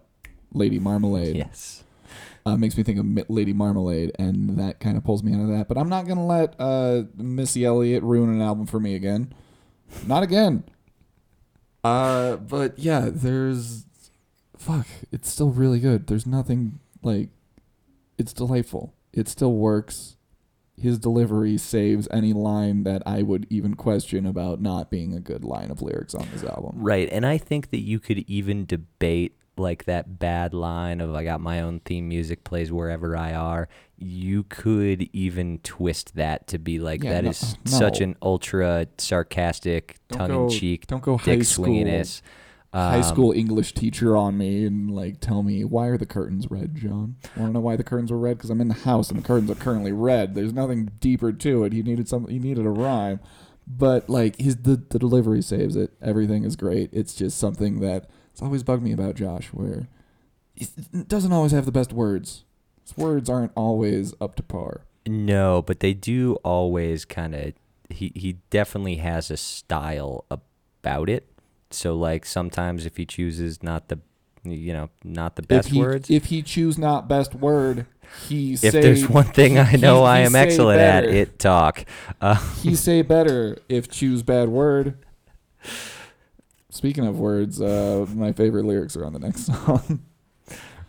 lady 0.53 0.79
marmalade 0.79 1.35
yes. 1.37 1.83
uh, 2.45 2.57
makes 2.57 2.77
me 2.77 2.83
think 2.83 2.99
of 2.99 3.29
lady 3.29 3.53
marmalade 3.53 4.11
and 4.19 4.59
that 4.59 4.79
kind 4.79 4.97
of 4.97 5.03
pulls 5.03 5.23
me 5.23 5.33
out 5.33 5.41
of 5.41 5.47
that 5.47 5.67
but 5.67 5.77
i'm 5.77 5.89
not 5.89 6.07
gonna 6.07 6.25
let 6.25 6.55
uh 6.59 7.03
missy 7.15 7.63
elliott 7.65 8.03
ruin 8.03 8.29
an 8.29 8.41
album 8.41 8.65
for 8.65 8.79
me 8.79 8.95
again 8.95 9.33
not 10.05 10.23
again 10.23 10.63
uh 11.83 12.37
but 12.37 12.77
yeah 12.79 13.09
there's 13.11 13.85
fuck 14.57 14.87
it's 15.11 15.29
still 15.29 15.49
really 15.49 15.79
good. 15.79 16.07
There's 16.07 16.25
nothing 16.25 16.79
like 17.01 17.29
it's 18.17 18.33
delightful. 18.33 18.93
It 19.11 19.27
still 19.27 19.53
works. 19.53 20.15
His 20.75 20.97
delivery 20.97 21.57
saves 21.57 22.07
any 22.09 22.33
line 22.33 22.83
that 22.83 23.03
i 23.05 23.21
would 23.21 23.45
even 23.49 23.75
question 23.75 24.25
about 24.25 24.59
not 24.59 24.89
being 24.89 25.13
a 25.13 25.19
good 25.19 25.43
line 25.43 25.69
of 25.69 25.81
lyrics 25.81 26.15
on 26.15 26.27
this 26.33 26.43
album. 26.43 26.73
Right, 26.75 27.07
and 27.11 27.25
I 27.25 27.37
think 27.37 27.69
that 27.69 27.81
you 27.81 27.99
could 27.99 28.19
even 28.29 28.65
debate 28.65 29.37
like 29.57 29.85
that 29.85 30.19
bad 30.19 30.53
line 30.53 30.99
of 31.01 31.13
"I 31.13 31.23
got 31.23 31.41
my 31.41 31.61
own 31.61 31.79
theme 31.81 32.07
music 32.09 32.43
plays 32.43 32.71
wherever 32.71 33.15
I 33.17 33.33
are." 33.33 33.69
You 33.97 34.43
could 34.43 35.09
even 35.13 35.59
twist 35.59 36.15
that 36.15 36.47
to 36.47 36.57
be 36.57 36.79
like 36.79 37.03
Yeah, 37.03 37.11
that 37.13 37.23
no- 37.23 37.29
is 37.29 37.55
such 37.65 38.01
an 38.01 38.15
ultra 38.21 38.87
sarcastic, 38.97 39.97
tongue 40.09 40.31
in 40.45 40.49
cheek, 40.49 40.87
don't 40.87 41.03
go 41.03 41.17
high 41.17 41.35
dick 41.35 41.43
school 41.45 41.65
swinginess. 41.67 42.21
high 42.73 42.97
Um, 42.97 43.03
school 43.03 43.31
English 43.31 43.73
teacher 43.75 44.17
on 44.17 44.35
me 44.37 44.65
and 44.65 44.89
like 44.89 45.19
tell 45.19 45.43
me 45.43 45.63
why 45.63 45.87
are 45.87 45.97
the 45.97 46.07
curtains 46.07 46.49
red, 46.49 46.75
John? 46.75 47.15
I 47.35 47.39
want 47.41 47.49
to 47.51 47.53
know 47.53 47.59
why 47.59 47.75
the 47.75 47.83
curtains 47.83 48.11
were 48.11 48.17
red? 48.17 48.37
Because 48.37 48.49
I'm 48.49 48.59
in 48.61 48.67
the 48.67 48.73
house 48.73 49.09
and 49.11 49.19
the 49.19 49.23
curtains 49.23 49.51
are 49.51 49.55
currently 49.55 49.91
red. 49.91 50.33
There's 50.35 50.53
nothing 50.53 50.89
deeper 50.99 51.31
to 51.31 51.63
it. 51.65 51.71
He 51.73 51.83
needed 51.83 52.09
some. 52.09 52.27
He 52.27 52.39
needed 52.39 52.65
a 52.65 52.69
rhyme, 52.71 53.19
but 53.67 54.09
like 54.09 54.39
his 54.41 54.57
the, 54.57 54.75
the 54.89 54.97
delivery 54.99 55.41
saves 55.43 55.75
it. 55.75 55.91
Everything 56.01 56.43
is 56.43 56.55
great. 56.55 56.89
It's 56.91 57.13
just 57.13 57.37
something 57.37 57.79
that 57.81 58.09
it's 58.33 58.41
always 58.41 58.63
bugged 58.63 58.81
me 58.81 58.91
about 58.91 59.13
Josh, 59.13 59.47
where 59.47 59.87
he 60.55 60.67
doesn't 61.07 61.31
always 61.31 61.51
have 61.51 61.65
the 61.65 61.71
best 61.71 61.93
words. 61.93 62.43
His 62.81 62.97
words 62.97 63.29
aren't 63.29 63.51
always 63.55 64.13
up 64.19 64.35
to 64.35 64.43
par. 64.43 64.81
No, 65.05 65.61
but 65.61 65.81
they 65.81 65.93
do 65.93 66.35
always 66.43 67.05
kind 67.05 67.35
of. 67.35 67.53
He 67.89 68.11
he 68.15 68.37
definitely 68.49 68.95
has 68.97 69.29
a 69.29 69.37
style 69.37 70.25
about 70.31 71.09
it. 71.09 71.29
So 71.69 71.95
like 71.95 72.25
sometimes 72.25 72.87
if 72.87 72.97
he 72.97 73.05
chooses 73.05 73.61
not 73.61 73.89
the, 73.89 73.99
you 74.43 74.73
know, 74.73 74.89
not 75.03 75.35
the 75.35 75.43
best 75.43 75.67
if 75.67 75.73
he, 75.73 75.79
words. 75.79 76.09
If 76.09 76.25
he 76.25 76.41
choose 76.41 76.79
not 76.79 77.07
best 77.07 77.35
word, 77.35 77.85
he 78.27 78.53
if 78.53 78.59
say, 78.59 78.81
there's 78.81 79.07
one 79.07 79.25
thing 79.25 79.59
I 79.59 79.73
know 79.73 79.99
he 79.99 80.11
I 80.11 80.19
am 80.19 80.35
excellent 80.35 80.79
at, 80.79 81.03
it 81.05 81.37
talk. 81.37 81.85
Uh, 82.19 82.35
he 82.61 82.75
say 82.75 83.03
better 83.03 83.59
if 83.69 83.89
choose 83.89 84.23
bad 84.23 84.49
word. 84.49 84.97
Speaking 86.73 87.05
of 87.05 87.19
words, 87.19 87.61
uh, 87.61 88.05
my 88.15 88.31
favorite 88.31 88.65
lyrics 88.65 88.97
are 88.97 89.05
on 89.05 89.13
the 89.13 89.19
next 89.19 89.45
song. 89.65 90.03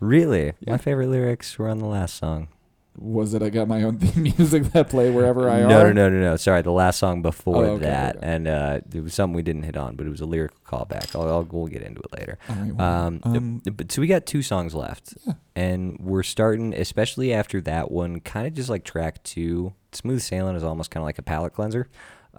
Really? 0.00 0.52
Yeah. 0.60 0.72
My 0.72 0.78
favorite 0.78 1.08
lyrics 1.08 1.58
were 1.58 1.68
on 1.68 1.78
the 1.78 1.84
last 1.86 2.16
song. 2.16 2.48
Was 2.96 3.34
it 3.34 3.42
I 3.42 3.50
got 3.50 3.66
my 3.68 3.82
own 3.82 3.98
theme 3.98 4.22
music 4.22 4.64
that 4.72 4.88
play 4.88 5.10
wherever 5.10 5.50
I 5.50 5.60
no, 5.60 5.80
are? 5.80 5.92
no, 5.92 6.08
no, 6.08 6.08
no, 6.10 6.20
no. 6.20 6.36
Sorry, 6.36 6.62
the 6.62 6.70
last 6.70 6.98
song 7.00 7.22
before 7.22 7.56
Oh, 7.66 7.70
okay, 7.72 7.86
that, 7.86 8.16
okay. 8.16 8.26
and 8.26 8.46
uh, 8.48 8.80
it 8.94 9.02
was 9.02 9.12
something 9.14 9.34
we 9.34 9.42
didn't 9.42 9.64
hit 9.64 9.76
on, 9.76 9.96
but 9.96 10.06
it 10.06 10.10
was 10.10 10.20
a 10.20 10.26
lyrical 10.26 10.56
callback. 10.66 11.14
I'll, 11.14 11.28
I'll 11.28 11.42
we'll 11.50 11.66
get 11.66 11.82
into 11.82 12.00
it 12.00 12.12
later. 12.18 12.38
Right, 12.48 12.72
well, 12.74 13.06
Um, 13.06 13.20
um, 13.24 13.62
but 13.74 13.90
so 13.92 14.00
we 14.00 14.06
got 14.06 14.26
two 14.26 14.42
songs 14.42 14.74
left, 14.74 15.14
Yeah. 15.26 15.32
and 15.56 15.98
we're 16.00 16.22
starting, 16.22 16.72
especially 16.72 17.32
after 17.34 17.60
that 17.62 17.90
one, 17.90 18.20
kind 18.20 18.46
of 18.46 18.54
just 18.54 18.70
like 18.70 18.84
track 18.84 19.22
two. 19.24 19.72
Smooth 19.92 20.22
Sailing 20.22 20.54
is 20.56 20.62
almost 20.64 20.90
kind 20.90 21.02
of 21.02 21.06
like 21.06 21.18
a 21.18 21.22
palate 21.22 21.52
cleanser, 21.52 21.88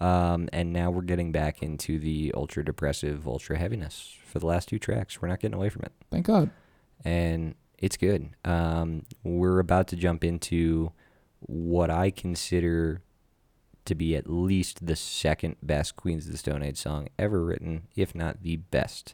um, 0.02 0.50
and 0.54 0.74
now 0.74 0.89
we're 0.91 1.02
getting 1.02 1.32
back 1.32 1.62
into 1.62 2.00
the 2.00 2.34
ultra 2.36 2.64
depressive, 2.66 3.28
ultra 3.28 3.58
heaviness 3.58 4.16
for 4.26 4.39
the 4.39 4.46
last 4.46 4.70
two 4.70 4.80
tracks. 4.80 5.22
We're 5.22 5.28
not 5.28 5.39
getting 5.39 5.56
away 5.56 5.70
from 5.70 5.84
it, 5.84 5.91
thank 6.12 6.26
God. 6.26 6.50
and 7.04 7.56
it's 7.78 7.98
good. 7.98 8.30
Um, 8.46 9.04
we're 9.24 9.60
about 9.60 9.88
to 9.89 9.96
jump 9.98 10.24
into 10.24 10.91
what 11.39 11.89
I 11.89 12.10
consider 12.10 13.02
to 13.84 13.96
be 13.96 14.16
at 14.16 14.30
least 14.30 14.88
the 14.88 14.96
second 14.96 15.58
best 15.62 15.96
Queens 15.96 16.26
of 16.26 16.32
the 16.32 16.38
Stone 16.38 16.64
Age 16.64 16.78
song 16.78 17.10
ever 17.20 17.43
written, 17.43 17.84
if 17.96 18.16
not 18.16 18.41
the 18.41 18.56
best. 18.56 19.14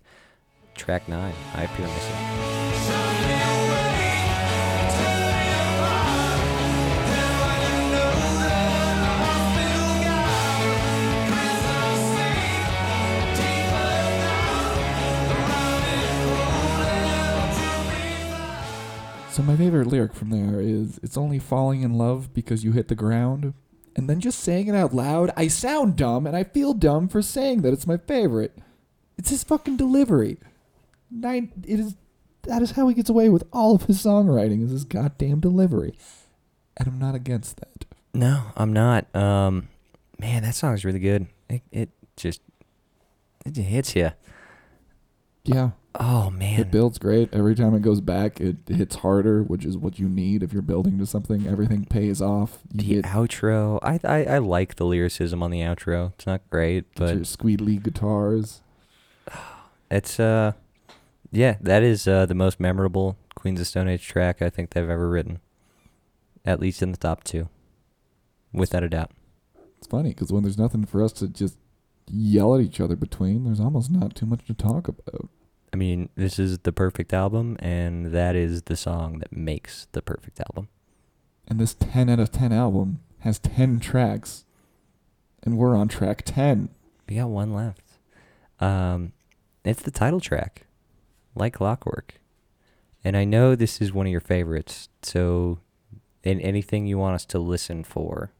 Track 0.75 1.09
nine, 1.09 1.33
I 1.53 1.63
Appear 1.63 1.87
Missing. 1.87 3.90
So 19.31 19.41
my 19.43 19.55
favorite 19.55 19.87
lyric 19.87 20.13
from 20.13 20.29
there 20.29 20.59
is 20.59 20.99
it's 21.01 21.15
only 21.15 21.39
falling 21.39 21.83
in 21.83 21.93
love 21.97 22.33
because 22.33 22.65
you 22.65 22.73
hit 22.73 22.89
the 22.89 22.95
ground. 22.95 23.53
And 23.95 24.09
then 24.09 24.19
just 24.19 24.41
saying 24.41 24.67
it 24.67 24.75
out 24.75 24.93
loud, 24.93 25.31
I 25.37 25.47
sound 25.47 25.95
dumb 25.95 26.27
and 26.27 26.35
I 26.35 26.43
feel 26.43 26.73
dumb 26.73 27.07
for 27.07 27.21
saying 27.21 27.61
that 27.61 27.71
it's 27.71 27.87
my 27.87 27.95
favorite. 27.95 28.57
It's 29.17 29.29
his 29.29 29.45
fucking 29.45 29.77
delivery. 29.77 30.37
Nine 31.09 31.51
it 31.65 31.79
is 31.79 31.95
that 32.43 32.61
is 32.61 32.71
how 32.71 32.89
he 32.89 32.93
gets 32.93 33.09
away 33.09 33.29
with 33.29 33.43
all 33.53 33.73
of 33.73 33.83
his 33.83 34.03
songwriting 34.03 34.65
is 34.65 34.71
his 34.71 34.83
goddamn 34.83 35.39
delivery. 35.39 35.97
And 36.75 36.89
I'm 36.89 36.99
not 36.99 37.15
against 37.15 37.57
that. 37.57 37.85
No, 38.13 38.51
I'm 38.57 38.73
not. 38.73 39.13
Um, 39.15 39.69
man, 40.19 40.43
that 40.43 40.55
song's 40.55 40.83
really 40.83 40.99
good. 40.99 41.27
It, 41.49 41.61
it 41.71 41.89
just 42.17 42.41
it 43.45 43.53
just 43.53 43.67
hits 43.69 43.95
you. 43.95 44.11
Yeah. 45.43 45.71
Oh 45.95 46.29
man, 46.29 46.59
It 46.59 46.71
builds 46.71 46.97
great. 46.97 47.33
Every 47.33 47.53
time 47.53 47.75
it 47.75 47.81
goes 47.81 47.99
back, 47.99 48.39
it 48.39 48.57
hits 48.67 48.95
harder, 48.97 49.43
which 49.43 49.65
is 49.65 49.77
what 49.77 49.99
you 49.99 50.07
need 50.07 50.41
if 50.41 50.53
you're 50.53 50.61
building 50.61 50.97
to 50.99 51.05
something. 51.05 51.45
Everything 51.45 51.83
pays 51.85 52.21
off. 52.21 52.59
the 52.73 52.83
get 52.83 53.05
outro. 53.05 53.77
I, 53.83 53.99
I 54.05 54.35
I 54.35 54.37
like 54.37 54.75
the 54.75 54.85
lyricism 54.85 55.43
on 55.43 55.51
the 55.51 55.59
outro. 55.59 56.13
It's 56.13 56.25
not 56.25 56.49
great, 56.49 56.85
but 56.95 57.07
but 57.07 57.15
your 57.15 57.25
squeedly 57.25 57.81
guitars. 57.81 58.61
It's 59.89 60.21
uh, 60.21 60.53
yeah, 61.33 61.57
that 61.59 61.83
is 61.83 62.07
uh 62.07 62.25
the 62.25 62.33
most 62.35 62.61
memorable 62.61 63.17
Queens 63.35 63.59
of 63.59 63.67
Stone 63.67 63.89
Age 63.89 64.07
track 64.07 64.41
I 64.41 64.49
think 64.49 64.69
they've 64.69 64.89
ever 64.89 65.09
written, 65.09 65.41
at 66.45 66.61
least 66.61 66.81
in 66.81 66.91
the 66.93 66.97
top 66.97 67.25
two, 67.25 67.49
without 68.53 68.83
a 68.83 68.89
doubt. 68.89 69.11
It's 69.77 69.87
funny 69.87 70.11
because 70.11 70.31
when 70.31 70.43
there's 70.43 70.57
nothing 70.57 70.85
for 70.85 71.03
us 71.03 71.11
to 71.13 71.27
just 71.27 71.57
yell 72.13 72.55
at 72.55 72.61
each 72.61 72.79
other 72.79 72.95
between, 72.95 73.43
there's 73.43 73.59
almost 73.59 73.91
not 73.91 74.15
too 74.15 74.25
much 74.25 74.45
to 74.45 74.53
talk 74.53 74.87
about. 74.87 75.29
I 75.73 75.77
mean, 75.77 76.09
this 76.15 76.37
is 76.37 76.59
the 76.59 76.73
perfect 76.73 77.13
album, 77.13 77.55
and 77.59 78.07
that 78.07 78.35
is 78.35 78.63
the 78.63 78.75
song 78.75 79.19
that 79.19 79.31
makes 79.31 79.87
the 79.93 80.01
perfect 80.01 80.39
album. 80.39 80.67
And 81.47 81.59
this 81.59 81.73
10 81.73 82.09
out 82.09 82.19
of 82.19 82.31
10 82.31 82.51
album 82.51 82.99
has 83.19 83.39
10 83.39 83.79
tracks, 83.79 84.45
and 85.43 85.57
we're 85.57 85.75
on 85.75 85.87
track 85.87 86.23
10. 86.25 86.69
We 87.07 87.15
got 87.15 87.29
one 87.29 87.53
left. 87.53 87.83
Um, 88.59 89.13
it's 89.63 89.81
the 89.81 89.91
title 89.91 90.19
track, 90.19 90.65
like 91.35 91.53
clockwork. 91.53 92.15
And 93.03 93.17
I 93.17 93.23
know 93.23 93.55
this 93.55 93.81
is 93.81 93.93
one 93.93 94.05
of 94.05 94.11
your 94.11 94.21
favorites, 94.21 94.89
so 95.01 95.59
in 96.23 96.39
anything 96.41 96.85
you 96.85 96.97
want 96.97 97.15
us 97.15 97.25
to 97.25 97.39
listen 97.39 97.83
for 97.83 98.31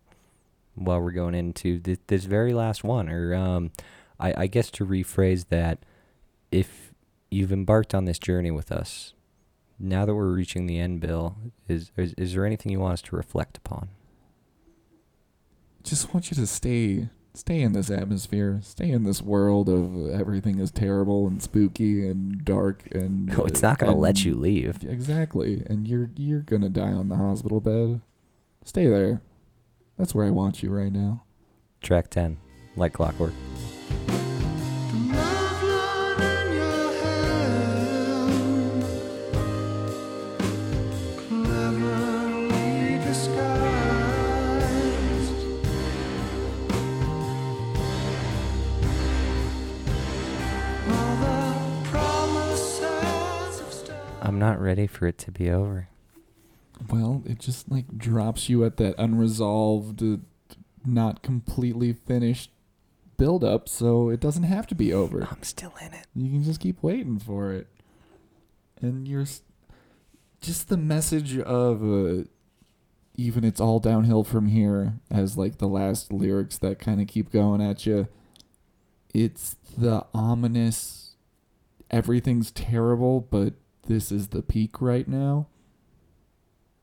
while 0.86 1.00
we're 1.02 1.12
going 1.12 1.36
into 1.36 1.80
th- 1.80 2.00
this 2.08 2.26
very 2.26 2.54
last 2.54 2.84
one, 2.84 3.10
or 3.10 3.34
um, 3.34 3.72
I, 4.20 4.34
I 4.44 4.48
guess 4.48 4.70
to 4.72 4.86
rephrase 4.86 5.48
that, 5.50 5.80
if 6.52 6.94
you've 7.30 7.52
embarked 7.52 7.96
on 7.96 8.06
this 8.06 8.20
journey 8.20 8.52
with 8.52 8.72
us, 8.72 9.14
now 9.80 10.06
that 10.06 10.14
we're 10.14 10.32
reaching 10.32 10.68
the 10.68 10.80
end, 10.80 11.02
Bill, 11.02 11.36
is 11.68 11.92
is, 11.98 12.14
is 12.18 12.34
there 12.34 12.46
anything 12.46 12.72
you 12.72 12.80
want 12.80 12.94
us 12.94 13.02
to 13.04 13.16
reflect 13.16 13.58
upon? 13.58 13.90
Just 15.84 16.14
want 16.14 16.30
you 16.30 16.36
to 16.36 16.46
stay 16.46 17.10
stay 17.34 17.62
in 17.62 17.74
this 17.74 17.90
atmosphere, 17.90 18.60
stay 18.62 18.92
in 18.92 19.04
this 19.04 19.22
world 19.22 19.70
of 19.70 20.10
everything 20.10 20.60
is 20.60 20.72
terrible 20.72 21.28
and 21.28 21.42
spooky 21.42 22.08
and 22.08 22.44
dark 22.44 22.88
and 22.92 23.34
Oh, 23.38 23.46
it's 23.46 23.62
not 23.62 23.80
going 23.80 23.92
to 23.92 23.98
let 23.98 24.26
you 24.26 24.36
leave. 24.36 24.84
Exactly. 24.84 25.64
And 25.68 25.88
you're 25.88 26.10
you're 26.16 26.42
going 26.42 26.62
to 26.62 26.70
die 26.70 26.92
on 26.92 27.10
the 27.10 27.16
hospital 27.16 27.60
bed. 27.60 28.02
Stay 28.64 28.88
there. 28.88 29.22
That's 30.02 30.16
where 30.16 30.26
I 30.26 30.32
want 30.32 30.64
you 30.64 30.72
right 30.72 30.92
now. 30.92 31.22
Track 31.80 32.10
10, 32.10 32.40
like 32.76 32.92
clockwork. 32.92 33.34
I'm 54.24 54.40
not 54.40 54.60
ready 54.60 54.88
for 54.88 55.06
it 55.06 55.20
to 55.20 55.32
be 55.32 55.52
over. 55.52 55.90
Well, 56.90 57.24
it 57.26 57.40
just 57.40 57.70
like 57.72 57.98
drops 57.98 58.50
you 58.50 58.66
at 58.66 58.78
that 58.78 58.96
unresolved, 58.98 60.02
uh, 60.04 60.18
not 60.86 61.22
completely 61.22 61.94
finished 61.94 62.52
build 63.18 63.44
up, 63.44 63.70
so 63.70 64.10
it 64.10 64.20
doesn't 64.20 64.44
have 64.44 64.66
to 64.66 64.74
be 64.74 64.92
over. 64.92 65.28
I'm 65.30 65.44
still 65.44 65.74
in 65.80 65.94
it. 65.94 66.08
You 66.16 66.32
can 66.32 66.44
just 66.44 66.60
keep 66.60 66.82
waiting 66.82 67.20
for 67.20 67.52
it. 67.54 67.68
And 68.82 69.08
you're 69.08 69.22
s- 69.22 69.44
just 70.42 70.70
the 70.70 70.78
message 70.78 71.38
of 71.38 71.84
uh, 71.84 72.24
even 73.16 73.44
it's 73.44 73.62
all 73.62 73.80
downhill 73.80 74.24
from 74.24 74.48
here 74.48 74.94
as 75.12 75.38
like 75.38 75.60
the 75.60 75.68
last 75.68 76.12
lyrics 76.12 76.58
that 76.58 76.80
kind 76.80 77.00
of 77.00 77.08
keep 77.08 77.32
going 77.32 77.62
at 77.62 77.86
you. 77.86 78.08
It's 79.14 79.56
the 79.78 80.04
ominous 80.16 81.14
everything's 81.92 82.50
terrible, 82.50 83.22
but 83.22 83.54
this 83.86 84.12
is 84.12 84.30
the 84.30 84.42
peak 84.42 84.82
right 84.82 85.08
now. 85.08 85.46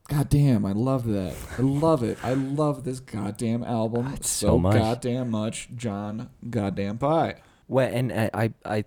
God 0.08 0.30
damn, 0.30 0.64
I 0.64 0.72
love 0.72 1.06
that. 1.06 1.36
I 1.58 1.62
love 1.62 2.02
it. 2.02 2.18
I 2.24 2.32
love 2.32 2.84
this 2.84 2.98
goddamn 2.98 3.62
album 3.62 4.06
ah, 4.08 4.14
It's 4.16 4.30
so, 4.30 4.48
so 4.48 4.58
much. 4.58 4.74
goddamn 4.74 5.30
much. 5.30 5.68
John 5.76 6.30
goddamn 6.48 6.96
Pie. 6.98 7.36
Well, 7.68 7.90
and 7.92 8.10
I, 8.12 8.30
I 8.32 8.52
I 8.64 8.84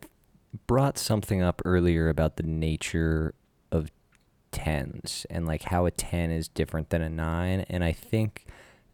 brought 0.65 0.97
something 0.97 1.41
up 1.41 1.61
earlier 1.63 2.09
about 2.09 2.37
the 2.37 2.43
nature 2.43 3.35
of 3.71 3.91
tens 4.51 5.25
and 5.29 5.45
like 5.45 5.63
how 5.63 5.85
a 5.85 5.91
ten 5.91 6.31
is 6.31 6.47
different 6.47 6.89
than 6.89 7.03
a 7.03 7.09
nine, 7.09 7.65
and 7.69 7.83
I 7.83 7.91
think 7.91 8.47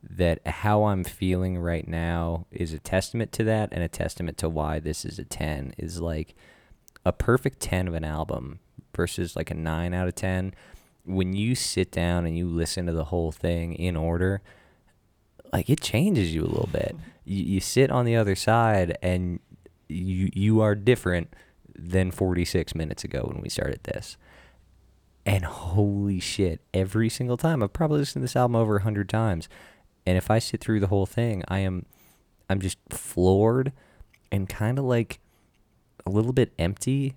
that 0.04 0.46
how 0.46 0.84
I'm 0.84 1.06
feeling 1.06 1.58
right 1.58 1.88
now 1.88 2.46
is 2.52 2.74
a 2.74 2.80
testament 2.80 3.32
to 3.34 3.46
that, 3.46 3.70
and 3.72 3.82
a 3.82 3.88
testament 3.88 4.38
to 4.40 4.50
why 4.50 4.80
this 4.80 5.06
is 5.06 5.18
a 5.18 5.24
ten 5.26 5.74
is 5.78 6.02
like 6.02 6.36
a 7.06 7.14
perfect 7.14 7.62
ten 7.62 7.88
of 7.88 7.94
an 7.94 8.04
album 8.04 8.60
versus 8.94 9.38
like 9.38 9.50
a 9.50 9.56
nine 9.56 9.94
out 9.94 10.10
of 10.10 10.16
ten. 10.16 10.54
When 11.08 11.34
you 11.34 11.56
sit 11.56 11.90
down 11.92 12.26
and 12.26 12.38
you 12.38 12.48
listen 12.48 12.86
to 12.86 12.92
the 12.92 13.06
whole 13.06 13.32
thing 13.32 13.74
in 13.74 13.96
order, 13.96 14.42
like 15.54 15.70
it 15.70 15.80
changes 15.82 16.34
you 16.36 16.42
a 16.44 16.52
little 16.52 16.70
bit. 16.72 16.96
You, 17.30 17.44
you 17.44 17.60
sit 17.60 17.92
on 17.92 18.06
the 18.06 18.16
other 18.16 18.36
side 18.36 18.98
and 19.02 19.42
you 19.90 20.30
you 20.34 20.62
are 20.62 20.76
different 20.76 21.34
than 21.78 22.10
46 22.10 22.74
minutes 22.74 23.04
ago 23.04 23.30
when 23.30 23.42
we 23.42 23.50
started 23.50 23.82
this. 23.84 24.16
And 25.26 25.44
holy 25.44 26.22
shit, 26.22 26.62
every 26.74 27.10
single 27.10 27.36
time 27.36 27.62
I've 27.62 27.74
probably 27.74 28.00
listened 28.00 28.22
to 28.22 28.24
this 28.24 28.38
album 28.38 28.56
over 28.56 28.76
a 28.76 28.80
100 28.80 29.10
times. 29.10 29.50
And 30.06 30.18
if 30.18 30.32
I 30.32 30.40
sit 30.40 30.62
through 30.62 30.80
the 30.80 30.88
whole 30.88 31.06
thing, 31.06 31.44
I 31.50 31.60
am 31.60 31.86
I'm 32.50 32.62
just 32.62 32.78
floored 32.90 33.74
and 34.32 34.48
kind 34.48 34.80
of 34.80 34.86
like 34.86 35.20
a 36.06 36.10
little 36.10 36.32
bit 36.32 36.54
empty 36.58 37.16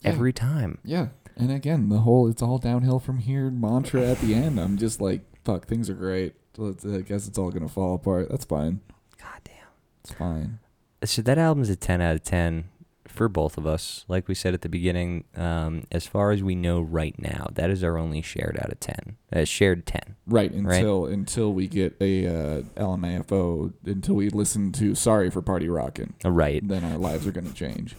Yeah. 0.00 0.10
every 0.10 0.32
time. 0.32 0.78
Yeah. 0.82 1.08
And 1.36 1.50
again, 1.50 1.88
the 1.90 1.98
whole 1.98 2.28
"it's 2.28 2.42
all 2.42 2.58
downhill 2.58 2.98
from 2.98 3.18
here" 3.18 3.50
mantra 3.50 4.02
at 4.02 4.20
the 4.20 4.34
end. 4.34 4.58
I'm 4.58 4.76
just 4.78 5.00
like, 5.00 5.20
"Fuck, 5.44 5.66
things 5.66 5.90
are 5.90 5.94
great. 5.94 6.34
Let's, 6.56 6.84
I 6.86 7.02
guess 7.02 7.28
it's 7.28 7.36
all 7.38 7.50
gonna 7.50 7.68
fall 7.68 7.94
apart. 7.94 8.28
That's 8.30 8.44
fine. 8.46 8.80
God 9.20 9.40
damn. 9.44 9.54
It's 10.02 10.12
fine." 10.12 10.58
So 11.04 11.20
that 11.22 11.36
album's 11.38 11.68
a 11.68 11.76
10 11.76 12.00
out 12.00 12.14
of 12.16 12.22
10 12.22 12.64
for 13.06 13.28
both 13.28 13.56
of 13.58 13.66
us. 13.66 14.04
Like 14.08 14.28
we 14.28 14.34
said 14.34 14.54
at 14.54 14.62
the 14.62 14.68
beginning, 14.68 15.24
um, 15.36 15.84
as 15.92 16.06
far 16.06 16.32
as 16.32 16.42
we 16.42 16.54
know 16.54 16.80
right 16.80 17.14
now, 17.18 17.48
that 17.52 17.70
is 17.70 17.84
our 17.84 17.96
only 17.98 18.22
shared 18.22 18.58
out 18.60 18.72
of 18.72 18.80
ten. 18.80 19.16
Uh, 19.32 19.44
shared 19.44 19.86
ten. 19.86 20.16
Right 20.26 20.50
until 20.52 21.06
until 21.06 21.52
we 21.52 21.66
get 21.68 21.96
a 22.00 22.26
uh, 22.26 22.62
LMFAO, 22.76 23.72
until 23.84 24.14
we 24.16 24.28
listen 24.30 24.72
to 24.72 24.94
"Sorry 24.94 25.30
for 25.30 25.40
Party 25.42 25.68
Rockin'," 25.68 26.14
Right. 26.24 26.66
then 26.66 26.84
our 26.84 26.98
lives 26.98 27.26
are 27.26 27.32
gonna 27.32 27.52
change. 27.52 27.96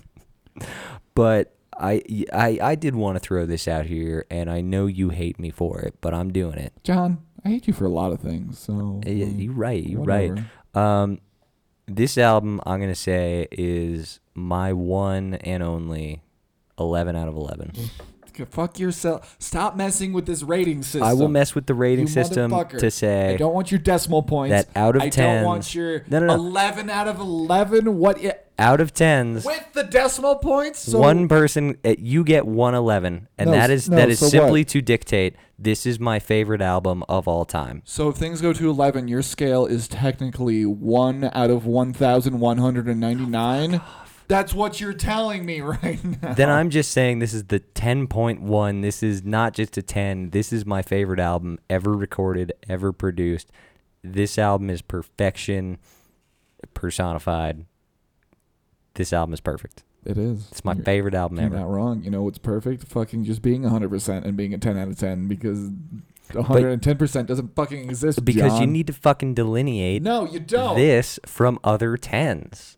But 1.16 1.56
I, 1.80 2.02
I, 2.34 2.60
I 2.62 2.76
did 2.76 2.96
want 2.96 3.16
to 3.16 3.20
throw 3.20 3.46
this 3.46 3.68
out 3.68 3.86
here, 3.86 4.26
and 4.32 4.50
I 4.50 4.62
know 4.62 4.86
you 4.88 5.10
hate 5.10 5.40
me 5.40 5.50
for 5.52 5.80
it, 5.82 5.96
but 6.02 6.14
I'm 6.14 6.32
doing 6.32 6.58
it. 6.58 6.74
John, 6.84 7.20
I 7.46 7.50
hate 7.50 7.68
you 7.68 7.74
for 7.74 7.86
a 7.86 7.90
lot 7.90 8.12
of 8.12 8.20
things. 8.20 8.58
So 8.60 9.02
Uh, 9.06 9.10
yeah, 9.10 9.26
um, 9.26 9.40
You're 9.40 9.54
right. 9.54 9.84
You're 9.84 10.04
right. 10.04 10.32
Um, 10.74 11.20
this 11.88 12.18
album, 12.18 12.60
I'm 12.66 12.80
gonna 12.80 12.96
say, 12.96 13.48
is 13.52 14.20
my 14.34 14.74
one 14.74 15.36
and 15.36 15.64
only 15.64 16.22
eleven 16.80 17.16
out 17.16 17.28
of 17.28 17.36
eleven. 17.36 17.72
Fuck 18.52 18.78
yourself. 18.78 19.36
Stop 19.40 19.76
messing 19.76 20.14
with 20.14 20.28
this 20.28 20.44
rating 20.44 20.84
system. 20.84 21.02
I 21.02 21.14
will 21.14 21.28
mess 21.28 21.56
with 21.56 21.66
the 21.66 21.74
rating 21.74 22.06
You 22.06 22.14
system 22.14 22.52
to 22.52 22.92
say 22.92 23.34
I 23.34 23.38
don't 23.38 23.54
want 23.56 23.72
your 23.72 23.80
decimal 23.80 24.22
points. 24.22 24.52
that 24.52 24.68
out 24.80 24.96
of 24.96 25.02
10. 25.02 25.08
I 25.08 25.10
10 25.10 25.36
don't 25.38 25.46
want 25.46 25.74
your 25.74 26.04
No, 26.08 26.20
no, 26.20 26.28
no. 26.28 26.34
11 26.36 26.88
out 26.88 27.08
of 27.08 27.20
11. 27.20 27.98
What? 27.98 28.24
i- 28.24 28.36
out 28.60 28.80
of 28.82 28.92
tens, 28.94 29.46
with 29.46 29.74
the 29.74 29.84
decimal 29.84 30.36
points? 30.36 30.80
So 30.80 31.00
one 31.00 31.28
person 31.28 31.78
uh, 31.86 31.94
you 31.98 32.24
get 32.24 32.46
one 32.48 32.74
eleven, 32.76 33.28
and 33.38 33.52
No, 33.52 33.58
that 33.58 33.70
s- 33.70 33.84
is 33.84 33.90
no, 33.90 33.96
that 33.98 34.10
is 34.10 34.20
so 34.20 34.28
simply 34.28 34.62
what? 34.62 34.68
to 34.70 34.82
dictate 34.82 35.36
this 35.60 35.86
is 35.88 36.00
my 36.00 36.20
favorite 36.20 36.62
album 36.62 37.04
of 37.10 37.28
all 37.28 37.44
time. 37.46 37.82
So 37.86 38.10
if 38.10 38.16
things 38.16 38.42
go 38.42 38.54
to 38.54 38.70
11, 38.70 39.08
your 39.08 39.24
scale 39.24 39.66
is 39.66 39.88
technically 39.88 40.66
1 40.68 41.32
out 41.34 41.50
of 41.50 41.66
1,199. 41.66 43.82
That's 44.28 44.54
what 44.54 44.80
you're 44.82 44.94
telling 44.94 45.46
me 45.48 45.62
right 45.62 45.98
now. 46.22 46.34
Then 46.34 46.50
I'm 46.52 46.70
just 46.70 46.92
saying 46.92 47.18
this 47.20 47.34
is 47.34 47.46
the 47.46 47.60
10.1. 47.62 48.82
This 48.82 49.02
is 49.02 49.24
not 49.24 49.54
just 49.54 49.78
a 49.78 49.82
10. 49.82 50.30
This 50.32 50.52
is 50.54 50.64
my 50.66 50.82
favorite 50.84 51.20
album 51.20 51.58
ever 51.70 51.94
recorded, 51.94 52.52
ever 52.70 52.92
produced. 52.94 53.50
This 54.04 54.38
album 54.38 54.70
is 54.70 54.82
perfection 54.84 55.80
personified. 56.74 57.66
This 58.98 59.14
album 59.14 59.34
is 59.34 59.40
perfect. 59.40 59.84
It 60.06 60.18
is. 60.18 60.48
It's 60.52 60.66
my 60.66 60.74
You're- 60.74 60.84
favorite 60.84 61.14
album 61.14 61.40
ever. 61.40 61.48
You're 61.56 61.58
ever. 61.64 61.70
not 61.70 61.76
wrong. 61.76 62.04
You 62.04 62.12
know 62.12 62.24
what's 62.24 62.38
perfect? 62.38 62.84
Fucking 62.88 63.24
just 63.24 63.42
being 63.42 63.64
100% 63.64 64.26
and 64.26 64.36
being 64.36 64.54
a 64.54 64.58
10 64.58 64.78
out 64.78 64.88
of 64.88 64.98
10 64.98 65.28
because 65.28 65.70
110% 66.32 67.26
doesn't 67.28 67.56
fucking 67.56 67.84
exist. 67.90 68.24
Because 68.26 68.60
you 68.60 68.68
need 68.68 68.88
to 68.88 68.94
fucking 68.94 69.34
delineate 69.34 70.02
No, 70.04 70.26
you 70.26 70.40
don't. 70.40 70.76
this 70.76 71.20
from 71.26 71.60
other 71.64 71.96
10s. 71.98 72.76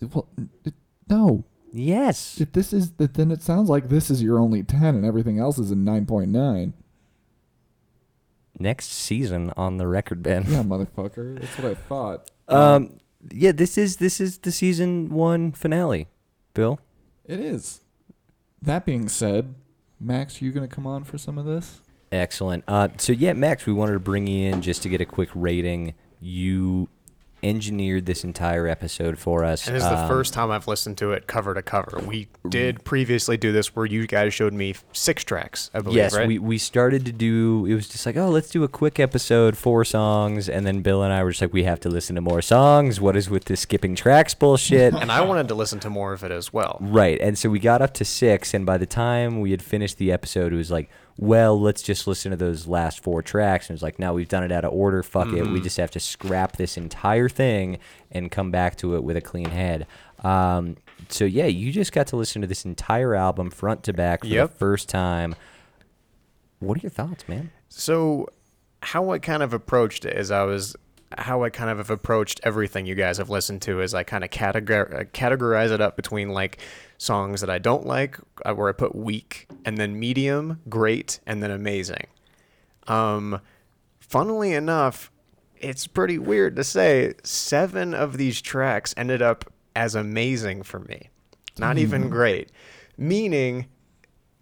Well, 0.00 0.28
it- 0.64 0.74
no. 1.08 1.44
Yes. 1.72 2.40
If 2.40 2.52
this 2.52 2.72
is, 2.72 2.92
then 2.92 3.30
it 3.30 3.42
sounds 3.42 3.68
like 3.68 3.88
this 3.88 4.10
is 4.10 4.22
your 4.22 4.38
only 4.38 4.62
10 4.62 4.94
and 4.94 5.04
everything 5.04 5.38
else 5.38 5.58
is 5.58 5.70
a 5.70 5.74
9.9. 5.74 6.72
Next 8.58 8.86
season 8.90 9.52
on 9.56 9.76
the 9.76 9.86
record 9.86 10.22
bin. 10.22 10.44
Yeah, 10.48 10.62
motherfucker. 10.62 11.38
That's 11.40 11.58
what 11.58 11.70
I 11.70 11.74
thought. 11.74 12.30
Um 12.48 12.98
yeah, 13.32 13.52
this 13.52 13.78
is 13.78 13.96
this 13.96 14.20
is 14.20 14.38
the 14.38 14.52
season 14.52 15.10
1 15.10 15.52
finale. 15.52 16.08
Bill? 16.54 16.80
It 17.24 17.40
is. 17.40 17.80
That 18.62 18.84
being 18.84 19.08
said, 19.08 19.54
Max, 20.00 20.40
are 20.40 20.44
you 20.44 20.52
gonna 20.52 20.68
come 20.68 20.86
on 20.86 21.04
for 21.04 21.18
some 21.18 21.38
of 21.38 21.44
this? 21.44 21.80
Excellent. 22.12 22.64
Uh, 22.66 22.88
so 22.98 23.12
yeah, 23.12 23.32
Max, 23.32 23.66
we 23.66 23.72
wanted 23.72 23.92
to 23.92 24.00
bring 24.00 24.26
you 24.26 24.50
in 24.52 24.62
just 24.62 24.82
to 24.82 24.88
get 24.88 25.00
a 25.00 25.06
quick 25.06 25.28
rating. 25.34 25.94
You 26.20 26.88
engineered 27.48 28.06
this 28.06 28.24
entire 28.24 28.66
episode 28.66 29.18
for 29.18 29.44
us. 29.44 29.66
And 29.66 29.76
this 29.76 29.82
is 29.84 29.88
the 29.88 29.98
Um, 29.98 30.08
first 30.08 30.32
time 30.32 30.50
I've 30.50 30.66
listened 30.68 30.98
to 30.98 31.12
it 31.12 31.26
cover 31.26 31.54
to 31.54 31.62
cover. 31.62 32.00
We 32.06 32.28
did 32.48 32.84
previously 32.84 33.36
do 33.36 33.52
this 33.52 33.74
where 33.76 33.86
you 33.86 34.06
guys 34.06 34.34
showed 34.34 34.52
me 34.52 34.74
six 34.92 35.24
tracks, 35.24 35.70
I 35.72 35.80
believe, 35.80 35.96
Yes, 35.96 36.14
right? 36.16 36.26
we, 36.26 36.38
we 36.38 36.58
started 36.58 37.04
to 37.06 37.12
do. 37.12 37.66
It 37.68 37.74
was 37.74 37.88
just 37.88 38.04
like, 38.06 38.16
oh, 38.16 38.28
let's 38.28 38.50
do 38.50 38.64
a 38.64 38.68
quick 38.68 38.98
episode, 39.00 39.56
four 39.56 39.84
songs, 39.84 40.48
and 40.48 40.66
then 40.66 40.80
Bill 40.82 41.02
and 41.02 41.12
I 41.12 41.22
were 41.24 41.30
just 41.30 41.40
like, 41.42 41.52
we 41.52 41.64
have 41.64 41.80
to 41.80 41.88
listen 41.88 42.14
to 42.16 42.20
more 42.20 42.42
songs. 42.42 43.00
What 43.00 43.16
is 43.16 43.30
with 43.30 43.44
this 43.46 43.60
skipping 43.60 43.94
tracks 43.94 44.34
bullshit? 44.34 44.94
and 45.00 45.10
I 45.12 45.20
wanted 45.22 45.48
to 45.48 45.54
listen 45.54 45.80
to 45.80 45.90
more 45.90 46.12
of 46.12 46.24
it 46.24 46.30
as 46.30 46.52
well. 46.52 46.78
Right. 46.80 47.20
And 47.20 47.38
so 47.38 47.48
we 47.50 47.58
got 47.58 47.80
up 47.82 47.94
to 47.94 48.04
six, 48.04 48.52
and 48.54 48.66
by 48.66 48.78
the 48.78 48.86
time 48.86 49.40
we 49.40 49.50
had 49.52 49.62
finished 49.62 49.98
the 49.98 50.10
episode, 50.12 50.52
it 50.52 50.56
was 50.56 50.70
like, 50.70 50.90
well, 51.18 51.58
let's 51.60 51.82
just 51.82 52.06
listen 52.06 52.30
to 52.30 52.36
those 52.36 52.66
last 52.66 53.02
four 53.02 53.22
tracks. 53.22 53.68
And 53.70 53.74
it's 53.76 53.82
like, 53.82 53.98
now 53.98 54.12
we've 54.14 54.28
done 54.28 54.44
it 54.44 54.52
out 54.52 54.64
of 54.64 54.72
order. 54.72 55.02
Fuck 55.02 55.28
it. 55.28 55.44
Mm-hmm. 55.44 55.52
We 55.54 55.60
just 55.60 55.76
have 55.78 55.90
to 55.92 56.00
scrap 56.00 56.56
this 56.56 56.76
entire 56.76 57.28
thing 57.28 57.78
and 58.10 58.30
come 58.30 58.50
back 58.50 58.76
to 58.76 58.96
it 58.96 59.02
with 59.04 59.16
a 59.16 59.20
clean 59.22 59.48
head. 59.50 59.86
Um, 60.22 60.76
so, 61.08 61.24
yeah, 61.24 61.46
you 61.46 61.72
just 61.72 61.92
got 61.92 62.06
to 62.08 62.16
listen 62.16 62.42
to 62.42 62.48
this 62.48 62.64
entire 62.64 63.14
album 63.14 63.50
front 63.50 63.82
to 63.84 63.92
back 63.92 64.20
for 64.20 64.26
Yep. 64.26 64.50
the 64.50 64.56
first 64.56 64.88
time. 64.88 65.34
What 66.58 66.78
are 66.78 66.80
your 66.80 66.90
thoughts, 66.90 67.26
man? 67.28 67.50
So, 67.68 68.28
how 68.82 69.10
I 69.10 69.18
kind 69.18 69.42
of 69.42 69.52
approached 69.52 70.04
it 70.04 70.16
is 70.16 70.30
I 70.30 70.42
was 70.44 70.76
how 71.16 71.44
I 71.44 71.50
kind 71.50 71.70
of 71.70 71.78
have 71.78 71.90
approached 71.90 72.40
everything 72.42 72.86
you 72.86 72.94
guys 72.94 73.18
have 73.18 73.30
listened 73.30 73.62
to 73.62 73.80
is 73.80 73.94
I 73.94 74.02
kind 74.02 74.24
of 74.24 74.30
categor- 74.30 74.92
uh, 74.92 75.04
categorize 75.04 75.70
it 75.70 75.80
up 75.80 75.96
between 75.96 76.30
like 76.30 76.58
songs 76.98 77.40
that 77.40 77.50
I 77.50 77.58
don't 77.58 77.86
like, 77.86 78.18
uh, 78.44 78.54
where 78.54 78.68
I 78.68 78.72
put 78.72 78.94
weak, 78.94 79.46
and 79.64 79.78
then 79.78 79.98
medium, 79.98 80.60
great, 80.68 81.20
and 81.26 81.42
then 81.42 81.50
amazing. 81.50 82.06
Um, 82.88 83.40
funnily 84.00 84.52
enough, 84.52 85.10
it's 85.58 85.86
pretty 85.86 86.18
weird 86.18 86.56
to 86.56 86.64
say 86.64 87.14
seven 87.22 87.94
of 87.94 88.18
these 88.18 88.40
tracks 88.40 88.94
ended 88.96 89.22
up 89.22 89.52
as 89.74 89.94
amazing 89.94 90.62
for 90.62 90.80
me, 90.80 91.10
not 91.58 91.78
even 91.78 92.08
great, 92.10 92.50
meaning 92.96 93.66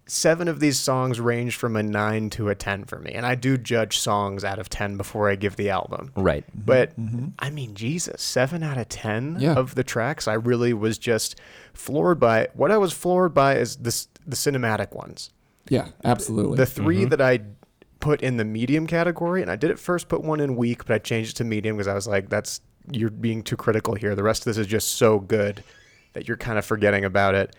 seven 0.07 0.47
of 0.47 0.59
these 0.59 0.77
songs 0.79 1.19
range 1.19 1.55
from 1.55 1.75
a 1.75 1.81
nine 1.81 2.29
to 2.31 2.49
a 2.49 2.55
10 2.55 2.85
for 2.85 2.99
me. 2.99 3.11
And 3.13 3.25
I 3.25 3.35
do 3.35 3.57
judge 3.57 3.97
songs 3.97 4.43
out 4.43 4.59
of 4.59 4.69
10 4.69 4.97
before 4.97 5.29
I 5.29 5.35
give 5.35 5.55
the 5.55 5.69
album. 5.69 6.11
Right. 6.15 6.45
Mm-hmm. 6.47 6.61
But 6.65 6.99
mm-hmm. 6.99 7.27
I 7.39 7.49
mean, 7.49 7.73
Jesus, 7.73 8.21
seven 8.21 8.61
out 8.61 8.77
of 8.77 8.87
10 8.89 9.37
Yeah. 9.39 9.53
of 9.53 9.75
the 9.75 9.83
tracks, 9.83 10.27
I 10.27 10.33
really 10.33 10.73
was 10.73 10.97
just 10.97 11.39
floored 11.73 12.19
by. 12.19 12.49
What 12.53 12.71
I 12.71 12.77
was 12.77 12.93
floored 12.93 13.33
by 13.33 13.55
is 13.55 13.77
this, 13.77 14.07
the 14.25 14.35
cinematic 14.35 14.93
ones. 14.93 15.31
Yeah, 15.69 15.87
absolutely. 16.03 16.57
The 16.57 16.67
3 16.67 16.95
mm-hmm. 16.95 17.09
that 17.09 17.21
I 17.21 17.39
put 17.99 18.21
in 18.21 18.37
the 18.37 18.45
medium 18.45 18.85
category, 18.85 19.41
and 19.41 19.49
I 19.49 19.55
did 19.55 19.71
at 19.71 19.79
first 19.79 20.07
put 20.07 20.23
one 20.23 20.39
in 20.39 20.55
weak, 20.55 20.85
but 20.85 20.93
I 20.93 20.99
changed 20.99 21.31
it 21.31 21.37
to 21.37 21.43
medium 21.43 21.77
because 21.77 21.87
I 21.87 21.95
was 21.95 22.07
like, 22.07 22.29
that's 22.29 22.61
you're 22.91 23.09
being 23.09 23.41
too 23.41 23.57
critical 23.57 23.95
here. 23.95 24.13
The 24.13 24.21
rest 24.21 24.41
of 24.41 24.45
this 24.45 24.59
is 24.59 24.67
just 24.67 24.95
so 24.99 25.19
good 25.19 25.63
that 26.13 26.27
you're 26.27 26.37
kind 26.37 26.59
of 26.59 26.65
forgetting 26.65 27.03
about 27.03 27.33
it. 27.33 27.55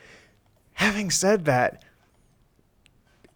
Having 0.75 1.11
said 1.11 1.47
that, 1.47 1.83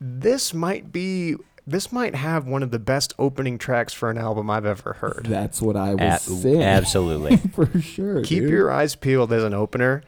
this 0.00 0.54
might 0.54 0.92
be 0.92 1.36
this 1.66 1.92
might 1.92 2.14
have 2.14 2.46
one 2.46 2.62
of 2.62 2.70
the 2.70 2.78
best 2.78 3.12
opening 3.18 3.58
tracks 3.58 3.92
for 3.92 4.10
an 4.10 4.18
album 4.18 4.50
I've 4.50 4.64
ever 4.66 4.94
heard. 4.94 5.26
That's 5.28 5.62
what 5.62 5.76
I 5.76 5.94
was 5.94 6.26
A- 6.26 6.30
saying. 6.30 6.62
absolutely. 6.62 7.36
for 7.54 7.80
sure. 7.80 8.22
Keep 8.22 8.42
dude. 8.44 8.50
your 8.50 8.70
eyes 8.72 8.96
peeled 8.96 9.32
as 9.32 9.44
an 9.44 9.54
opener. 9.54 10.02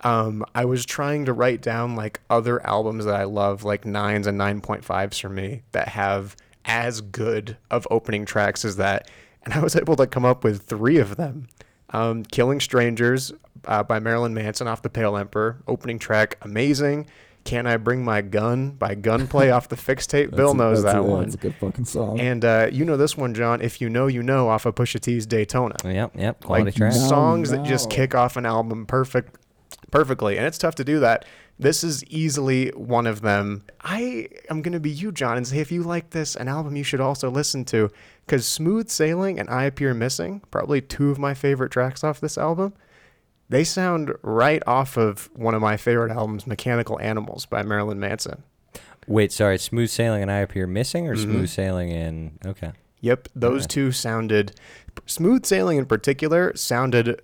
Um, 0.00 0.44
I 0.54 0.64
was 0.64 0.84
trying 0.84 1.24
to 1.26 1.32
write 1.32 1.62
down 1.62 1.94
like 1.94 2.20
other 2.28 2.64
albums 2.66 3.04
that 3.04 3.14
I 3.14 3.24
love, 3.24 3.64
like 3.64 3.84
nines 3.84 4.26
and 4.26 4.36
nine 4.36 4.60
point 4.60 4.84
fives 4.84 5.18
for 5.18 5.28
me 5.28 5.62
that 5.72 5.88
have 5.88 6.36
as 6.64 7.00
good 7.00 7.56
of 7.70 7.86
opening 7.90 8.24
tracks 8.24 8.64
as 8.64 8.76
that, 8.76 9.08
and 9.44 9.54
I 9.54 9.60
was 9.60 9.76
able 9.76 9.96
to 9.96 10.06
come 10.06 10.24
up 10.24 10.42
with 10.44 10.62
three 10.62 10.98
of 10.98 11.16
them. 11.16 11.48
Um, 11.90 12.22
"Killing 12.24 12.60
Strangers" 12.60 13.32
uh, 13.66 13.82
by 13.82 13.98
Marilyn 13.98 14.34
Manson 14.34 14.66
off 14.66 14.82
the 14.82 14.90
Pale 14.90 15.16
Emperor, 15.16 15.58
opening 15.68 15.98
track, 15.98 16.36
amazing. 16.42 17.06
"Can 17.44 17.66
I 17.66 17.76
Bring 17.76 18.04
My 18.04 18.22
Gun" 18.22 18.70
by 18.70 18.94
Gunplay 18.94 19.50
off 19.50 19.68
the 19.68 19.76
Fix 19.76 20.06
Tape. 20.06 20.30
That's 20.30 20.36
Bill 20.36 20.50
a- 20.52 20.54
knows 20.54 20.82
that's 20.82 20.94
that 20.94 21.00
a, 21.00 21.02
one. 21.02 21.22
That's 21.22 21.34
a 21.34 21.38
good 21.38 21.54
fucking 21.56 21.84
song. 21.84 22.20
And 22.20 22.44
uh, 22.44 22.68
you 22.72 22.84
know 22.84 22.96
this 22.96 23.16
one, 23.16 23.34
John. 23.34 23.60
If 23.60 23.80
you 23.80 23.88
know, 23.88 24.06
you 24.06 24.22
know, 24.22 24.48
off 24.48 24.66
of 24.66 24.74
Pusha 24.74 25.00
T's 25.00 25.26
Daytona 25.26 25.76
Yep, 25.84 26.12
yep. 26.16 26.42
Quality 26.42 26.64
like 26.66 26.74
track. 26.74 26.94
No, 26.94 26.98
songs 26.98 27.50
that 27.50 27.64
just 27.64 27.90
kick 27.90 28.14
off 28.14 28.36
an 28.36 28.46
album 28.46 28.86
perfect 28.86 29.36
perfectly 29.90 30.36
and 30.36 30.44
it's 30.44 30.58
tough 30.58 30.74
to 30.74 30.82
do 30.82 30.98
that 30.98 31.24
this 31.58 31.84
is 31.84 32.02
easily 32.06 32.68
one 32.70 33.06
of 33.06 33.20
them 33.20 33.62
i 33.82 34.26
am 34.50 34.60
going 34.60 34.72
to 34.72 34.80
be 34.80 34.90
you 34.90 35.12
john 35.12 35.36
and 35.36 35.46
say 35.46 35.58
if 35.58 35.70
you 35.70 35.84
like 35.84 36.10
this 36.10 36.34
an 36.34 36.48
album 36.48 36.74
you 36.74 36.82
should 36.82 37.00
also 37.00 37.30
listen 37.30 37.64
to 37.64 37.88
because 38.26 38.44
smooth 38.44 38.88
sailing 38.88 39.38
and 39.38 39.48
i 39.48 39.62
appear 39.62 39.94
missing 39.94 40.42
probably 40.50 40.80
two 40.80 41.10
of 41.10 41.18
my 41.18 41.32
favorite 41.32 41.70
tracks 41.70 42.02
off 42.02 42.20
this 42.20 42.36
album 42.36 42.72
they 43.54 43.64
sound 43.64 44.12
right 44.22 44.62
off 44.66 44.96
of 44.96 45.30
one 45.34 45.54
of 45.54 45.62
my 45.62 45.76
favorite 45.76 46.10
albums 46.10 46.46
mechanical 46.46 46.98
animals 47.00 47.46
by 47.46 47.62
marilyn 47.62 47.98
manson 48.00 48.42
Wait, 49.06 49.30
sorry. 49.32 49.58
Smooth 49.58 49.90
Sailing 49.90 50.22
and 50.22 50.30
I 50.32 50.38
Appear 50.38 50.66
Missing 50.66 51.06
or 51.08 51.14
Mhm. 51.14 51.22
Smooth 51.24 51.48
Sailing 51.50 51.92
and. 51.92 52.38
Okay. 52.46 52.72
Yep, 53.02 53.28
those 53.36 53.50
Alright. 53.52 53.68
two 53.68 53.92
sounded 53.92 54.58
smooth 55.04 55.44
sailing 55.44 55.76
in 55.76 55.84
particular 55.84 56.52
sounded 56.56 57.20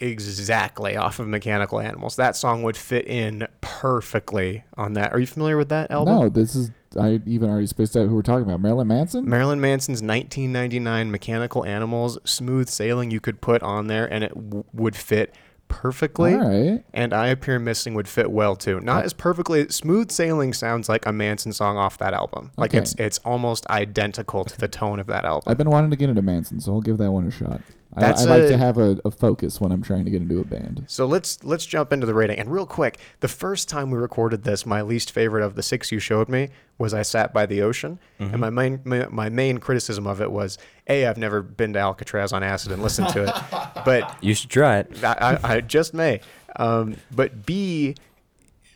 exactly 0.00 0.96
off 0.96 1.18
of 1.18 1.28
Mechanical 1.28 1.80
Animals. 1.80 2.16
That 2.16 2.34
song 2.36 2.62
would 2.62 2.78
fit 2.78 3.06
in 3.06 3.46
perfectly 3.60 4.64
on 4.78 4.94
that. 4.94 5.12
Are 5.12 5.18
you 5.20 5.26
familiar 5.26 5.58
with 5.58 5.68
that 5.68 5.90
album? 5.90 6.14
no, 6.14 6.28
this 6.30 6.54
is. 6.56 6.70
I 6.98 7.20
even 7.26 7.50
already 7.50 7.66
spaced 7.66 7.94
out 7.94 8.08
who 8.08 8.14
we're 8.14 8.22
talking 8.22 8.44
about. 8.46 8.60
Marilyn 8.62 8.88
Manson. 8.88 9.28
Marilyn 9.28 9.60
Manson's 9.60 10.00
1999 10.02 11.10
Mechanical 11.10 11.62
Animals, 11.66 12.16
Smooth 12.24 12.70
Sailing, 12.70 13.10
you 13.10 13.20
could 13.20 13.42
put 13.42 13.62
on 13.62 13.88
there 13.88 14.10
and 14.10 14.24
it 14.24 14.32
w- 14.34 14.64
would 14.72 14.96
fit 14.96 15.34
perfectly. 15.68 16.34
Right. 16.34 16.84
And 16.92 17.12
I 17.12 17.28
Appear 17.28 17.58
Missing 17.58 17.94
would 17.94 18.08
fit 18.08 18.30
well 18.30 18.56
too. 18.56 18.80
Not 18.80 19.02
oh. 19.02 19.06
as 19.06 19.12
perfectly. 19.12 19.68
Smooth 19.68 20.10
Sailing 20.10 20.52
sounds 20.52 20.88
like 20.88 21.06
a 21.06 21.12
Manson 21.12 21.52
song 21.52 21.76
off 21.76 21.98
that 21.98 22.14
album. 22.14 22.50
Like 22.56 22.70
Okay. 22.70 22.78
it's 22.78 22.94
it's 22.98 23.18
almost 23.24 23.66
identical 23.68 24.44
to 24.44 24.58
the 24.58 24.68
tone 24.68 24.98
of 24.98 25.06
that 25.06 25.24
album. 25.24 25.44
I've 25.50 25.58
been 25.58 25.70
wanting 25.70 25.90
to 25.90 25.96
get 25.96 26.08
into 26.08 26.22
Manson, 26.22 26.60
so 26.60 26.72
I'll 26.72 26.80
give 26.80 26.98
that 26.98 27.12
one 27.12 27.26
a 27.26 27.30
shot. 27.30 27.60
I, 27.98 28.00
That's 28.00 28.26
I 28.26 28.30
like 28.30 28.42
a- 28.44 28.48
to 28.48 28.58
have 28.58 28.78
a, 28.78 28.98
a 29.04 29.10
focus 29.10 29.60
when 29.60 29.72
I'm 29.72 29.82
trying 29.82 30.04
to 30.04 30.10
get 30.10 30.22
into 30.22 30.40
a 30.40 30.44
band. 30.44 30.84
So 30.86 31.06
let's 31.06 31.42
let's 31.44 31.66
jump 31.66 31.92
into 31.92 32.06
the 32.06 32.14
rating. 32.14 32.38
And 32.38 32.50
real 32.50 32.66
quick, 32.66 32.98
the 33.20 33.28
first 33.28 33.68
time 33.68 33.90
we 33.90 33.98
recorded 33.98 34.44
this, 34.44 34.64
my 34.64 34.82
least 34.82 35.10
favorite 35.12 35.44
of 35.44 35.54
the 35.54 35.62
six 35.62 35.92
you 35.92 35.98
showed 35.98 36.28
me 36.28 36.48
was 36.78 36.94
I 36.94 37.02
sat 37.02 37.32
by 37.34 37.44
the 37.46 37.60
ocean, 37.62 37.98
and 38.18 38.38
my 38.40 38.50
main 38.50 38.80
my, 38.84 39.06
my 39.08 39.28
main 39.28 39.58
criticism 39.58 40.06
of 40.06 40.20
it 40.20 40.30
was 40.30 40.58
a 40.88 41.06
I've 41.06 41.18
never 41.18 41.42
been 41.42 41.72
to 41.74 41.78
Alcatraz 41.80 42.32
on 42.32 42.42
acid 42.42 42.72
and 42.72 42.82
listened 42.82 43.08
to 43.10 43.24
it, 43.24 43.34
but 43.84 44.16
You 44.22 44.34
should 44.34 44.50
try 44.50 44.78
it. 44.78 45.04
I, 45.04 45.38
I, 45.42 45.52
I 45.56 45.60
just 45.60 45.92
may. 45.92 46.20
Um, 46.56 46.96
but 47.10 47.44
B, 47.46 47.94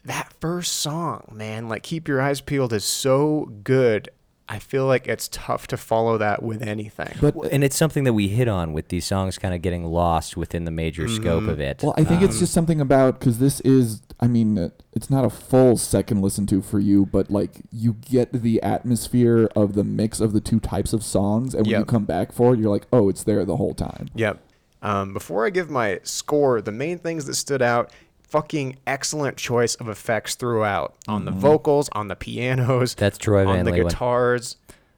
that 0.05 0.33
first 0.41 0.75
song, 0.75 1.33
man, 1.33 1.69
like 1.69 1.83
Keep 1.83 2.09
Your 2.09 2.21
Eyes 2.21 2.41
Peeled 2.41 2.73
is 2.73 2.85
so 2.85 3.53
good. 3.63 4.09
I 4.49 4.59
feel 4.59 4.87
like 4.87 5.07
it's 5.09 5.29
tough 5.29 5.67
to 5.69 5.77
follow 5.77 6.19
that 6.19 6.43
with 6.43 6.63
anything. 6.63 7.15
But 7.21 7.35
And 7.53 7.63
it's 7.65 7.77
something 7.77 8.05
that 8.05 8.13
we 8.13 8.29
hit 8.29 8.49
on 8.49 8.73
with 8.73 8.89
these 8.89 9.07
songs 9.07 9.39
kind 9.39 9.55
of 9.55 9.63
getting 9.63 9.85
lost 9.87 10.37
within 10.37 10.65
the 10.65 10.71
major 10.71 11.09
scope 11.09 11.49
of 11.49 11.61
it. 11.61 11.81
well, 11.83 11.95
I 11.97 12.05
think 12.05 12.23
it's 12.23 12.35
Um, 12.35 12.41
just 12.41 12.53
something 12.53 12.81
about 12.81 13.19
because 13.21 13.39
this 13.39 13.61
is. 13.61 14.03
I 14.21 14.27
mean, 14.29 14.57
uh, 14.59 14.69
it's 14.93 15.11
not 15.11 15.25
a 15.25 15.31
full 15.31 15.77
second 15.77 16.23
listen 16.23 16.47
to 16.47 16.63
for 16.63 16.79
you, 16.79 17.07
but 17.07 17.31
like 17.31 17.63
you 17.73 17.95
get 17.95 18.33
the 18.33 18.63
atmosphere 18.63 19.49
of 19.57 19.75
the 19.75 19.83
mix 19.85 20.21
of 20.21 20.33
the 20.33 20.41
two 20.41 20.61
types 20.61 20.93
of 20.93 21.03
songs, 21.03 21.55
and 21.55 21.67
when 21.67 21.81
you 21.81 21.85
come 21.85 22.05
back 22.05 22.31
for 22.33 22.55
it, 22.55 22.61
you're 22.61 22.71
like, 22.71 22.87
oh, 22.93 23.09
it's 23.09 23.25
there 23.25 23.45
the 23.45 23.57
whole 23.57 23.75
time. 23.75 24.09
Yep. 24.15 24.39
Um, 24.83 25.13
before 25.13 25.47
I 25.47 25.51
give 25.51 25.71
my 25.71 26.01
score, 26.03 26.61
the 26.61 26.73
main 26.73 26.99
things 26.99 27.25
that 27.27 27.35
stood 27.35 27.63
out 27.63 27.91
fucking 28.33 28.79
excellent 28.87 29.37
choice 29.37 29.75
of 29.75 29.91
effects 29.91 30.35
throughout 30.37 30.95
on 31.07 31.27
the 31.27 31.31
mm-hmm. 31.31 31.41
vocals, 31.41 31.91
on 31.93 32.09
the 32.09 32.17
pianos, 32.17 32.95
That's 32.95 33.19
Troy 33.19 33.47
on 33.47 33.57
Van 33.57 33.65
the 33.67 33.73
Leeuwen. 33.73 33.91
guitars. 33.91 34.57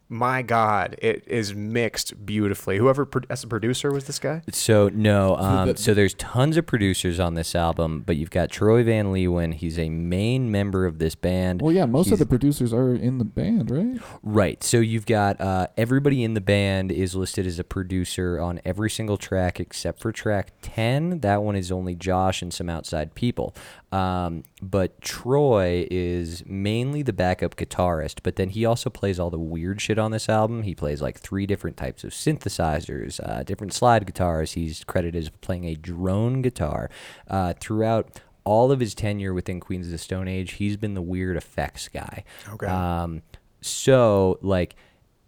My 0.08 0.42
God, 0.42 0.96
it 1.00 1.24
is 1.26 1.54
mixed 1.54 2.26
beautifully. 2.26 2.76
Whoever 2.76 3.06
pro- 3.06 3.22
as 3.30 3.42
a 3.42 3.46
producer 3.46 3.90
was 3.90 4.04
this 4.04 4.18
guy? 4.18 4.42
So 4.52 4.90
no, 4.92 5.36
um, 5.36 5.76
so 5.76 5.94
there's 5.94 6.12
tons 6.14 6.56
of 6.58 6.66
producers 6.66 7.18
on 7.18 7.34
this 7.34 7.54
album, 7.54 8.02
but 8.06 8.16
you've 8.16 8.30
got 8.30 8.50
Troy 8.50 8.84
Van 8.84 9.06
Leeuwen. 9.06 9.54
He's 9.54 9.78
a 9.78 9.88
main 9.88 10.50
member 10.50 10.84
of 10.84 10.98
this 10.98 11.14
band. 11.14 11.62
Well, 11.62 11.72
yeah, 11.72 11.86
most 11.86 12.06
He's- 12.06 12.12
of 12.14 12.18
the 12.18 12.26
producers 12.26 12.72
are 12.74 12.94
in 12.94 13.18
the 13.18 13.24
band, 13.24 13.70
right? 13.70 14.00
Right. 14.22 14.62
So 14.62 14.78
you've 14.78 15.06
got 15.06 15.40
uh, 15.40 15.68
everybody 15.76 16.22
in 16.22 16.34
the 16.34 16.40
band 16.40 16.92
is 16.92 17.14
listed 17.14 17.46
as 17.46 17.58
a 17.58 17.64
producer 17.64 18.38
on 18.38 18.60
every 18.64 18.90
single 18.90 19.16
track 19.16 19.58
except 19.58 20.00
for 20.00 20.12
track 20.12 20.52
10. 20.62 21.20
That 21.20 21.42
one 21.42 21.56
is 21.56 21.72
only 21.72 21.94
Josh 21.94 22.42
and 22.42 22.52
some 22.52 22.68
outside 22.68 23.14
people. 23.14 23.54
Um, 23.94 24.42
but 24.60 25.00
Troy 25.00 25.86
is 25.88 26.42
mainly 26.46 27.02
the 27.02 27.12
backup 27.12 27.54
guitarist, 27.54 28.20
but 28.24 28.34
then 28.34 28.48
he 28.48 28.64
also 28.64 28.90
plays 28.90 29.20
all 29.20 29.30
the 29.30 29.38
weird 29.38 29.80
shit 29.80 30.00
on 30.00 30.10
this 30.10 30.28
album. 30.28 30.64
He 30.64 30.74
plays 30.74 31.00
like 31.00 31.20
three 31.20 31.46
different 31.46 31.76
types 31.76 32.02
of 32.02 32.10
synthesizers, 32.10 33.20
uh, 33.22 33.44
different 33.44 33.72
slide 33.72 34.04
guitars. 34.04 34.52
He's 34.54 34.82
credited 34.82 35.14
as 35.14 35.28
playing 35.28 35.64
a 35.66 35.76
drone 35.76 36.42
guitar. 36.42 36.90
Uh, 37.28 37.54
throughout 37.60 38.20
all 38.42 38.72
of 38.72 38.80
his 38.80 38.96
tenure 38.96 39.32
within 39.32 39.60
Queens 39.60 39.86
of 39.86 39.92
the 39.92 39.98
Stone 39.98 40.26
Age, 40.26 40.54
he's 40.54 40.76
been 40.76 40.94
the 40.94 41.02
weird 41.02 41.36
effects 41.36 41.86
guy. 41.86 42.24
Okay. 42.52 42.66
Um, 42.66 43.22
so 43.60 44.40
like 44.42 44.74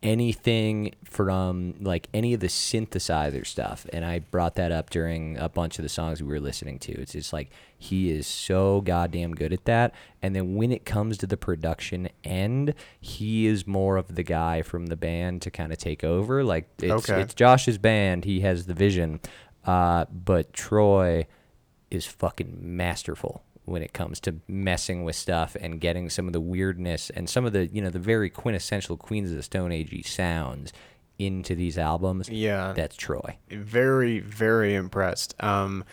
anything 0.02 0.94
from 1.04 1.74
like 1.80 2.08
any 2.14 2.34
of 2.34 2.40
the 2.40 2.46
synthesizer 2.46 3.46
stuff, 3.46 3.86
and 3.92 4.04
I 4.04 4.20
brought 4.20 4.54
that 4.56 4.70
up 4.72 4.90
during 4.90 5.36
a 5.38 5.48
bunch 5.48 5.78
of 5.78 5.82
the 5.82 5.88
songs 5.88 6.22
we 6.22 6.28
were 6.28 6.40
listening 6.40 6.78
to. 6.80 6.92
It's 7.00 7.12
just 7.12 7.32
like 7.32 7.50
he 7.78 8.10
is 8.10 8.26
so 8.26 8.80
goddamn 8.82 9.34
good 9.34 9.52
at 9.52 9.64
that. 9.64 9.94
And 10.22 10.34
then 10.34 10.54
when 10.54 10.70
it 10.72 10.84
comes 10.84 11.18
to 11.18 11.26
the 11.26 11.36
production 11.36 12.08
end, 12.24 12.74
he 13.00 13.46
is 13.46 13.66
more 13.66 13.96
of 13.96 14.14
the 14.14 14.22
guy 14.22 14.62
from 14.62 14.86
the 14.86 14.96
band 14.96 15.42
to 15.42 15.50
kind 15.50 15.72
of 15.72 15.78
take 15.78 16.04
over. 16.04 16.44
Like 16.44 16.68
it's 16.82 17.08
Okay. 17.10 17.20
it's 17.20 17.34
Josh's 17.34 17.78
band. 17.78 18.24
He 18.24 18.40
has 18.40 18.66
the 18.66 18.74
vision, 18.74 19.20
uh, 19.64 20.04
but 20.12 20.52
Troy 20.52 21.26
is 21.90 22.04
fucking 22.06 22.58
masterful 22.60 23.42
when 23.66 23.82
it 23.82 23.92
comes 23.92 24.18
to 24.20 24.36
messing 24.48 25.04
with 25.04 25.16
stuff 25.16 25.56
and 25.60 25.80
getting 25.80 26.08
some 26.08 26.26
of 26.26 26.32
the 26.32 26.40
weirdness 26.40 27.10
and 27.10 27.28
some 27.28 27.44
of 27.44 27.52
the 27.52 27.66
you 27.66 27.82
know 27.82 27.90
the 27.90 27.98
very 27.98 28.30
quintessential 28.30 28.96
Queens 28.96 29.30
of 29.30 29.36
the 29.36 29.42
Stone 29.42 29.72
Age 29.72 30.10
sounds 30.10 30.72
into 31.18 31.54
these 31.54 31.78
albums. 31.78 32.28
Yeah. 32.28 32.72
that's 32.74 32.96
Troy. 32.96 33.36
very 33.50 34.20
very 34.20 34.74
impressed 34.74 35.34
um 35.42 35.84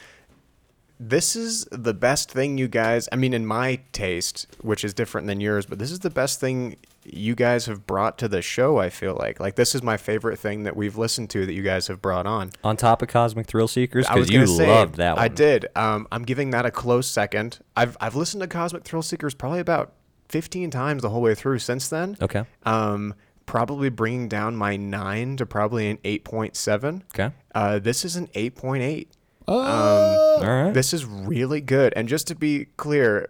this 1.00 1.36
is 1.36 1.66
the 1.72 1.94
best 1.94 2.32
thing 2.32 2.58
you 2.58 2.68
guys 2.68 3.10
i 3.12 3.16
mean 3.16 3.34
in 3.34 3.46
my 3.46 3.80
taste 3.92 4.48
which 4.62 4.84
is 4.84 4.94
different 4.94 5.28
than 5.28 5.42
yours 5.42 5.66
but 5.66 5.80
this 5.80 5.92
is 5.92 6.00
the 6.00 6.10
best 6.10 6.40
thing 6.40 6.76
you 7.06 7.36
guys 7.36 7.66
have 7.66 7.86
brought 7.86 8.18
to 8.18 8.28
the 8.28 8.42
show 8.42 8.78
i 8.78 8.90
feel 8.90 9.16
like 9.16 9.40
like 9.40 9.56
this 9.56 9.76
is 9.76 9.84
my 9.84 9.98
favorite 9.98 10.38
thing 10.38 10.64
that 10.64 10.76
we've 10.76 10.98
listened 10.98 11.30
to 11.30 11.46
that 11.46 11.54
you 11.54 11.64
guys 11.64 11.88
have 11.88 12.02
brought 12.02 12.26
on 12.26 12.50
On 12.64 12.78
top 12.78 13.02
of 13.02 13.08
Cosmic 13.10 13.48
Thrill 13.48 13.68
Seekers, 13.68 14.06
I 14.06 14.16
was 14.16 14.28
because 14.30 14.50
you 14.50 14.58
say, 14.58 14.68
loved 14.68 14.96
that 14.96 15.16
one. 15.16 15.26
I 15.26 15.28
did. 15.28 15.66
Um, 15.76 16.08
I'm 16.12 16.24
giving 16.24 16.52
that 16.52 16.66
a 16.66 16.72
close 16.72 17.08
second. 17.08 17.60
I've 17.76 17.98
I've 18.00 18.16
listened 18.16 18.42
to 18.42 18.48
Cosmic 18.48 18.84
Thrill 18.84 19.02
Seekers 19.02 19.34
probably 19.34 19.60
about 19.60 19.94
15 20.30 20.72
times 20.72 21.02
the 21.02 21.10
whole 21.10 21.22
way 21.22 21.36
through 21.36 21.60
since 21.60 21.90
then. 21.90 22.18
Okay. 22.22 22.46
Um, 22.64 23.14
probably 23.46 23.90
bringing 23.90 24.28
down 24.28 24.56
my 24.56 24.78
nine 24.78 25.38
to 25.38 25.46
probably 25.46 25.90
an 25.90 25.98
8.7. 25.98 27.04
Okay. 27.14 27.34
Uh, 27.54 27.80
this 27.80 28.06
is 28.06 28.16
an 28.16 28.28
8.8. 28.28 29.08
Oh, 29.48 30.40
All 30.42 30.64
right. 30.64 30.74
This 30.74 30.94
is 30.94 31.06
really 31.06 31.62
good. 31.62 31.94
And 31.96 32.08
just 32.08 32.28
to 32.28 32.36
be 32.36 32.66
clear, 32.78 33.30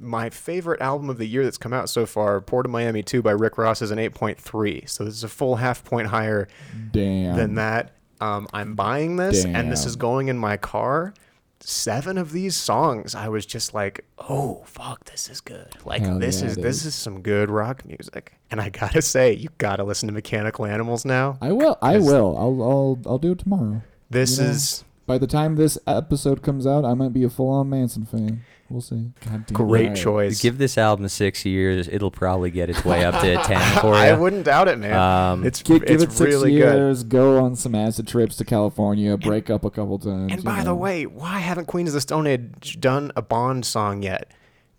my 0.00 0.30
favorite 0.30 0.80
album 0.80 1.10
of 1.10 1.18
the 1.18 1.26
year 1.26 1.44
that's 1.44 1.58
come 1.58 1.72
out 1.72 1.88
so 1.90 2.06
far, 2.06 2.40
Port 2.40 2.66
of 2.66 2.72
Miami 2.72 3.02
2 3.02 3.22
by 3.22 3.32
Rick 3.32 3.58
Ross, 3.58 3.82
is 3.82 3.90
an 3.90 3.98
8.3. 3.98 4.88
So 4.88 5.04
this 5.04 5.14
is 5.14 5.24
a 5.24 5.28
full 5.28 5.56
half 5.56 5.84
point 5.84 6.08
higher 6.08 6.48
damn. 6.92 7.36
than 7.36 7.54
that. 7.56 7.92
Um, 8.20 8.48
I'm 8.52 8.74
buying 8.74 9.16
this, 9.16 9.44
and 9.44 9.70
this 9.70 9.86
is 9.86 9.94
going 9.96 10.28
in 10.28 10.38
my 10.38 10.56
car. 10.56 11.14
Seven 11.60 12.18
of 12.18 12.30
these 12.32 12.54
songs, 12.56 13.14
I 13.16 13.28
was 13.28 13.44
just 13.44 13.74
like, 13.74 14.04
"Oh 14.18 14.62
fuck, 14.64 15.04
this 15.06 15.28
is 15.28 15.40
good! 15.40 15.68
Like 15.84 16.02
Hell 16.02 16.18
this 16.18 16.40
yeah, 16.40 16.48
is 16.48 16.56
this 16.56 16.76
is. 16.78 16.86
is 16.86 16.94
some 16.94 17.20
good 17.20 17.50
rock 17.50 17.84
music." 17.84 18.34
And 18.50 18.60
I 18.60 18.68
gotta 18.70 19.02
say, 19.02 19.32
you 19.34 19.48
gotta 19.58 19.82
listen 19.84 20.06
to 20.06 20.12
Mechanical 20.12 20.66
Animals 20.66 21.04
now. 21.04 21.36
I 21.40 21.50
will. 21.52 21.76
I 21.82 21.98
will. 21.98 22.36
I'll. 22.36 22.62
I'll. 22.62 22.98
I'll 23.06 23.18
do 23.18 23.32
it 23.32 23.38
tomorrow. 23.40 23.82
This 24.08 24.38
You 24.38 24.44
know, 24.44 24.50
is 24.50 24.84
By 25.08 25.16
the 25.16 25.26
time 25.26 25.56
this 25.56 25.78
episode 25.86 26.42
comes 26.42 26.66
out, 26.66 26.84
I 26.84 26.92
might 26.92 27.14
be 27.14 27.24
a 27.24 27.30
full-on 27.30 27.70
Manson 27.70 28.04
fan. 28.04 28.42
We'll 28.68 28.82
see. 28.82 29.12
God 29.24 29.46
damn. 29.46 29.54
great 29.56 29.82
Alright. 29.86 29.96
choice. 29.96 30.42
Give 30.42 30.58
this 30.58 30.76
album 30.76 31.08
six 31.08 31.46
years; 31.46 31.88
it'll 31.88 32.10
probably 32.10 32.50
get 32.50 32.68
its 32.68 32.84
way 32.84 33.02
up 33.02 33.18
to 33.22 33.36
ten 33.44 33.80
for 33.80 33.94
I 33.94 34.12
wouldn't 34.12 34.44
doubt 34.44 34.68
it, 34.68 34.78
man. 34.78 34.92
Um, 34.92 35.46
it's 35.46 35.62
Give, 35.62 35.80
give 35.80 36.02
it's 36.02 36.12
it 36.12 36.16
six 36.16 36.20
really 36.34 36.50
good. 36.50 36.58
years. 36.58 37.04
Go 37.04 37.42
on 37.42 37.56
some 37.56 37.74
acid 37.74 38.06
trips 38.06 38.36
to 38.36 38.44
California. 38.44 39.16
Break 39.16 39.48
up 39.48 39.64
a 39.64 39.70
couple 39.70 39.98
times. 39.98 40.32
And 40.32 40.40
you 40.40 40.44
by 40.44 40.62
the 40.62 40.74
way, 40.74 41.06
why 41.06 41.38
haven't 41.38 41.64
Queens 41.64 41.88
of 41.88 41.94
the 41.94 42.02
Stone 42.02 42.26
Age 42.26 42.76
done 42.78 43.10
a 43.16 43.22
Bond 43.22 43.64
song 43.64 44.02
yet? 44.02 44.30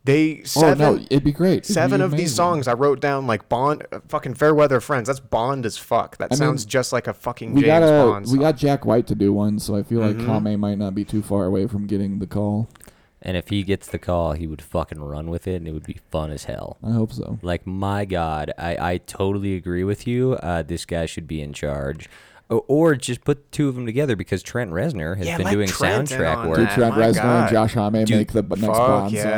They 0.09 0.39
oh 0.41 0.45
seven 0.45 0.95
no, 0.95 1.05
it'd 1.09 1.23
be 1.23 1.31
great. 1.31 1.59
It'd 1.59 1.73
seven 1.73 1.99
be 2.01 2.05
of 2.05 2.11
these 2.11 2.33
songs 2.33 2.67
I 2.67 2.73
wrote 2.73 2.99
down 2.99 3.27
like 3.27 3.47
Bond, 3.49 3.85
uh, 3.91 3.99
fucking 4.07 4.33
Fairweather 4.35 4.79
Friends. 4.79 5.07
That's 5.07 5.19
Bond 5.19 5.65
as 5.65 5.77
fuck. 5.77 6.17
That 6.17 6.29
I 6.31 6.33
mean, 6.33 6.37
sounds 6.37 6.65
just 6.65 6.91
like 6.91 7.07
a 7.07 7.13
fucking 7.13 7.53
We 7.53 7.61
James 7.61 7.67
got 7.67 7.83
a 7.83 8.05
Bond. 8.11 8.27
we 8.31 8.39
got 8.39 8.57
Jack 8.57 8.85
White 8.85 9.07
to 9.07 9.15
do 9.15 9.31
one, 9.33 9.59
so 9.59 9.75
I 9.75 9.83
feel 9.83 9.99
like 10.01 10.15
Mhm. 10.17 10.25
Homme 10.25 10.59
might 10.59 10.77
not 10.77 10.95
be 10.95 11.05
too 11.05 11.21
far 11.21 11.45
away 11.45 11.67
from 11.67 11.85
getting 11.87 12.19
the 12.19 12.27
call. 12.27 12.67
and 13.21 13.35
if 13.35 13.49
he 13.49 13.63
gets 13.63 13.85
the 13.87 13.99
call, 13.99 14.31
he 14.31 14.47
would 14.47 14.61
fucking 14.61 15.01
run 15.01 15.29
with 15.29 15.45
it, 15.45 15.55
and 15.55 15.67
it 15.67 15.73
would 15.73 15.85
be 15.85 15.97
fun 16.09 16.31
as 16.31 16.45
hell. 16.45 16.77
I 16.81 16.91
hope 16.91 17.11
so. 17.11 17.37
Like 17.41 17.67
my 17.67 18.05
God, 18.05 18.53
I, 18.57 18.93
I 18.93 18.97
totally 18.97 19.55
agree 19.57 19.83
with 19.83 20.07
you. 20.07 20.35
Uh, 20.41 20.61
this 20.63 20.85
guy 20.85 21.05
should 21.05 21.27
be 21.27 21.41
in 21.41 21.51
charge, 21.51 22.09
or, 22.49 22.63
or 22.67 22.95
just 22.95 23.23
put 23.23 23.51
two 23.51 23.69
of 23.69 23.75
them 23.75 23.85
together 23.85 24.15
because 24.15 24.41
Trent 24.41 24.71
Reznor 24.71 25.15
has 25.17 25.27
Yeah, 25.27 25.37
been 25.37 25.47
doing 25.51 25.67
Trent 25.67 26.11
in 26.11 26.17
soundtrack 26.17 26.37
on 26.37 26.49
work. 26.49 26.57
Dude, 26.57 26.67
that. 26.67 26.75
Trent 26.75 26.95
my 26.97 27.01
Reznor 27.07 27.13
God. 27.21 27.41
and 27.43 27.51
Josh 27.51 27.73
Homme 27.75 27.93
Dude, 28.05 28.09
make 28.17 28.31
the 28.33 28.41
next 28.41 28.61
Bond 28.61 29.11
yeah. 29.13 29.23
song. 29.23 29.31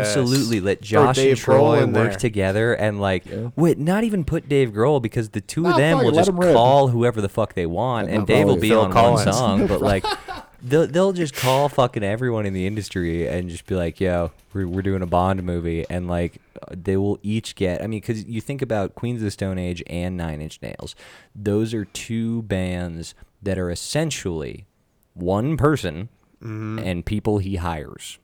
Absolutely, 0.00 0.60
let 0.60 0.78
Throw 0.78 1.06
Josh 1.06 1.18
and 1.18 1.24
Dave 1.26 1.36
Grohl 1.38 1.42
Troy 1.44 1.86
work 1.86 1.92
there. 1.92 2.12
together 2.18 2.74
and 2.74 3.00
like, 3.00 3.26
Yeah. 3.26 3.48
wait, 3.56 3.78
not 3.78 4.04
even 4.04 4.24
put 4.24 4.48
Dave 4.48 4.70
Grohl 4.70 5.02
because 5.02 5.30
the 5.30 5.40
two 5.40 5.66
of 5.66 5.74
Oh, 5.74 5.76
them 5.76 5.98
will 5.98 6.08
it, 6.08 6.14
let 6.14 6.20
just 6.20 6.28
'em 6.30 6.38
rip. 6.40 6.54
call 6.54 6.88
whoever 6.88 7.20
the 7.20 7.28
fuck 7.28 7.54
they 7.54 7.66
want, 7.66 8.08
Yeah, 8.08 8.16
and 8.16 8.26
Dave 8.26 8.46
will 8.46 8.56
be 8.56 8.68
Phil 8.68 8.80
on 8.80 8.92
Collins. 8.92 9.26
one 9.26 9.34
song, 9.34 9.66
but 9.66 9.80
like. 9.82 10.04
They'll, 10.62 10.86
they'll 10.86 11.12
just 11.12 11.34
call 11.34 11.68
fucking 11.68 12.02
everyone 12.02 12.46
in 12.46 12.52
the 12.52 12.66
industry 12.66 13.28
and 13.28 13.48
just 13.48 13.66
be 13.66 13.74
like, 13.74 14.00
yo, 14.00 14.32
we're, 14.52 14.66
we're 14.66 14.82
doing 14.82 15.02
a 15.02 15.06
Bond 15.06 15.42
movie. 15.42 15.84
And 15.88 16.08
like, 16.08 16.40
they 16.70 16.96
will 16.96 17.18
each 17.22 17.54
get, 17.54 17.82
I 17.82 17.86
mean, 17.86 18.00
because 18.00 18.24
you 18.24 18.40
think 18.40 18.62
about 18.62 18.94
Queens 18.94 19.20
of 19.20 19.24
the 19.24 19.30
Stone 19.30 19.58
Age 19.58 19.82
and 19.86 20.16
Nine 20.16 20.40
Inch 20.40 20.60
Nails, 20.62 20.94
those 21.34 21.74
are 21.74 21.84
two 21.84 22.42
bands 22.42 23.14
that 23.42 23.58
are 23.58 23.70
essentially 23.70 24.66
one 25.14 25.56
person 25.56 26.08
mm-hmm. 26.42 26.78
and 26.78 27.04
people 27.04 27.38
he 27.38 27.56
hires. 27.56 28.18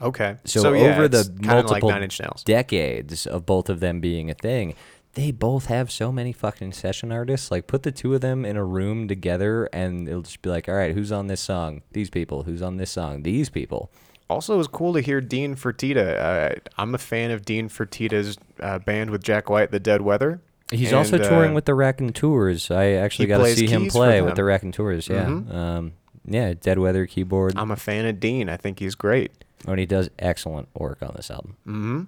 Okay. 0.00 0.36
So, 0.44 0.72
yeah, 0.74 0.92
over 0.92 1.08
the 1.08 1.34
multiple 1.40 1.88
like 1.88 1.94
Nine 1.94 2.02
Inch 2.02 2.20
Nails. 2.20 2.42
decades 2.44 3.26
of 3.26 3.46
both 3.46 3.70
of 3.70 3.80
them 3.80 4.00
being 4.00 4.30
a 4.30 4.34
thing, 4.34 4.74
they 5.16 5.30
both 5.32 5.66
have 5.66 5.90
so 5.90 6.12
many 6.12 6.30
fucking 6.32 6.72
session 6.72 7.10
artists. 7.10 7.50
Like, 7.50 7.66
put 7.66 7.82
the 7.82 7.90
two 7.90 8.14
of 8.14 8.20
them 8.20 8.44
in 8.44 8.56
a 8.56 8.64
room 8.64 9.08
together, 9.08 9.64
and 9.72 10.06
it'll 10.06 10.20
just 10.22 10.42
be 10.42 10.50
like, 10.50 10.68
all 10.68 10.74
right, 10.74 10.94
who's 10.94 11.10
on 11.10 11.26
this 11.26 11.40
song? 11.40 11.82
These 11.92 12.10
people. 12.10 12.42
Who's 12.44 12.60
on 12.62 12.76
this 12.76 12.90
song? 12.90 13.22
These 13.22 13.48
people. 13.48 13.90
Also, 14.28 14.54
it 14.54 14.58
was 14.58 14.66
cool 14.68 14.92
to 14.92 15.00
hear 15.00 15.20
Dean 15.20 15.54
Fertita. 15.56 16.18
Uh, 16.18 16.54
I'm 16.76 16.94
a 16.94 16.98
fan 16.98 17.30
of 17.30 17.44
Dean 17.44 17.68
Fertita's 17.68 18.36
uh, 18.60 18.78
band 18.78 19.10
with 19.10 19.22
Jack 19.22 19.48
White, 19.48 19.70
The 19.70 19.80
Dead 19.80 20.02
Weather. 20.02 20.40
He's 20.70 20.88
And, 20.88 20.98
also 20.98 21.16
touring 21.16 21.52
uh, 21.52 21.54
with 21.54 21.64
the 21.64 21.74
Raconteurs. 21.74 22.70
I 22.70 22.86
actually 22.90 23.26
got 23.26 23.38
to 23.38 23.54
see 23.54 23.68
him 23.68 23.86
play 23.88 24.20
with 24.20 24.34
the. 24.34 24.44
Raconteurs. 24.44 25.08
Yeah. 25.08 25.26
Mhm. 25.26 25.54
Um, 25.54 25.92
yeah, 26.26 26.54
Dead 26.60 26.78
Weather 26.80 27.06
keyboard. 27.06 27.54
I'm 27.56 27.70
a 27.70 27.76
fan 27.76 28.04
of 28.04 28.18
Dean. 28.20 28.48
I 28.48 28.56
think 28.56 28.80
he's 28.80 28.96
great. 28.96 29.30
and 29.66 29.78
he 29.78 29.86
does 29.86 30.10
excellent 30.18 30.68
work 30.74 30.98
on 31.02 31.12
this 31.16 31.30
album. 31.30 31.56
Mm-hmm. 31.66 32.02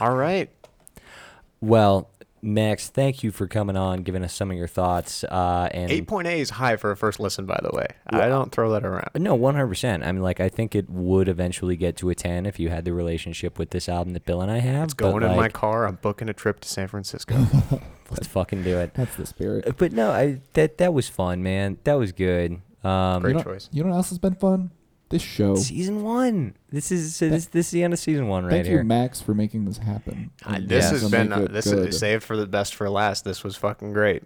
All 0.00 0.14
right. 0.16 0.48
Well, 1.60 2.08
Max, 2.42 2.88
thank 2.88 3.22
you 3.22 3.30
for 3.32 3.46
coming 3.46 3.76
on, 3.76 4.02
giving 4.02 4.22
us 4.22 4.32
some 4.32 4.50
of 4.50 4.56
your 4.56 4.68
thoughts. 4.68 5.24
Uh, 5.24 5.68
and 5.72 5.90
8.8 5.90 6.38
is 6.38 6.50
high 6.50 6.76
for 6.76 6.90
a 6.90 6.96
first 6.96 7.18
listen, 7.20 7.46
by 7.46 7.58
the 7.62 7.70
way. 7.76 7.86
I 8.06 8.28
don't 8.28 8.52
throw 8.52 8.72
that 8.72 8.84
around. 8.84 9.10
No, 9.16 9.34
one 9.34 9.54
hundred 9.54 9.68
percent. 9.68 10.04
I 10.04 10.12
mean, 10.12 10.22
like, 10.22 10.40
I 10.40 10.48
think 10.48 10.74
it 10.74 10.88
would 10.88 11.28
eventually 11.28 11.76
get 11.76 11.96
to 11.98 12.10
a 12.10 12.14
ten 12.14 12.46
if 12.46 12.58
you 12.58 12.68
had 12.68 12.84
the 12.84 12.92
relationship 12.92 13.58
with 13.58 13.70
this 13.70 13.88
album 13.88 14.12
that 14.14 14.24
Bill 14.24 14.40
and 14.40 14.50
I 14.50 14.58
have. 14.58 14.84
It's 14.84 14.94
going 14.94 15.20
but, 15.20 15.30
in 15.30 15.36
my 15.36 15.48
car. 15.48 15.86
I'm 15.86 15.96
booking 15.96 16.28
a 16.28 16.32
trip 16.32 16.60
to 16.60 16.68
San 16.68 16.88
Francisco. 16.88 17.36
Let's 18.10 18.26
fucking 18.26 18.62
do 18.62 18.78
it. 18.78 18.94
That's 18.94 19.16
the 19.16 19.26
spirit. 19.26 19.76
But 19.76 19.92
no, 19.92 20.10
I 20.10 20.40
that 20.54 20.78
that 20.78 20.94
was 20.94 21.08
fun, 21.08 21.42
man. 21.42 21.78
That 21.84 21.94
was 21.94 22.12
good. 22.12 22.60
Um, 22.84 23.22
Great 23.22 23.32
you 23.32 23.38
know, 23.38 23.42
choice. 23.42 23.68
You 23.72 23.82
know 23.82 23.90
what 23.90 23.96
else 23.96 24.10
has 24.10 24.18
been 24.18 24.34
fun? 24.34 24.70
This 25.10 25.22
show. 25.22 25.54
season 25.56 26.02
one. 26.02 26.54
This 26.70 26.92
is 26.92 27.16
so 27.16 27.28
this 27.30 27.46
this 27.46 27.66
is 27.66 27.70
the 27.72 27.82
end 27.82 27.92
of 27.94 27.98
season 27.98 28.28
one 28.28 28.44
right 28.44 28.52
here. 28.52 28.58
Thank 28.58 28.66
here. 28.68 28.78
you, 28.78 28.84
Max, 28.84 29.20
for 29.22 29.32
making 29.34 29.64
this 29.64 29.78
happen. 29.78 30.30
And 30.44 30.68
this 30.68 30.84
Yeah. 30.84 30.90
has 30.90 31.02
to 31.04 31.08
been 31.10 31.28
make 31.30 31.38
uh, 31.38 31.42
it 31.44 31.52
this 31.52 31.64
good. 31.66 31.88
is 31.88 31.98
saved 31.98 32.22
for 32.22 32.36
the 32.36 32.46
best 32.46 32.74
for 32.74 32.88
last. 32.90 33.24
This 33.24 33.42
was 33.42 33.56
fucking 33.56 33.92
great. 33.94 34.24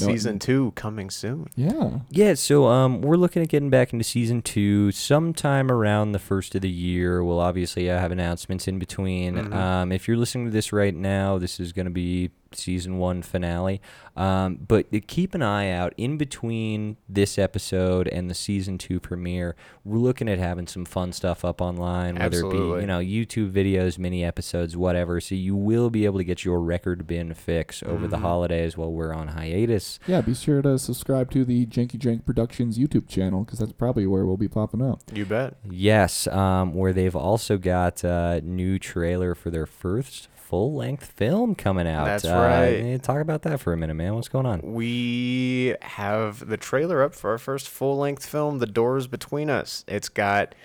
No, 0.00 0.06
Season 0.06 0.38
two 0.38 0.70
coming 0.76 1.10
soon. 1.10 1.48
Yeah. 1.56 1.98
Yeah, 2.10 2.34
so 2.34 2.66
um, 2.68 3.02
we're 3.02 3.16
looking 3.16 3.42
at 3.42 3.48
getting 3.48 3.70
back 3.70 3.92
into 3.92 4.04
season 4.04 4.40
two 4.40 4.92
sometime 4.92 5.68
around 5.68 6.12
the 6.12 6.20
first 6.20 6.54
of 6.54 6.62
the 6.62 6.70
year. 6.70 7.24
We'll 7.24 7.40
obviously 7.40 7.90
uh, 7.90 7.98
have 7.98 8.12
announcements 8.12 8.68
in 8.68 8.78
between. 8.78 9.34
Mhm. 9.34 9.52
Um, 9.52 9.90
if 9.90 10.06
you're 10.06 10.16
listening 10.16 10.44
to 10.44 10.52
this 10.52 10.72
right 10.72 10.94
now, 10.94 11.38
this 11.38 11.58
is 11.58 11.72
going 11.72 11.86
to 11.86 11.90
be 11.90 12.30
season 12.52 12.98
one 12.98 13.22
finale. 13.22 13.80
Um, 14.16 14.58
but 14.66 14.86
keep 15.06 15.34
an 15.34 15.42
eye 15.42 15.70
out 15.70 15.94
in 15.96 16.18
between 16.18 16.96
this 17.08 17.38
episode 17.38 18.08
and 18.08 18.28
the 18.28 18.34
season 18.34 18.76
two 18.76 19.00
premiere. 19.00 19.56
We're 19.84 19.98
looking 19.98 20.28
at 20.28 20.38
having 20.38 20.66
some 20.66 20.84
fun 20.84 21.12
stuff 21.12 21.44
up 21.44 21.60
online, 21.60 22.16
whether 22.16 22.38
it 22.40 22.42
be 22.42 22.46
Absolutely. 22.48 22.80
you 22.82 22.86
know 22.86 22.98
YouTube 22.98 23.52
videos, 23.52 23.98
mini 23.98 24.24
episodes, 24.24 24.76
whatever. 24.76 25.20
So 25.20 25.34
you 25.34 25.54
will 25.56 25.90
be 25.90 26.04
able 26.04 26.18
to 26.18 26.24
get 26.24 26.44
your 26.44 26.60
record 26.60 27.06
bin 27.06 27.32
fix 27.34 27.82
over 27.82 28.06
the 28.06 28.16
Mhm. 28.18 28.22
holidays 28.22 28.76
while 28.76 28.92
we're 28.92 29.14
on 29.14 29.28
hiatus. 29.28 29.98
Yeah, 30.06 30.20
be 30.20 30.34
sure 30.34 30.60
to 30.62 30.78
subscribe 30.78 31.30
to 31.30 31.44
the 31.44 31.66
Janky 31.66 31.98
Jank 31.98 32.24
Productions 32.26 32.78
YouTube 32.78 33.08
channel 33.08 33.44
because 33.44 33.60
that's 33.60 33.72
probably 33.72 34.06
where 34.06 34.26
we'll 34.26 34.36
be 34.36 34.48
popping 34.48 34.82
up. 34.82 35.00
You 35.14 35.24
bet. 35.24 35.56
Yes, 35.70 36.26
um, 36.26 36.74
where 36.74 36.92
they've 36.92 37.16
also 37.16 37.56
got 37.58 38.02
a 38.04 38.40
new 38.44 38.78
trailer 38.78 39.34
for 39.34 39.50
their 39.50 39.66
first 39.66 40.28
full 40.50 40.74
length 40.74 41.12
film 41.12 41.54
coming 41.54 41.86
out. 41.86 42.06
That's 42.06 42.24
uh, 42.24 42.34
right. 42.34 43.00
Talk 43.00 43.20
about 43.20 43.42
that 43.42 43.60
for 43.60 43.72
a 43.72 43.76
minute, 43.76 43.94
man. 43.94 44.16
What's 44.16 44.28
going 44.28 44.46
on? 44.46 44.60
We 44.64 45.76
have 45.80 46.48
the 46.48 46.56
trailer 46.56 47.04
up 47.04 47.14
for 47.14 47.30
our 47.30 47.38
first 47.38 47.68
full 47.68 47.98
length 47.98 48.26
film, 48.26 48.58
The 48.58 48.66
Doors 48.66 49.06
Between 49.06 49.48
Us. 49.48 49.84
It's 49.86 50.08
got 50.08 50.56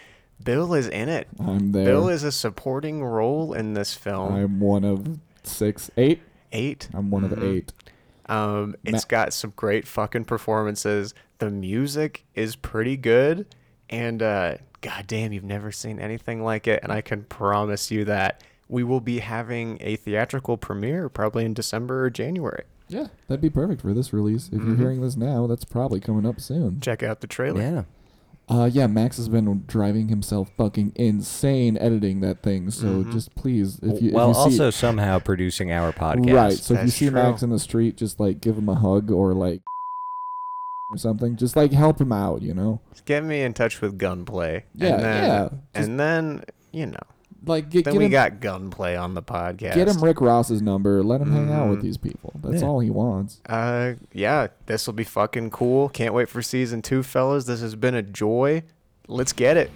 Bill 0.44 0.74
is 0.74 0.88
in 0.88 1.08
it. 1.08 1.28
I'm 1.40 1.72
there. 1.72 1.86
Bill 1.86 2.10
is 2.10 2.24
a 2.24 2.32
supporting 2.32 3.04
role 3.04 3.54
in 3.54 3.76
this 3.76 3.94
film. 3.94 4.34
I'm 4.34 4.60
one 4.60 4.84
of 4.84 5.20
six, 5.44 5.92
eight. 5.98 6.22
eight. 6.52 6.90
I'm 6.94 7.12
one 7.12 7.24
of 7.24 7.30
the 7.30 7.36
Mhm. 7.36 7.56
eight. 7.58 7.74
Um, 8.28 8.70
Ma- 8.72 8.76
it's 8.86 9.06
got 9.06 9.34
some 9.34 9.54
great 9.56 9.88
fucking 9.88 10.26
performances. 10.26 11.14
The 11.38 11.52
music 11.52 12.26
is 12.34 12.56
pretty 12.56 12.98
good, 12.98 13.46
and 13.88 14.24
uh, 14.24 14.56
god 14.82 15.06
damn, 15.06 15.32
you've 15.32 15.44
never 15.44 15.72
seen 15.72 16.00
anything 16.00 16.44
like 16.44 16.66
it. 16.68 16.80
And 16.82 16.92
I 16.92 17.02
can 17.02 17.24
promise 17.26 17.92
you 17.92 18.04
that 18.06 18.42
we 18.68 18.84
will 18.84 19.00
be 19.02 19.20
having 19.20 19.78
a 19.82 19.96
theatrical 19.96 20.58
premiere 20.58 21.10
probably 21.10 21.46
in 21.46 21.54
December 21.54 22.06
or 22.06 22.10
January. 22.10 22.64
Yeah, 22.88 23.08
that'd 23.28 23.42
be 23.42 23.50
perfect 23.50 23.82
for 23.82 23.94
this 23.94 24.14
release. 24.14 24.48
If 24.48 24.54
you're 24.62 24.76
Mhm. 24.76 24.80
hearing 24.80 25.02
this 25.02 25.16
now, 25.18 25.48
that's 25.48 25.66
probably 25.66 26.00
coming 26.00 26.26
up 26.26 26.40
soon. 26.40 26.80
Check 26.80 27.02
out 27.04 27.22
the 27.22 27.28
trailer. 27.28 27.62
Yeah. 27.62 27.84
Uh, 28.48 28.70
yeah, 28.72 28.86
Max 28.86 29.18
has 29.18 29.28
been 29.28 29.64
driving 29.66 30.08
himself 30.10 30.52
fucking 30.56 30.92
insane 30.96 31.78
editing 31.80 32.20
that 32.22 32.44
thing. 32.44 32.70
So 32.70 33.04
Mhm. 33.04 33.12
just 33.12 33.34
please, 33.34 33.80
if 33.82 34.04
you, 34.04 34.10
if 34.10 34.14
well, 34.14 34.28
you 34.28 34.34
see, 34.36 34.40
also 34.40 34.70
somehow 34.70 35.18
producing 35.18 35.72
our 35.72 35.92
podcast. 35.92 36.34
right. 36.36 36.54
So 36.54 36.76
if 36.76 36.84
you 36.84 36.90
see 36.92 37.06
true. 37.08 37.16
Max 37.16 37.42
in 37.42 37.50
the 37.50 37.58
street, 37.58 37.98
just 37.98 38.20
like 38.20 38.42
give 38.42 38.56
him 38.56 38.70
a 38.70 38.76
hug 38.76 39.10
or 39.10 39.34
like 39.34 39.62
or 40.92 40.98
something. 40.98 41.36
Just 41.38 41.56
like 41.56 41.72
help 41.72 42.00
him 42.00 42.12
out, 42.12 42.44
you 42.44 42.54
know. 42.54 42.82
Just 42.92 43.06
Get 43.06 43.24
me 43.24 43.42
in 43.42 43.54
touch 43.54 43.82
with 43.82 43.98
Gunplay. 43.98 44.66
Yeah, 44.76 44.94
and 44.94 45.04
then, 45.04 45.24
yeah, 45.24 45.50
just- 45.74 45.90
and 45.90 46.00
then 46.00 46.44
you 46.72 46.86
know, 46.86 47.00
Like 47.46 47.70
get, 47.70 47.86
then 47.86 47.94
get 47.94 48.00
we 48.00 48.06
him, 48.06 48.12
got 48.12 48.40
Gunplay 48.40 48.96
on 48.96 49.14
the 49.14 49.22
podcast. 49.24 49.76
get 49.76 49.88
him 49.88 50.04
Rick 50.04 50.22
Ross's 50.22 50.62
number. 50.62 51.04
Let 51.04 51.22
him 51.22 51.32
hang 51.32 51.52
out 51.52 51.70
with 51.70 51.80
Mhm. 51.80 51.84
these 51.84 51.98
people. 51.98 52.34
That's 52.44 52.62
Yeah. 52.62 52.68
all 52.68 52.80
he 52.80 52.90
wants. 52.90 53.42
Uh, 53.48 53.94
yeah, 54.14 54.48
this 54.66 54.86
will 54.88 54.94
be 54.94 55.04
fucking 55.04 55.50
cool. 55.52 55.90
Can't 55.90 56.14
wait 56.14 56.30
for 56.30 56.42
season 56.42 56.82
two, 56.82 57.04
fellas. 57.04 57.46
This 57.46 57.62
has 57.62 57.76
been 57.76 57.96
a 57.96 58.02
joy. 58.02 58.64
Let's 59.08 59.34
get 59.34 59.58
it. 59.58 59.70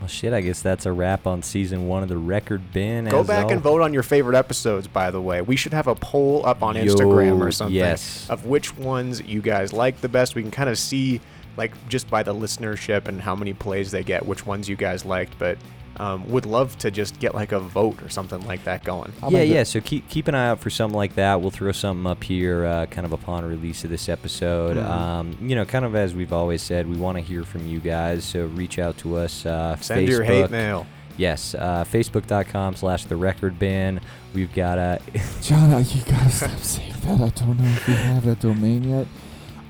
Well, 0.00 0.08
shit, 0.08 0.32
I 0.32 0.40
guess 0.40 0.62
that's 0.62 0.86
a 0.86 0.92
wrap 0.92 1.26
on 1.26 1.42
season 1.42 1.86
one 1.86 2.02
of 2.02 2.08
the 2.08 2.16
record 2.16 2.72
bin. 2.72 3.04
Go 3.06 3.20
as 3.20 3.26
back 3.26 3.44
al- 3.46 3.50
and 3.50 3.60
vote 3.60 3.82
on 3.82 3.92
your 3.92 4.02
favorite 4.02 4.34
episodes, 4.36 4.86
by 4.88 5.10
the 5.10 5.20
way. 5.20 5.42
We 5.42 5.56
should 5.56 5.74
have 5.74 5.88
a 5.88 5.94
poll 5.94 6.46
up 6.46 6.62
on 6.62 6.74
Instagram 6.76 7.40
or 7.40 7.50
something 7.52 7.74
yes. 7.76 8.26
of 8.30 8.46
which 8.46 8.74
ones 8.78 9.20
you 9.20 9.42
guys 9.42 9.74
like 9.74 10.00
the 10.00 10.08
best. 10.08 10.34
We 10.34 10.40
can 10.40 10.50
kind 10.50 10.70
of 10.70 10.78
see, 10.78 11.20
like, 11.58 11.72
just 11.90 12.08
by 12.08 12.22
the 12.22 12.34
listenership 12.34 13.08
and 13.08 13.20
how 13.20 13.34
many 13.34 13.52
plays 13.52 13.90
they 13.90 14.02
get, 14.02 14.24
which 14.24 14.46
ones 14.46 14.70
you 14.70 14.76
guys 14.76 15.04
liked. 15.04 15.38
But 15.38 15.58
um, 16.00 16.28
would 16.30 16.46
love 16.46 16.76
to 16.78 16.90
just 16.90 17.18
get, 17.20 17.34
like, 17.34 17.52
a 17.52 17.60
vote 17.60 18.02
or 18.02 18.08
something 18.08 18.40
like 18.46 18.64
that 18.64 18.82
going. 18.84 19.12
I'll 19.22 19.30
yeah, 19.30 19.38
make 19.40 19.50
it- 19.50 19.54
yeah. 19.54 19.62
So 19.64 19.80
keep 19.80 20.08
keep 20.08 20.26
an 20.28 20.34
eye 20.34 20.48
out 20.48 20.58
for 20.60 20.70
something 20.70 20.96
like 20.96 21.14
that. 21.16 21.40
We'll 21.40 21.50
throw 21.50 21.72
something 21.72 22.06
up 22.06 22.24
here, 22.24 22.64
uh, 22.64 22.86
kind 22.86 23.04
of 23.04 23.12
upon 23.12 23.44
release 23.44 23.84
of 23.84 23.90
this 23.90 24.08
episode. 24.08 24.76
Mhm. 24.76 24.84
Um, 24.88 25.36
you 25.42 25.54
know, 25.54 25.64
kind 25.64 25.84
of 25.84 25.94
as 25.94 26.14
we've 26.14 26.32
always 26.32 26.62
said, 26.62 26.88
we 26.88 26.96
want 26.96 27.18
to 27.18 27.22
hear 27.22 27.44
from 27.44 27.66
you 27.66 27.78
guys. 27.80 28.24
So 28.24 28.46
reach 28.46 28.78
out 28.78 28.96
to 28.98 29.16
us. 29.16 29.44
Uh, 29.46 29.76
Send 29.80 30.00
Facebook, 30.06 30.10
your 30.10 30.22
hate 30.24 30.50
mail. 30.50 30.86
Yes, 31.16 31.54
uh, 31.54 31.84
Facebook.com 31.84 32.76
slash 32.76 33.04
The 33.04 33.16
Record 33.16 33.58
Bin. 33.58 34.00
We've 34.32 34.54
got 34.54 34.78
a 34.78 35.00
John, 35.42 35.70
you 35.84 36.02
gotta 36.02 36.30
stop 36.30 36.58
saying 36.60 36.94
that. 37.04 37.20
I 37.20 37.28
don't 37.28 37.58
know 37.60 37.68
if 37.68 37.86
we 37.88 37.94
have 37.94 38.24
that 38.24 38.40
domain 38.40 38.84
yet. 38.88 39.06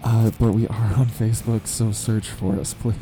Uh, 0.02 0.30
but 0.38 0.52
we 0.52 0.66
are 0.68 0.92
on 0.96 1.06
Facebook, 1.06 1.66
so 1.66 1.92
search 1.92 2.28
for 2.28 2.58
us, 2.58 2.72
please. 2.74 2.96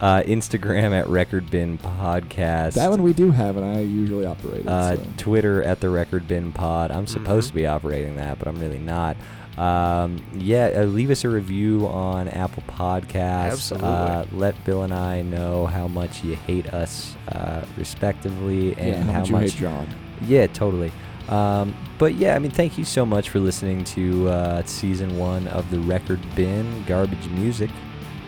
uh, 0.00 0.22
Instagram 0.26 0.92
at 0.92 1.08
Record 1.08 1.48
Bin 1.50 1.78
Podcast. 1.78 2.74
That 2.74 2.90
one 2.90 3.02
we 3.04 3.12
do 3.12 3.30
have, 3.30 3.56
and 3.56 3.64
I 3.64 3.80
usually 3.80 4.26
operate 4.26 4.62
it. 4.62 4.68
uh, 4.68 4.96
so. 4.96 5.02
Twitter 5.16 5.62
at 5.62 5.80
the 5.80 5.88
Record 5.90 6.26
Bin 6.26 6.52
Pod. 6.52 6.90
I'm 6.90 7.06
supposed 7.06 7.46
Mhm. 7.48 7.50
to 7.50 7.54
be 7.54 7.66
operating 7.66 8.16
that, 8.16 8.38
but 8.40 8.48
I'm 8.48 8.58
really 8.60 8.78
not. 8.80 9.16
Um, 9.58 10.22
yeah, 10.34 10.70
uh, 10.76 10.84
leave 10.84 11.10
us 11.10 11.22
a 11.24 11.28
review 11.28 11.86
on 11.86 12.28
Apple 12.28 12.62
Podcasts. 12.68 13.52
Absolutely. 13.52 13.88
Uh, 13.88 14.24
let 14.32 14.64
Bill 14.64 14.82
and 14.82 14.94
I 14.94 15.22
know 15.22 15.66
how 15.66 15.86
much 15.86 16.24
you 16.24 16.34
hate 16.34 16.66
us, 16.72 17.14
uh, 17.30 17.62
respectively, 17.76 18.74
and 18.78 19.06
yeah, 19.06 19.12
how, 19.12 19.20
much 19.20 19.28
you 19.30 19.36
hate 19.36 19.54
John. 19.54 19.86
Yeah, 20.26 20.46
totally. 20.48 20.90
Um, 21.30 21.74
but 21.98 22.14
yeah, 22.14 22.34
I 22.34 22.38
mean, 22.38 22.50
thank 22.50 22.76
you 22.76 22.84
so 22.84 23.06
much 23.06 23.30
for 23.30 23.38
listening 23.38 23.84
to 23.84 24.28
uh, 24.28 24.62
season 24.64 25.16
one 25.16 25.46
of 25.48 25.70
the 25.70 25.78
Record 25.78 26.20
Bin 26.34 26.84
Garbage 26.84 27.28
Music. 27.28 27.70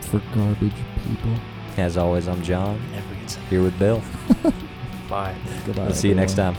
For 0.03 0.21
garbage 0.35 0.73
people. 1.07 1.35
As 1.77 1.97
always, 1.97 2.29
I'm 2.29 2.43
John 2.43 2.81
Never 2.93 3.15
gets 3.15 3.35
here 3.49 3.63
with 3.63 3.79
Bill. 3.79 4.03
Bye. 5.09 5.35
Goodbye. 5.67 5.85
We'll 5.85 5.95
see 5.95 6.09
you 6.09 6.15
next 6.15 6.35
time. 6.35 6.57